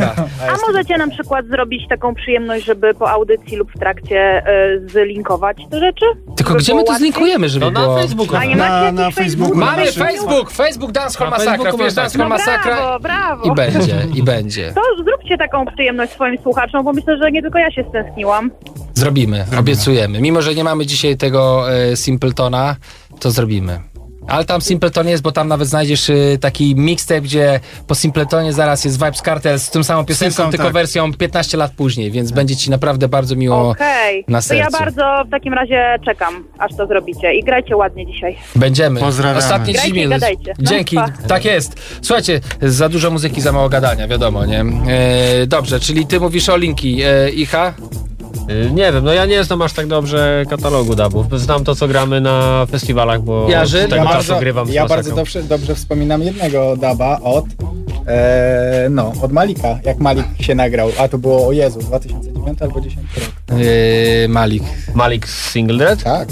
A 0.49 0.67
możecie 0.67 0.97
na 0.97 1.07
przykład 1.07 1.45
zrobić 1.47 1.87
taką 1.89 2.15
przyjemność, 2.15 2.65
żeby 2.65 2.93
po 2.93 3.09
audycji 3.11 3.57
lub 3.57 3.71
w 3.75 3.79
trakcie 3.79 4.43
y, 4.75 4.89
zlinkować 4.89 5.57
te 5.71 5.79
rzeczy? 5.79 6.05
Tylko 6.37 6.53
gdzie 6.53 6.75
my 6.75 6.83
to 6.83 6.93
zlinkujemy, 6.95 7.49
żeby 7.49 7.65
No 7.65 7.71
na 7.71 7.79
było... 7.81 7.99
Facebooku. 8.01 8.35
A 8.37 8.45
nie 8.45 8.55
Na- 8.55 8.69
macie 8.69 8.91
na 8.91 9.11
Facebooku? 9.11 9.55
Mamy 9.57 9.85
Naszych- 9.85 10.03
Facebook, 10.05 10.51
Facebook 10.51 10.91
Dancehall 10.91 11.27
Na 11.29 11.31
Masakra, 11.31 11.51
Facebooku 11.53 11.77
wbierz 11.77 11.85
masz 11.87 11.95
Dancehall 11.95 12.29
No 12.29 12.35
Masakra 12.35 12.75
brawo, 12.75 12.99
brawo. 12.99 13.43
i 13.51 13.55
będzie, 13.55 13.95
i 14.15 14.23
będzie. 14.23 14.71
To 14.75 15.03
zróbcie 15.03 15.37
taką 15.37 15.65
przyjemność 15.65 16.11
swoim 16.11 16.37
słuchaczom, 16.43 16.83
bo 16.85 16.93
myślę, 16.93 17.17
że 17.17 17.31
nie 17.31 17.41
tylko 17.41 17.59
ja 17.59 17.71
się 17.71 17.83
stęskniłam. 17.89 18.51
Zrobimy, 18.93 19.45
obiecujemy. 19.59 20.21
Mimo, 20.21 20.41
że 20.41 20.55
nie 20.55 20.63
mamy 20.63 20.85
dzisiaj 20.85 21.17
tego 21.17 21.71
e, 21.73 21.95
Simpletona, 21.97 22.75
to 23.19 23.31
zrobimy. 23.31 23.79
Ale 24.27 24.45
tam 24.45 24.61
Simpleton 24.61 25.07
jest, 25.07 25.23
bo 25.23 25.31
tam 25.31 25.47
nawet 25.47 25.67
znajdziesz 25.67 26.09
y, 26.09 26.37
taki 26.41 26.75
mixtape, 26.75 27.21
gdzie 27.21 27.59
po 27.87 27.95
Simpletonie 27.95 28.53
zaraz 28.53 28.85
jest 28.85 28.97
Vibes 28.97 29.21
Cartel 29.21 29.59
z 29.59 29.69
tą 29.69 29.83
samą 29.83 30.05
piosenką, 30.05 30.49
tylko 30.49 30.63
tak. 30.63 30.73
wersją 30.73 31.13
15 31.13 31.57
lat 31.57 31.71
później, 31.71 32.11
więc 32.11 32.31
będzie 32.31 32.55
ci 32.55 32.69
naprawdę 32.69 33.07
bardzo 33.07 33.35
miło 33.35 33.69
Okej, 33.69 34.25
na 34.27 34.41
to 34.41 34.53
ja 34.53 34.63
sercu. 34.63 34.79
bardzo 34.79 35.23
w 35.27 35.29
takim 35.29 35.53
razie 35.53 35.99
czekam, 36.05 36.43
aż 36.57 36.75
to 36.77 36.87
zrobicie 36.87 37.33
i 37.33 37.43
grajcie 37.43 37.77
ładnie 37.77 38.05
dzisiaj. 38.05 38.37
Będziemy. 38.55 38.99
Pozdrawiamy. 38.99 39.39
Ostatni 39.39 39.73
Grajcie 39.73 40.07
gadajcie. 40.09 40.53
No, 40.59 40.69
Dzięki. 40.69 40.95
pa. 40.95 41.09
Tak 41.27 41.45
jest. 41.45 41.99
Słuchajcie, 42.01 42.39
za 42.61 42.89
dużo 42.89 43.11
muzyki, 43.11 43.41
za 43.41 43.51
mało 43.51 43.69
gadania, 43.69 44.07
wiadomo, 44.07 44.45
nie? 44.45 44.59
E, 44.87 45.47
dobrze, 45.47 45.79
czyli 45.79 46.05
ty 46.07 46.19
mówisz 46.19 46.49
o 46.49 46.57
linki. 46.57 47.01
E, 47.03 47.29
Icha? 47.29 47.73
Y, 48.49 48.71
Nie 48.71 48.91
wiem, 48.91 49.03
no 49.03 49.13
ja 49.13 49.25
nie 49.25 49.43
znam 49.43 49.61
aż 49.61 49.73
tak 49.73 49.87
dobrze 49.87 50.45
katalogu 50.49 50.95
dubów. 50.95 51.25
Znam 51.39 51.63
to, 51.63 51.75
co 51.75 51.87
gramy 51.87 52.21
na 52.21 52.65
festiwalach, 52.71 53.21
bo 53.21 53.47
z 53.65 53.71
tego 53.71 53.95
ja 53.95 54.03
czasu 54.03 54.13
bardzo, 54.13 54.39
grywam 54.39 54.67
z 54.67 54.73
ja 54.73 54.87
bardzo 54.87 55.15
dobrze, 55.15 55.43
dobrze 55.43 55.75
wspominam 55.75 56.21
jednego 56.23 56.77
daba 56.77 57.19
od 57.21 57.45
e, 58.07 58.87
no, 58.89 59.13
od 59.21 59.31
Malika, 59.31 59.79
jak 59.83 59.99
Malik 59.99 60.25
się 60.39 60.55
nagrał, 60.55 60.89
a 60.99 61.07
to 61.07 61.17
było 61.17 61.47
o 61.47 61.51
Jezu, 61.51 61.79
2009 61.79 62.61
albo 62.61 62.81
10 62.81 63.07
rok. 63.15 63.59
E, 63.61 64.27
Malik. 64.27 64.63
Malik 64.95 65.27
z 65.27 65.51
Single 65.51 65.77
Dread? 65.77 66.03
Tak. 66.03 66.29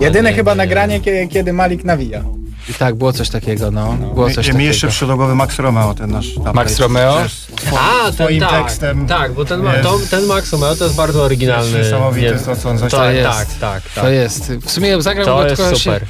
Jedyne 0.00 0.30
nie, 0.30 0.36
chyba 0.36 0.50
nie. 0.52 0.56
nagranie, 0.56 1.00
kiedy, 1.00 1.28
kiedy 1.28 1.52
Malik 1.52 1.84
nawija. 1.84 2.24
I 2.68 2.74
tak, 2.74 2.94
było 2.94 3.12
coś 3.12 3.28
takiego, 3.30 3.70
no. 3.70 3.92
Było 4.14 4.30
coś 4.30 4.48
Mi, 4.48 4.54
mi 4.54 4.64
jeszcze 4.64 4.86
takiego. 4.86 5.34
Max 5.34 5.58
Romeo, 5.58 5.94
ten 5.94 6.10
nasz 6.10 6.34
Daplay. 6.34 6.54
Max 6.54 6.78
Romeo? 6.80 7.14
Też 7.16 7.46
two- 7.56 7.76
A, 7.78 8.04
ten, 8.04 8.12
Twoim 8.12 8.40
tak, 8.40 8.50
tekstem. 8.64 9.06
tak, 9.06 9.32
bo 9.32 9.44
ten, 9.44 9.64
jest- 9.64 9.82
to, 9.82 9.98
ten 10.10 10.24
Max 10.26 10.52
Romeo 10.52 10.76
to 10.76 10.84
jest 10.84 10.96
bardzo 10.96 11.22
oryginalny. 11.22 11.78
jest 11.78 11.90
niesamowite 11.90 12.30
nie- 12.32 12.38
to, 12.38 12.56
co 12.56 12.70
on 12.70 12.78
tak, 12.78 12.90
To 12.90 13.10
jest. 13.10 13.30
tak, 13.38 13.48
tak, 13.48 13.82
tak. 13.94 14.04
To 14.04 14.10
jest. 14.10 14.52
W 14.52 14.70
sumie 14.70 15.02
zagrał 15.02 15.26
To 15.26 15.36
go 15.36 15.44
jest 15.46 15.62
tylko 15.62 15.78
super. 15.78 16.04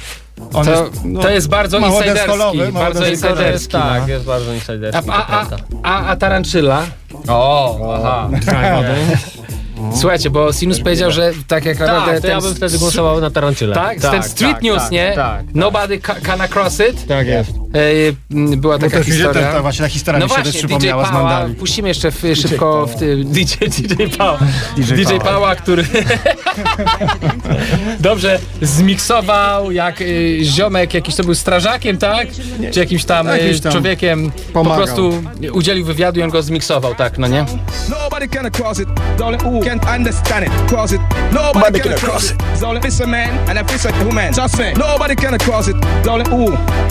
On 0.53 0.65
To, 0.65 0.89
no, 1.05 1.21
to 1.21 1.29
jest 1.29 1.47
bardzo 1.49 1.77
insiderski. 1.79 2.27
Bardzo 2.73 3.05
jest, 3.05 3.23
insiderski. 3.23 3.71
tak, 3.71 4.01
no. 4.01 4.07
jest 4.07 4.25
bardzo 4.25 4.53
insiderski, 4.53 5.09
A, 5.11 5.27
a, 5.27 5.41
a, 5.41 5.47
a, 5.83 6.07
a 6.07 6.15
Taranczyla? 6.15 6.83
O, 7.27 7.95
aha. 7.99 8.29
Słuchajcie, 9.95 10.29
bo 10.29 10.53
Sinus 10.53 10.79
powiedział, 10.79 11.11
że 11.11 11.31
tak 11.47 11.65
jak 11.65 11.79
naprawdę 11.79 12.11
Tak, 12.13 12.21
to 12.21 12.27
ja 12.27 12.41
bym 12.41 12.55
wtedy 12.55 12.77
głosował 12.77 13.21
na 13.21 13.31
Tarantula. 13.31 13.75
Tak, 13.75 13.99
ten 13.99 14.23
Street 14.23 14.61
News, 14.61 14.83
tak, 14.83 14.91
nie? 14.91 15.13
Tak, 15.15 15.43
Nobody 15.53 15.99
ca- 15.99 16.15
can 16.21 16.39
cross 16.53 16.79
it. 16.89 17.07
Tak 17.07 17.27
jest. 17.27 17.60
E, 17.73 18.13
była 18.57 18.77
Bo 18.77 18.83
taka 18.83 18.97
też 18.97 19.05
historia. 19.05 19.33
też, 19.33 19.53
ta, 19.53 19.61
właśnie 19.61 19.85
ta 19.85 19.89
historia 19.89 20.19
no 20.19 20.25
mi 20.25 20.29
się 20.29 20.35
właśnie, 20.35 20.61
też 20.69 20.81
z 20.81 20.91
Pała, 20.91 21.11
Mandali. 21.11 21.55
puścimy 21.55 21.87
jeszcze 21.87 22.11
w, 22.11 22.21
szybko 22.35 22.87
w 22.87 22.95
tym 22.95 23.23
DJ, 23.23 23.53
DJ 23.67 24.03
Pała. 24.17 24.39
DJ 24.77 24.93
DJ 24.93 25.03
Pała. 25.03 25.19
Pała, 25.19 25.55
który 25.55 25.85
dobrze 27.99 28.39
zmiksował 28.61 29.71
jak 29.71 30.01
y, 30.01 30.39
ziomek, 30.43 30.93
jakiś 30.93 31.15
to 31.15 31.23
był 31.23 31.35
strażakiem, 31.35 31.97
tak? 31.97 32.27
Czy 32.71 32.79
jakimś 32.79 33.05
tam, 33.05 33.27
y, 33.29 33.39
Jakiś 33.39 33.61
tam 33.61 33.71
człowiekiem 33.71 34.31
pomagał. 34.53 34.77
po 34.77 34.83
prostu 34.83 35.23
udzielił 35.51 35.85
wywiadu 35.85 36.19
i 36.19 36.23
on 36.23 36.29
go 36.29 36.43
zmiksował, 36.43 36.95
tak, 36.95 37.17
no 37.17 37.27
nie? 37.27 37.45
Nobody 37.89 38.27
can 38.27 38.51
cross 38.51 38.79
it. 38.79 38.89
Who 39.43 39.59
can't 39.59 39.95
understand 39.97 40.47
it. 40.47 40.51
Cross 40.67 40.91
it. 40.91 41.01
Nobody, 41.31 41.79
can 41.79 41.93
cross 41.93 42.31
it. 42.31 42.37
It's 42.61 43.03
a 43.03 43.07
man 43.07 43.29
and 43.49 43.59
if 43.59 43.75
it's 43.75 43.85
a 43.85 44.05
woman. 44.05 44.33
Just. 44.33 44.57
Nobody 44.77 45.15
can 45.15 45.37
cross 45.37 45.67
it. 45.67 45.77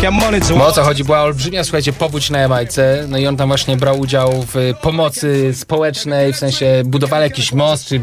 Can 0.00 0.14
manage. 0.14 0.50
O 0.70 0.72
co 0.72 0.82
chodzi? 0.82 1.04
Była 1.04 1.22
olbrzymia, 1.22 1.64
słuchajcie, 1.64 1.92
powódź 1.92 2.30
na 2.30 2.38
Jamajce, 2.38 3.04
no 3.08 3.18
i 3.18 3.26
on 3.26 3.36
tam 3.36 3.48
właśnie 3.48 3.76
brał 3.76 4.00
udział 4.00 4.44
w 4.54 4.74
pomocy 4.80 5.54
społecznej, 5.54 6.32
w 6.32 6.36
sensie 6.36 6.82
budowali 6.84 7.22
jakiś 7.22 7.52
most, 7.52 7.86
czy 7.86 8.00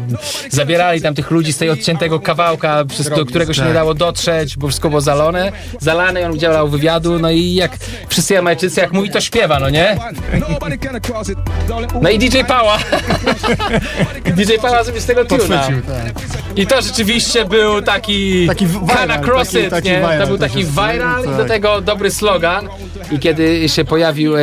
zabierali 0.50 1.00
tam 1.00 1.14
tych 1.14 1.30
ludzi 1.30 1.52
z 1.52 1.58
tej 1.58 1.70
odciętego 1.70 2.20
kawałka, 2.20 2.84
przez 2.84 3.10
do 3.10 3.26
którego 3.26 3.54
się 3.54 3.60
nie 3.60 3.66
tak. 3.66 3.74
dało 3.74 3.94
dotrzeć, 3.94 4.56
bo 4.56 4.68
wszystko 4.68 4.88
było 4.88 5.00
zalone, 5.00 5.52
zalane 5.80 6.20
i 6.20 6.24
on 6.24 6.32
udzielał 6.32 6.68
wywiadu, 6.68 7.18
no 7.18 7.30
i 7.30 7.54
jak 7.54 7.76
wszyscy 8.08 8.34
Jamajczycy, 8.34 8.80
jak 8.80 8.92
mówi, 8.92 9.10
to 9.10 9.20
śpiewa, 9.20 9.58
no 9.60 9.70
nie? 9.70 9.96
No 12.02 12.10
i 12.10 12.18
DJ 12.18 12.38
Pała. 12.48 12.78
DJ 14.36 14.52
Pała 14.62 14.84
sobie 14.84 15.00
z 15.00 15.06
tego 15.06 15.24
tuna. 15.24 15.62
Tak. 15.66 15.78
I 16.56 16.66
to 16.66 16.82
rzeczywiście 16.82 17.44
był 17.44 17.82
taki, 17.82 18.46
Taki 18.46 18.66
viral, 18.66 19.20
cross 19.24 19.50
taki- 19.50 19.70
taki 19.70 19.88
nie? 19.88 19.96
viral 19.96 20.20
to 20.20 20.26
był 20.26 20.38
taki 20.38 20.64
viral 20.64 21.22
i 21.22 21.26
tak. 21.26 21.36
do 21.36 21.44
tego 21.44 21.80
dobry 21.80 22.10
slogan. 22.10 22.57
I 23.10 23.18
kiedy 23.18 23.68
się 23.68 23.84
pojawił 23.84 24.36
e, 24.36 24.42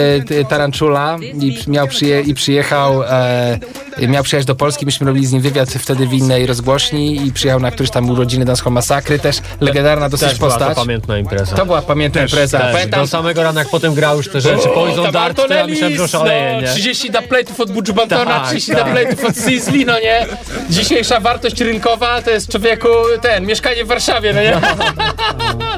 Tarantula 0.49 1.17
i 1.21 1.57
miał 1.67 1.87
przyje, 1.87 2.21
i 2.21 2.33
przyjechał, 2.33 3.03
e, 3.03 3.59
miał 3.99 4.23
przyjechać 4.23 4.45
do 4.45 4.55
Polski, 4.55 4.85
myśmy 4.85 5.07
robili 5.07 5.25
z 5.25 5.31
nim 5.31 5.41
wywiad 5.41 5.69
wtedy 5.69 6.07
w 6.07 6.13
innej 6.13 6.45
rozgłośni 6.45 7.27
i 7.27 7.31
przyjechał 7.33 7.59
na 7.59 7.71
któryś 7.71 7.89
tam 7.91 8.09
urodziny 8.09 8.45
Dancehall 8.45 8.73
Masakry, 8.73 9.19
też 9.19 9.37
legendarna 9.61 10.09
dosyć 10.09 10.29
Też 10.29 10.37
była 10.39 10.49
postać. 10.51 10.69
to 10.69 10.81
pamiętna 10.81 11.17
impreza. 11.17 11.55
To 11.55 11.65
była 11.65 11.81
pamiętna 11.81 12.21
impreza. 12.21 12.59
Też. 12.59 12.73
Pamiętam, 12.73 13.01
Do 13.01 13.07
samego 13.07 13.43
rana, 13.43 13.61
jak 13.61 13.69
potem 13.69 13.93
grał 13.93 14.17
już 14.17 14.29
te 14.29 14.41
rzeczy. 14.41 14.67
Poison 14.73 15.11
Dart, 15.11 15.37
to 15.47 15.53
ja 15.53 15.67
myślałem, 15.67 15.97
że 15.97 16.03
oszaleje, 16.03 16.53
no, 16.53 16.61
nie? 16.61 16.67
30 16.67 17.11
dubplate'ów 17.11 17.61
od 17.61 17.71
Budżu 17.71 17.93
Bantona, 17.93 18.25
Tak, 18.39 18.47
30 18.47 18.71
tak. 18.71 18.85
dubplate'ów 18.87 19.25
od 19.29 19.35
Sizzli, 19.37 19.85
no 19.85 19.99
nie? 19.99 20.25
Dzisiejsza 20.69 21.19
wartość 21.19 21.61
rynkowa 21.61 22.21
to 22.21 22.29
jest 22.29 22.51
człowieku 22.51 22.87
ten, 23.21 23.45
mieszkanie 23.45 23.85
w 23.85 23.87
Warszawie, 23.87 24.33
no 24.33 24.41
nie? 24.41 24.61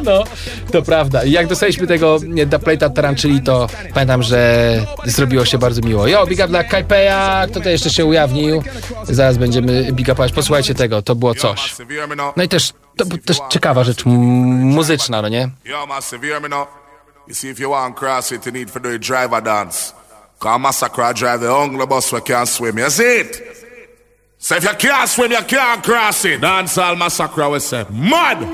No, 0.04 0.24
to 0.72 0.82
prawda. 0.82 1.24
I 1.24 1.32
jak 1.32 1.48
dostaliśmy 1.48 1.88
tego 1.88 2.18
dubplate'a 2.20 2.94
Taranczyli, 2.94 3.42
to 3.42 3.68
pamiętam, 3.94 4.24
że 4.24 4.70
zrobiło 5.06 5.46
się 5.46 5.58
bardzo 5.58 5.82
miło. 5.82 6.08
Jo, 6.08 6.26
big 6.28 6.40
up 6.40 6.48
dla 6.48 6.64
Kajpeja, 6.64 7.46
kto 7.52 7.60
to 7.62 7.70
jeszcze 7.70 7.90
się 7.90 8.06
ujawnił. 8.08 8.64
Zaraz 9.04 9.38
będziemy 9.38 9.92
big 9.92 10.08
upować. 10.08 10.32
Posłuchajcie 10.32 10.76
tego, 10.76 11.02
to 11.02 11.16
było 11.16 11.36
coś. 11.36 11.76
No 12.36 12.44
i 12.44 12.48
też, 12.48 12.74
to 12.98 13.06
też 13.26 13.38
ciekawa 13.50 13.84
rzecz 13.84 14.06
muzyczna, 14.06 15.22
no 15.22 15.30
nie? 15.30 15.50
You 17.28 17.34
see, 17.34 17.50
if 17.50 17.60
you 17.60 17.70
want 17.70 17.98
cross 17.98 18.32
it, 18.32 18.46
need 18.46 18.72
for 18.72 18.82
do 18.82 18.90
a 18.90 18.98
driver 18.98 19.42
dance. 19.42 19.94
Cause 20.40 20.60
Massacre 20.60 21.14
drive 21.14 21.42
the 21.42 21.50
hungry 21.50 21.86
bus 21.86 22.12
where 22.12 22.22
can't 22.22 22.48
swim. 22.48 22.78
You 22.78 22.90
see 22.90 23.20
it? 23.20 23.42
So 24.40 24.56
if 24.56 24.64
you 24.64 24.74
can't 24.78 25.10
swim, 25.10 25.32
you 25.32 25.44
can't 25.44 25.84
cross 25.84 26.24
it. 26.26 26.42
Dance 26.42 26.78
all 26.78 26.96
Massacre, 26.96 27.50
we 27.50 27.60
say. 27.60 27.86
Mud! 27.90 28.48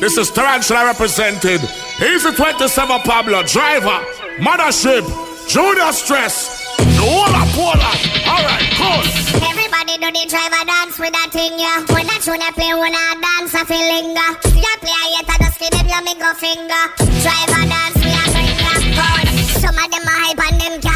This 0.00 0.18
is 0.18 0.30
Tarantula 0.30 0.86
represented. 0.86 1.60
He's 1.98 2.24
the 2.24 2.32
27 2.32 3.00
Pablo 3.04 3.42
driver. 3.44 4.00
Mothership. 4.38 5.04
Junior 5.48 5.92
Stress. 5.92 6.76
The 6.76 6.84
whole 6.84 7.34
of 7.34 7.48
Poland. 7.54 8.00
All 8.26 8.42
right, 8.44 8.69
cool. 8.90 9.02
Everybody 9.46 9.94
do 10.02 10.08
the 10.10 10.24
driver 10.26 10.64
dance 10.66 10.98
with 10.98 11.14
that 11.14 11.30
thing, 11.30 11.54
yeah. 11.58 11.78
When 11.94 12.06
that 12.06 12.20
tune 12.22 12.42
I 12.42 12.50
play, 12.50 12.72
when 12.74 12.94
I 12.94 13.14
dance, 13.22 13.54
I 13.54 13.62
feel 13.64 13.78
linger. 13.78 14.30
See 14.50 14.64
I 14.66 14.74
play, 14.82 14.94
I 14.94 15.06
yet 15.14 15.30
I 15.30 15.36
just 15.38 15.58
give 15.58 15.70
them 15.70 15.86
your 15.86 16.02
middle 16.02 16.34
finger. 16.34 16.82
Driver 17.22 17.64
dance, 17.70 17.98
we 18.02 18.10
are 18.10 18.30
bring 18.34 18.56
ya. 18.58 18.74
Some 19.62 19.78
of 19.78 19.88
them 19.90 20.04
are 20.06 20.20
hype 20.26 20.42
and 20.42 20.60
them 20.60 20.89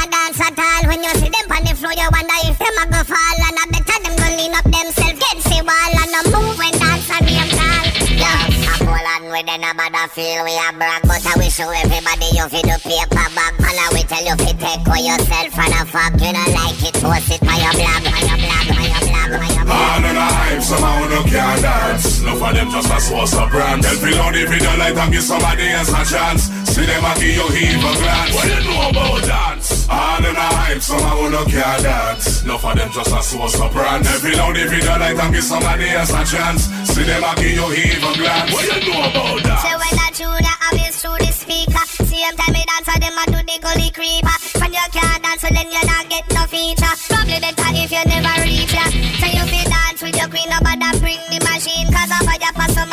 a 9.34 9.42
then 9.42 9.64
a 9.64 9.74
bother 9.74 10.06
feel 10.14 10.44
we 10.44 10.54
a 10.54 10.70
brag, 10.78 11.02
but 11.02 11.24
I 11.26 11.34
will 11.34 11.50
show 11.50 11.66
everybody 11.70 12.30
you 12.30 12.46
fi 12.46 12.60
do 12.62 12.76
paper 12.86 13.28
bag. 13.34 13.54
And 13.58 13.78
I 13.78 13.86
will 13.90 14.06
tell 14.06 14.22
you 14.22 14.36
fi 14.38 14.52
take 14.54 14.86
away 14.86 15.02
yourself 15.10 15.58
and 15.58 15.74
a 15.74 15.82
fuck. 15.90 16.14
You 16.22 16.30
don't 16.30 16.54
like 16.54 16.78
it, 16.78 16.94
post 17.02 17.30
it 17.34 17.42
on 17.42 17.58
your 17.58 17.74
blog, 17.74 18.04
on 18.06 18.22
your 18.22 18.38
blog, 18.38 18.68
on 18.70 18.86
your 18.86 19.02
blog, 19.02 19.30
on 19.34 19.50
your 19.50 19.64
blog. 19.66 19.74
All 19.74 20.04
in 20.06 20.14
the 20.14 20.28
hype, 20.38 20.62
somehow 20.62 21.08
no 21.10 21.20
can 21.26 21.62
dance. 21.62 22.22
No 22.22 22.32
for 22.36 22.52
them 22.54 22.70
just 22.70 22.90
a 22.90 22.98
source 23.00 23.34
of 23.34 23.50
brand. 23.50 23.84
Help 23.84 24.02
me 24.02 24.14
load 24.14 24.34
the 24.34 24.46
video 24.46 24.72
like 24.78 24.96
and 24.96 25.12
give 25.12 25.22
somebody 25.22 25.66
else 25.68 25.90
a 25.90 26.02
chance. 26.06 26.63
See 26.74 26.86
them 26.86 27.04
and 27.04 27.20
give 27.20 27.36
you 27.38 27.48
heave 27.54 27.78
a 27.78 27.92
glance. 28.02 28.34
What 28.34 28.50
you 28.50 28.60
know 28.66 28.90
about 28.90 29.22
dance? 29.22 29.86
All 29.86 30.18
in 30.26 30.34
the 30.34 30.46
hype, 30.58 30.82
somehow 30.82 31.28
no 31.30 31.44
can 31.46 31.82
dance. 31.86 32.42
No 32.42 32.58
for 32.58 32.74
them 32.74 32.90
just 32.90 33.14
a 33.14 33.22
source 33.22 33.60
of 33.62 33.70
brand. 33.70 34.04
Help 34.04 34.24
me 34.24 34.34
load 34.34 34.56
the 34.58 34.66
video 34.66 34.98
like 34.98 35.14
and 35.14 35.32
give 35.34 35.44
somebody 35.44 35.86
else 35.94 36.10
a 36.10 36.22
chance. 36.26 36.66
See 36.90 37.06
them 37.06 37.22
and 37.22 37.38
give 37.38 37.54
you 37.54 37.68
heave 37.78 38.02
a 38.02 38.10
glance. 38.18 38.50
What 38.50 38.66
you 38.66 38.90
know 38.90 39.06
about 39.06 39.38
dance? 39.46 39.62
Say 39.62 39.74
when 39.78 39.94
I 40.02 40.10
tune 40.18 40.34
the 40.34 40.54
obvious 40.66 40.98
through 40.98 41.18
the 41.22 41.30
speaker 41.30 41.84
Same 42.10 42.34
time 42.34 42.52
me 42.56 42.66
dance 42.66 42.90
and 42.90 43.02
them 43.06 43.18
a 43.22 43.24
do 43.30 43.38
the 43.38 43.56
gully 43.62 43.90
creeper 43.94 44.36
When 44.58 44.72
you 44.74 44.86
can't 44.90 45.22
dance 45.22 45.46
so 45.46 45.48
then 45.54 45.70
you 45.70 45.82
not 45.86 46.10
get 46.10 46.26
no 46.32 46.42
feature 46.50 46.94
Probably 47.06 47.38
better 47.38 47.70
if 47.76 47.92
you 47.94 48.02
never 48.08 48.34
reach 48.42 48.74
ya 48.74 48.86
So 49.22 49.26
you 49.30 49.44
feel 49.46 49.68
dance 49.70 50.00
with 50.02 50.16
your 50.16 50.26
queen 50.26 50.48
Nobody 50.48 50.90
bring 50.98 51.22
the 51.30 51.38
machine 51.44 51.86
Cause 51.92 52.10
of 52.18 52.24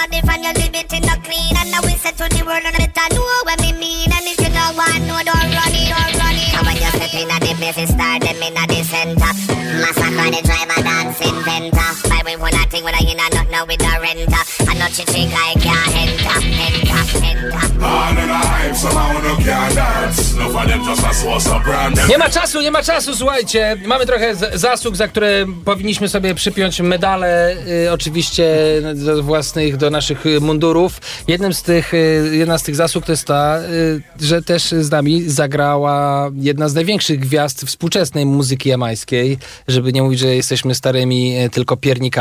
some 0.01 0.09
of 0.09 0.11
different 0.11 0.43
you 0.43 0.53
live 0.53 0.75
it 0.75 0.93
in 0.93 1.01
the 1.01 1.15
clean. 1.23 1.55
And 1.57 1.71
now 1.71 1.81
we 1.83 1.93
say 1.97 2.11
to 2.11 2.25
the 2.29 2.43
world 2.45 2.63
and 2.65 2.77
better 2.77 3.15
know 3.15 3.41
what 3.43 3.61
me 3.61 3.73
mean 3.73 4.09
And 4.11 4.25
if 4.25 4.39
you 4.39 4.49
don't 4.49 4.75
want 4.75 5.01
no 5.05 5.17
don't 5.21 5.49
run 5.53 5.73
it, 5.73 5.89
don't 5.89 6.15
run 6.17 6.35
it. 6.35 6.53
And 6.53 6.65
when 6.65 6.77
you 6.77 6.89
step 6.89 7.13
in 7.13 7.27
the 7.27 7.37
you 7.77 7.87
start 7.87 8.21
them 8.21 8.41
in 8.41 8.53
the 8.53 8.83
center 8.83 9.33
Massacre 9.81 10.31
the 10.31 10.41
driver 10.43 10.81
dance 10.81 11.21
inventor 11.21 12.10
We 12.31 12.37
one 12.37 12.53
a 12.53 12.65
thing 12.67 12.81
when 12.85 12.95
I 12.95 12.99
in 12.99 13.17
not 13.17 13.51
now 13.51 13.65
with 13.65 13.79
the 13.79 13.91
renter 14.01 14.69
And 14.69 14.79
not 14.79 14.91
chick 14.91 15.09
I 15.09 15.53
can't 15.59 15.95
enter, 15.97 16.39
enter, 16.47 17.25
enter 17.25 17.71
hype, 18.61 19.23
no 19.23 19.35
can 19.35 19.75
dance. 19.75 20.35
No 20.37 20.49
for 20.49 20.67
them 20.67 20.83
just 20.83 21.05
a 21.05 21.13
source 21.13 21.47
of 21.47 21.63
brand. 21.63 22.09
Nie 22.09 22.17
ma 22.17 22.29
czasu, 22.29 22.61
nie 22.61 22.71
ma 22.71 22.83
czasu, 22.83 23.15
słuchajcie. 23.15 23.77
Mamy 23.85 24.05
trochę 24.05 24.35
zasług, 24.53 24.95
za 24.95 25.07
które 25.07 25.45
powinniśmy 25.65 26.09
sobie 26.09 26.35
przypiąć 26.35 26.79
medale, 26.79 27.55
y, 27.85 27.91
oczywiście 27.91 28.45
do 28.95 29.23
własnych, 29.23 29.77
do 29.77 29.89
naszych 29.89 30.25
y, 30.25 30.39
mundurów. 30.39 31.01
Jednym 31.27 31.53
z 31.53 31.63
tych, 31.63 31.93
y, 31.93 32.29
jedna 32.31 32.57
z 32.57 32.63
tych 32.63 32.75
zasług 32.75 33.05
to 33.05 33.11
jest 33.11 33.27
ta, 33.27 33.59
y, 33.59 34.01
że 34.21 34.41
też 34.41 34.63
z 34.63 34.91
nami 34.91 35.29
zagrała 35.29 36.29
jedna 36.35 36.69
z 36.69 36.73
największych 36.73 37.19
gwiazd 37.19 37.65
współczesnej 37.65 38.25
muzyki 38.25 38.69
jamańskiej, 38.69 39.37
żeby 39.67 39.93
nie 39.93 40.01
mówić, 40.01 40.19
że 40.19 40.35
jesteśmy 40.35 40.75
starymi 40.75 41.39
y, 41.39 41.49
tylko 41.49 41.77
piernikami. 41.77 42.20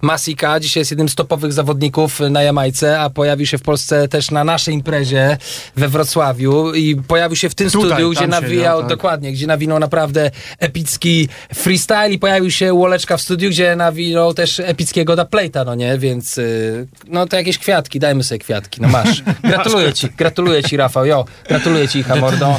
Masika 0.00 0.60
dzisiaj 0.60 0.80
jest 0.80 0.90
jednym 0.90 1.08
z 1.08 1.14
topowych 1.14 1.52
zawodników 1.52 2.20
na 2.20 2.42
Jamajce, 2.42 3.00
a 3.00 3.10
pojawił 3.10 3.46
się 3.46 3.58
w 3.58 3.62
Polsce 3.62 4.08
też 4.08 4.30
na 4.30 4.44
naszej 4.44 4.74
imprezie 4.74 5.38
we 5.76 5.88
Wrocławiu 5.88 6.74
i 6.74 6.96
pojawił 6.96 7.36
się 7.36 7.50
w 7.50 7.54
tym 7.54 7.70
Tutaj, 7.70 7.88
studiu, 7.90 8.10
gdzie 8.10 8.26
nawijał 8.26 8.78
tak. 8.78 8.88
dokładnie, 8.88 9.32
gdzie 9.32 9.46
nawinął 9.46 9.78
naprawdę 9.78 10.30
epicki 10.58 11.28
freestyle 11.54 12.10
i 12.10 12.18
pojawił 12.18 12.50
się 12.50 12.74
Łoleczka 12.74 13.16
w 13.16 13.20
studiu, 13.20 13.50
gdzie 13.50 13.76
nawinął 13.76 14.34
też 14.34 14.60
epickiego 14.60 15.16
da 15.16 15.24
plate'a, 15.24 15.66
no 15.66 15.74
nie, 15.74 15.98
więc 15.98 16.38
y, 16.38 16.86
no 17.08 17.26
to 17.26 17.36
jakieś 17.36 17.58
kwiatki, 17.58 17.98
dajmy 17.98 18.24
sobie 18.24 18.38
kwiatki, 18.38 18.80
no 18.80 18.88
masz. 18.88 19.22
Gratuluję 19.42 19.92
ci, 19.92 20.08
gratuluję 20.16 20.62
ci 20.62 20.76
Rafał, 20.76 21.06
jo, 21.06 21.24
gratuluję 21.48 21.88
ci 21.88 22.02
Hamordo. 22.02 22.58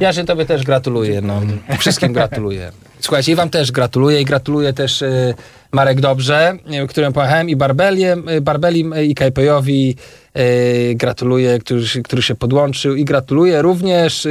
Ja 0.00 0.12
się 0.12 0.24
tobie 0.24 0.44
też 0.44 0.64
gratuluję, 0.64 1.20
no. 1.20 1.40
Wszystkim 1.78 2.12
gratuluję. 2.12 2.72
Słuchajcie, 3.00 3.32
i 3.32 3.34
wam 3.34 3.50
też 3.50 3.72
gratuluję 3.72 4.20
i 4.20 4.24
gratuluję 4.24 4.72
też 4.72 5.02
y, 5.02 5.34
Marek 5.72 6.00
Dobrze, 6.00 6.58
y, 6.84 6.86
którym 6.86 7.12
pojechałem 7.12 7.48
i 7.48 7.52
y, 7.52 8.40
Barbelim 8.40 8.92
y, 8.92 9.04
i 9.06 9.14
Kajpejowi 9.14 9.96
gratuluję, 10.94 11.58
który, 11.58 11.82
który 12.04 12.22
się 12.22 12.34
podłączył 12.34 12.94
i 12.94 13.04
gratuluję 13.04 13.62
również 13.62 14.28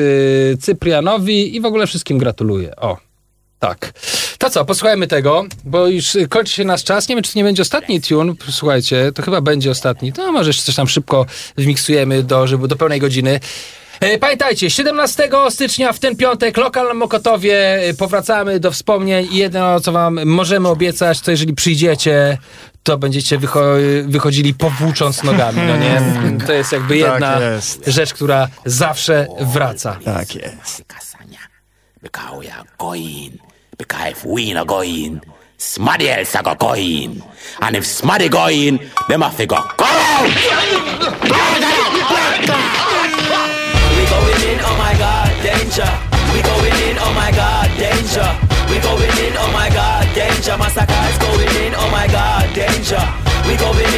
Cyprianowi 0.59 1.55
i 1.55 1.61
w 1.61 1.65
ogóle 1.65 1.87
wszystkim 1.87 2.17
gratuluję. 2.17 2.75
O. 2.75 2.97
Tak. 3.59 3.93
To 4.37 4.49
co, 4.49 4.65
posłuchajmy 4.65 5.07
tego, 5.07 5.45
bo 5.63 5.87
już 5.87 6.17
kończy 6.29 6.53
się 6.53 6.63
nasz 6.63 6.83
czas. 6.83 7.09
Nie 7.09 7.15
wiem, 7.15 7.23
czy 7.23 7.33
to 7.33 7.39
nie 7.39 7.43
będzie 7.43 7.61
ostatni 7.61 8.01
tune. 8.01 8.33
Słuchajcie, 8.49 9.11
to 9.15 9.23
chyba 9.23 9.41
będzie 9.41 9.71
ostatni. 9.71 10.13
To 10.13 10.31
może 10.31 10.49
jeszcze 10.49 10.63
coś 10.63 10.75
tam 10.75 10.87
szybko 10.87 11.25
wmiksujemy 11.57 12.23
do, 12.23 12.47
żeby 12.47 12.67
do 12.67 12.75
pełnej 12.75 12.99
godziny. 12.99 13.39
E, 13.99 14.17
Pamiętajcie, 14.17 14.69
17 14.69 15.29
stycznia 15.49 15.93
w 15.93 15.99
ten 15.99 16.15
piątek, 16.15 16.57
lokal 16.57 16.87
na 16.87 16.93
Mokotowie, 16.93 17.79
e, 17.89 17.93
powracamy 17.93 18.59
do 18.59 18.71
wspomnień 18.71 19.27
i 19.31 19.37
jedyne, 19.37 19.77
co 19.83 19.91
wam 19.91 20.25
możemy 20.25 20.67
obiecać, 20.69 21.21
to 21.21 21.31
jeżeli 21.31 21.53
przyjdziecie, 21.53 22.37
to 22.83 22.97
będziecie 22.97 23.39
wycho- 23.39 24.03
wychodzili 24.07 24.53
powłócząc 24.53 25.23
nogami, 25.23 25.59
no 25.67 25.77
nie? 25.77 26.01
To 26.47 26.53
jest 26.53 26.71
jakby 26.71 26.99
Tak 26.99 27.11
jedna 27.13 27.39
jest. 27.39 27.83
rzecz, 27.87 28.13
która 28.13 28.47
zawsze 28.65 29.27
wraca. 29.41 29.97
Tak 30.05 30.35
jest. 30.35 30.83
Going. 32.77 33.33
Because 33.77 34.11
if 34.11 34.27
we 34.27 34.53
not 34.53 34.67
going, 34.67 35.21
somebody 35.57 36.09
else 36.17 36.39
a 36.39 36.43
go 36.43 36.55
going. 36.55 37.21
And 37.59 37.77
if 37.77 37.85
somebody 37.87 38.29
going, 38.29 38.79
going 44.17 44.41
in, 44.49 44.57
oh 44.65 44.75
my 44.77 44.93
god, 44.97 45.29
danger. 45.45 45.89
We 46.33 46.41
going 46.41 46.77
in, 46.89 46.95
oh 46.97 47.13
my 47.13 47.31
god, 47.31 47.69
danger. 47.77 48.27
We 48.69 48.77
going 48.81 49.17
in, 49.25 49.33
oh 49.37 49.51
my 49.53 49.69
god, 49.69 50.05
danger. 50.15 50.57
My. 50.57 50.69
We 50.69 51.13
going 51.21 51.53
in, 51.63 51.73
oh 51.77 51.89
my 51.91 52.07
god, 52.07 52.45
danger. 52.53 53.03
We 53.45 53.53
going 53.57 53.93
in, 53.93 53.96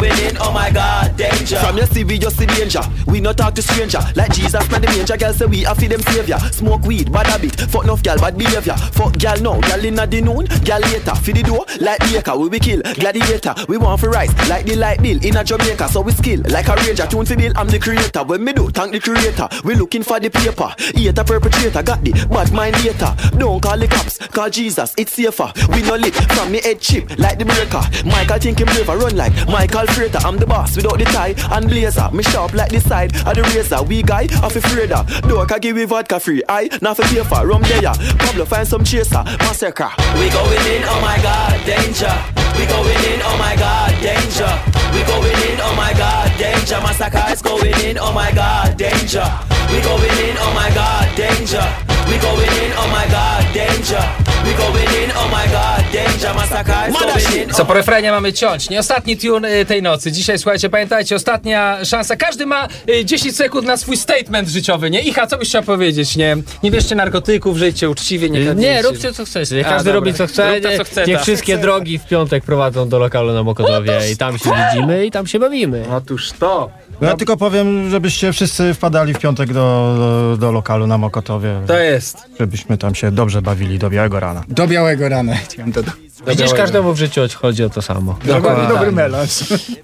going 0.00 0.18
in. 0.18 0.36
Oh 0.40 0.52
my 0.52 0.70
God, 0.70 1.16
danger. 1.16 1.58
From 1.58 1.76
your 1.76 1.86
we 2.06 2.18
just 2.18 2.38
see 2.38 2.46
danger. 2.46 2.80
We 3.06 3.20
no 3.20 3.32
talk 3.32 3.54
to 3.54 3.62
stranger. 3.62 4.00
Like 4.14 4.32
Jesus 4.32 4.70
man 4.70 4.80
the 4.80 4.88
manger. 4.88 5.16
Girl 5.16 5.32
say 5.32 5.46
we 5.46 5.64
a 5.64 5.74
feed 5.74 5.90
them 5.90 6.00
savior. 6.02 6.38
Smoke 6.52 6.82
weed, 6.82 7.12
bad 7.12 7.26
habit. 7.26 7.58
Fuck 7.60 7.84
enough 7.84 8.02
gal, 8.02 8.18
bad 8.18 8.38
behavior. 8.38 8.76
Fuck 8.76 9.18
gal 9.18 9.40
now, 9.40 9.60
gal 9.60 9.84
inna 9.84 10.06
the 10.06 10.20
noon, 10.20 10.46
gal 10.64 10.80
later. 10.80 11.14
Feed 11.16 11.36
the 11.36 11.42
door 11.42 11.66
like 11.80 12.00
baker. 12.00 12.36
We 12.36 12.48
we 12.48 12.58
kill 12.58 12.82
gladiator. 12.82 13.54
We 13.68 13.76
want 13.76 14.00
for 14.00 14.10
rice, 14.10 14.32
like 14.48 14.64
the 14.64 14.76
light 14.76 15.02
bill 15.02 15.18
in 15.24 15.36
a 15.36 15.44
Jamaica. 15.44 15.88
So 15.88 16.00
we 16.00 16.12
skill 16.12 16.42
like 16.48 16.68
a 16.68 16.74
ranger. 16.76 17.06
Tune 17.06 17.26
for 17.26 17.36
bill. 17.36 17.52
I'm 17.56 17.68
the 17.68 17.78
creator. 17.78 18.22
When 18.24 18.44
me 18.44 18.52
do, 18.52 18.70
thank 18.70 18.92
the 18.92 19.00
creator. 19.00 19.48
We 19.64 19.74
looking 19.74 20.02
for 20.02 20.20
the 20.20 20.30
paper. 20.30 20.74
Eat 20.94 21.18
a 21.18 21.24
perpetrator. 21.24 21.82
Got 21.82 22.04
the 22.04 22.12
bad 22.30 22.52
mind 22.52 22.76
later. 22.84 23.14
Don't 23.36 23.60
call 23.60 23.78
the 23.78 23.88
cops. 23.88 24.18
Call 24.28 24.50
Jesus. 24.50 24.94
It's 24.96 25.12
safer. 25.12 25.52
We 25.72 25.82
no 25.82 25.96
lit 25.96 26.14
from 26.14 26.52
me 26.52 26.60
head 26.62 26.80
chip 26.80 27.18
like 27.18 27.38
the 27.38 27.44
breaker. 27.44 27.82
Michael 28.06 28.38
think 28.38 28.60
him 28.60 28.66
braver. 28.66 28.96
Run 28.96 29.16
like 29.16 29.32
Michael 29.48 29.86
Freighter. 29.88 30.18
I'm 30.24 30.36
the 30.36 30.46
boss 30.46 30.76
without 30.76 30.98
the 30.98 31.04
tie 31.04 31.34
and 31.50 31.68
blazer. 31.68 32.08
Me 32.12 32.22
sharp 32.22 32.54
like 32.54 32.70
the 32.70 32.80
side 32.80 33.14
of 33.26 33.34
the 33.34 33.42
razor. 33.54 33.82
We 33.82 34.02
guy 34.02 34.24
off 34.42 34.56
a 34.56 34.60
freda. 34.60 35.28
Door 35.28 35.46
can 35.46 35.60
give 35.60 35.76
me 35.76 35.84
vodka 35.84 36.20
free. 36.20 36.42
I 36.48 36.68
not 36.82 36.96
for 36.96 37.02
pay 37.02 37.22
for 37.24 37.46
rum 37.46 37.62
there. 37.62 37.92
Pablo 38.18 38.44
find 38.44 38.66
some 38.66 38.84
chaser. 38.84 39.22
Massacre. 39.46 39.90
We 40.14 40.30
going 40.30 40.66
in, 40.66 40.82
oh 40.86 41.00
my 41.00 41.18
God, 41.22 41.56
danger. 41.66 42.14
We 42.58 42.66
going 42.66 43.02
in, 43.12 43.20
oh 43.22 43.36
my 43.38 43.54
God, 43.56 43.92
danger. 44.02 44.50
We 44.92 45.04
going 45.04 45.38
in, 45.50 45.58
oh 45.60 45.74
my 45.76 45.92
God, 45.94 46.30
danger. 46.38 46.80
Massacre 46.80 47.24
is 47.30 47.42
going 47.42 47.78
in, 47.84 47.98
oh 47.98 48.12
my 48.12 48.32
God, 48.32 48.76
danger. 48.76 49.26
We 49.70 49.80
going 49.82 50.18
in, 50.26 50.36
oh 50.38 50.52
my 50.54 50.70
God, 50.74 51.16
danger. 51.16 51.97
We 52.08 52.18
going 52.18 52.50
in, 52.64 52.72
oh 52.78 52.88
my 52.88 53.06
God, 53.10 53.54
danger. 53.54 54.02
We 54.44 54.52
going 54.54 55.04
in, 55.04 55.10
oh 55.16 55.28
my 55.30 55.46
God, 55.52 55.92
danger. 55.92 56.34
Massacre 56.34 56.88
is 56.88 56.94
going 56.98 57.42
in. 57.48 57.54
Co 57.54 57.64
po 57.64 57.74
refrenie 57.74 58.10
mamy 58.10 58.32
ciąć. 58.32 58.70
Nie 58.70 58.78
ostatni 58.80 59.16
tune 59.16 59.48
y, 59.60 59.64
tej 59.64 59.82
nocy. 59.82 60.12
Dzisiaj 60.12 60.38
słuchajcie, 60.38 60.68
pamiętajcie, 60.70 61.16
ostatnia 61.16 61.84
szansa. 61.84 62.16
Każdy 62.16 62.46
ma 62.46 62.68
y, 62.88 63.04
10 63.04 63.36
sekund 63.36 63.66
na 63.66 63.76
swój 63.76 63.96
statement 63.96 64.48
życiowy, 64.48 64.90
nie? 64.90 65.00
Icha, 65.00 65.26
co 65.26 65.38
byś 65.38 65.48
chciał 65.48 65.62
powiedzieć, 65.62 66.16
nie? 66.16 66.36
Nie 66.62 66.70
bierzcie 66.70 66.94
narkotyków, 66.94 67.56
żyjcie 67.58 67.90
uczciwie, 67.90 68.30
nie 68.30 68.38
Nie, 68.38 68.44
kradnijcie. 68.44 68.82
róbcie 68.82 69.12
co 69.12 69.24
chcecie. 69.24 69.56
Niech 69.56 69.66
A, 69.66 69.70
każdy 69.70 69.84
dobra. 69.84 69.94
robi 69.94 70.14
co 70.14 70.26
chce. 70.26 70.54
Rób 70.54 70.62
to, 70.62 70.76
co 70.76 70.84
chce, 70.84 71.06
Niech 71.06 71.20
wszystkie 71.22 71.58
drogi 71.58 71.98
w 71.98 72.06
piątek 72.06 72.44
prowadzą 72.44 72.88
do 72.88 72.98
lokalu 72.98 73.32
na 73.32 73.42
Mokotowie 73.42 74.00
i 74.12 74.16
tam 74.16 74.38
się 74.38 74.50
widzimy 74.72 75.06
i 75.06 75.10
tam 75.10 75.26
się 75.26 75.38
bawimy. 75.38 75.84
Otóż 75.96 76.32
to. 76.40 76.70
Ja 77.00 77.16
tylko 77.16 77.36
powiem, 77.36 77.90
żebyście 77.90 78.32
wszyscy 78.32 78.74
wpadali 78.74 79.14
w 79.14 79.18
piątek 79.18 79.52
do, 79.52 79.94
do, 79.98 80.36
do 80.36 80.52
lokalu 80.52 80.86
na 80.86 80.98
Mokotowie. 80.98 81.60
To 81.66 81.78
jest. 81.78 82.16
Żebyśmy 82.40 82.78
tam 82.78 82.94
się 82.94 83.10
dobrze 83.10 83.42
bawili 83.42 83.78
do 83.78 83.90
białego 83.90 84.20
rana. 84.20 84.44
Do 84.48 84.66
białego 84.66 85.08
rana 85.08 85.34
chciałem 85.34 85.72
dodać. 85.72 85.94
Widzisz, 86.26 86.54
każdemu 86.54 86.92
w 86.92 86.98
życiu 86.98 87.20
chodzi 87.40 87.64
o 87.64 87.70
to 87.70 87.82
samo. 87.82 88.16
Dokładnie. 88.24 88.68
Dobry 88.68 88.92
melanż. 88.92 89.30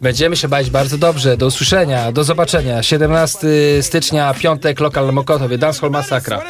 Będziemy 0.01 0.37
się 0.37 0.49
bawić 0.49 0.71
bardzo 0.71 0.99
dobrze. 0.99 1.37
Do 1.37 1.47
usłyszenia, 1.47 2.12
do 2.12 2.25
zobaczenia. 2.25 2.83
17 2.83 3.49
stycznia, 3.81 4.35
piątek, 4.35 4.81
lokal 4.81 5.07
na 5.07 5.12
Mokotowie. 5.12 5.59
Dancehall 5.59 5.91
Masakra. 5.91 6.41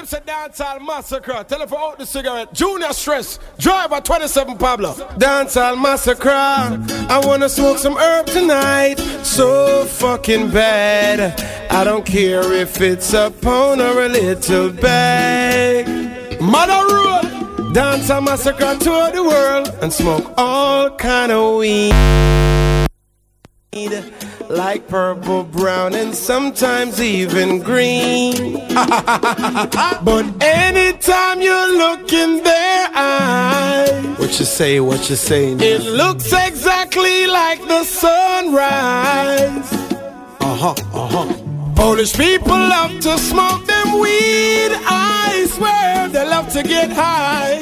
Cigarette. 2.13 2.61
Junior 2.61 2.95
Stress, 2.95 3.39
driver 3.59 4.03
27 4.03 4.59
Pablo. 4.59 4.95
Dancehall 5.19 5.77
massacre, 5.77 6.31
I 7.09 7.27
wanna 7.27 7.49
smoke 7.49 7.79
some 7.79 7.97
herb 7.97 8.27
tonight. 8.27 9.14
So 9.25 9.87
fucking 9.87 10.51
bad. 10.51 11.41
I 11.71 11.83
don't 11.83 12.05
care 12.05 12.53
if 12.53 12.81
it's 12.81 13.15
a 13.15 13.31
pound 13.31 13.81
or 13.81 14.05
a 14.05 14.09
little 14.09 14.71
bag. 14.71 15.87
Mother 16.41 16.95
Road, 16.95 17.73
dancehall 17.75 18.25
massacre 18.25 18.77
to 18.79 19.11
the 19.15 19.25
world 19.25 19.77
and 19.83 19.93
smoke 19.93 20.33
all 20.37 20.91
kind 20.91 21.33
of 21.33 21.57
weed 21.57 21.93
like 24.49 24.87
purple, 24.87 25.43
brown, 25.43 25.95
and 25.95 26.15
sometimes 26.15 27.01
even 27.01 27.61
green. 27.61 28.55
but 30.05 30.25
anytime 30.41 31.41
you 31.41 31.79
look 31.79 32.13
in 32.13 32.43
their 32.45 32.89
eyes, 32.95 34.19
what 34.19 34.39
you 34.39 34.45
say, 34.45 34.79
what 34.79 35.11
you 35.11 35.17
say, 35.17 35.53
it 35.55 35.83
looks 35.83 36.33
exactly 36.33 37.27
like 37.27 37.61
the 37.67 37.83
sunrise. 37.85 39.73
Uh 40.41 40.57
huh, 40.57 40.75
uh 40.93 41.09
huh. 41.09 41.35
Polish 41.75 42.15
people 42.15 42.57
love 42.57 42.93
to 43.01 43.19
smoke 43.19 43.67
them 43.67 43.99
weed. 43.99 44.71
I 44.87 45.47
swear 45.51 46.09
they 46.11 46.25
love 46.29 46.53
to 46.53 46.63
get 46.63 46.93
high. 46.93 47.59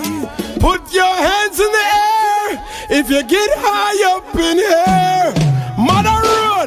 Put 0.60 0.92
your 0.92 1.14
hands 1.28 1.58
in 1.58 1.72
the 1.78 1.86
air 2.04 2.64
if 3.00 3.08
you 3.10 3.22
get 3.22 3.50
high 3.54 4.16
up 4.16 4.34
in 4.36 4.58
here. 4.58 5.41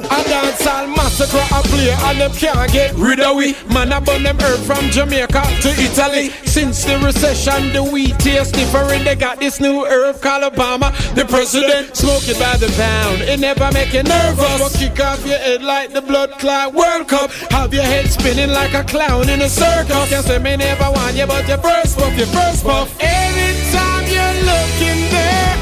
A 0.06 0.22
dancehall 0.30 0.96
massacre 0.96 1.38
a 1.38 1.62
play 1.64 1.92
and 1.92 2.20
them 2.22 2.32
can't 2.34 2.72
get 2.72 2.94
rid 2.96 3.20
of 3.20 3.36
we. 3.38 3.56
Man, 3.74 3.92
I 3.92 4.00
burn 4.00 4.24
them 4.24 4.38
herb 4.40 4.60
from 4.62 4.90
Jamaica 4.90 5.44
to 5.62 5.70
Italy. 5.70 6.30
Since 6.46 6.86
the 6.86 7.00
recession, 7.00 7.74
the 7.74 7.84
wheat 7.84 8.18
tastes 8.20 8.52
different. 8.52 9.04
They 9.06 9.16
got 9.16 9.40
this 9.40 9.60
new 9.60 9.86
herb 9.86 10.22
called 10.22 10.44
Obama. 10.54 10.94
The 11.16 11.26
president 11.26 11.96
smoke 11.96 12.28
it 12.28 12.40
by 12.40 12.58
the 12.58 12.72
pound. 12.78 13.22
It 13.22 13.40
never 13.40 13.72
make 13.72 13.94
you 13.94 14.04
nervous. 14.04 14.60
But 14.60 14.74
kick 14.78 15.00
off 15.00 15.26
your 15.26 15.38
head 15.38 15.64
like 15.64 15.92
the 15.94 16.02
blood 16.02 16.32
clot 16.40 16.74
World 16.74 17.08
Cup. 17.08 17.32
Have 17.52 17.74
your 17.74 17.84
head 17.84 18.08
spinning 18.08 18.52
like 18.52 18.74
a 18.74 18.84
clown 18.84 19.30
in 19.30 19.42
a 19.42 19.50
circus. 19.50 20.10
Can't 20.10 20.26
say 20.26 20.40
me 20.40 20.56
never 20.56 20.92
want 20.92 21.16
you, 21.16 21.26
but 21.26 21.48
your 21.48 21.58
first 21.58 21.98
puff, 21.98 22.16
your 22.18 22.28
first 22.28 22.64
puff. 22.64 22.96
Anytime 23.00 24.06
you 24.06 24.28
look 24.46 24.82
in 24.82 25.12
their 25.12 25.50
eyes. 25.50 25.55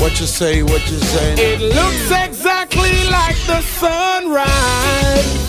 What 0.00 0.18
you 0.18 0.26
say, 0.26 0.62
what 0.62 0.80
you 0.90 0.98
say? 0.98 1.34
It 1.34 1.60
looks 1.60 2.10
exactly 2.10 3.04
like 3.10 3.36
the 3.46 3.60
sunrise. 3.60 4.42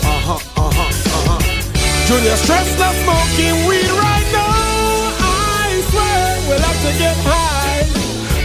Uh 0.04 0.20
huh, 0.28 0.38
uh 0.56 0.70
huh, 0.70 0.92
uh 1.16 1.40
huh. 1.40 2.06
Junior 2.06 2.36
Stress 2.36 2.68
not 2.78 2.94
smoking 3.02 3.66
weed 3.66 3.88
right 3.96 4.28
now. 4.30 5.16
I 5.24 5.82
swear 5.88 6.36
we'll 6.46 6.60
have 6.60 6.80
to 6.84 6.92
get 7.00 7.16
high. 7.24 7.88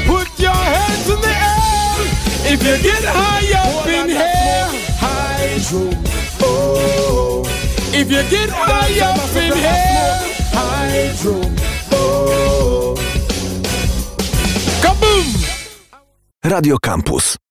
Put 0.08 0.40
your 0.40 0.56
hands 0.56 1.10
in 1.12 1.20
the 1.20 1.28
air. 1.28 2.00
If 2.54 2.64
you 2.64 2.78
get 2.82 3.04
high 3.04 3.52
up 3.60 3.86
in 3.86 4.08
here, 4.08 4.70
hydro. 5.04 5.92
Oh, 6.42 7.44
if 7.94 8.10
you 8.10 8.24
get 8.30 8.50
high 8.50 9.00
up 9.04 9.36
in 9.36 9.54
here, 9.60 10.20
hydro. 10.56 11.42
Oh, 11.92 12.96
kaboom! 14.82 15.37
Radio 16.48 16.78
Campus. 16.80 17.47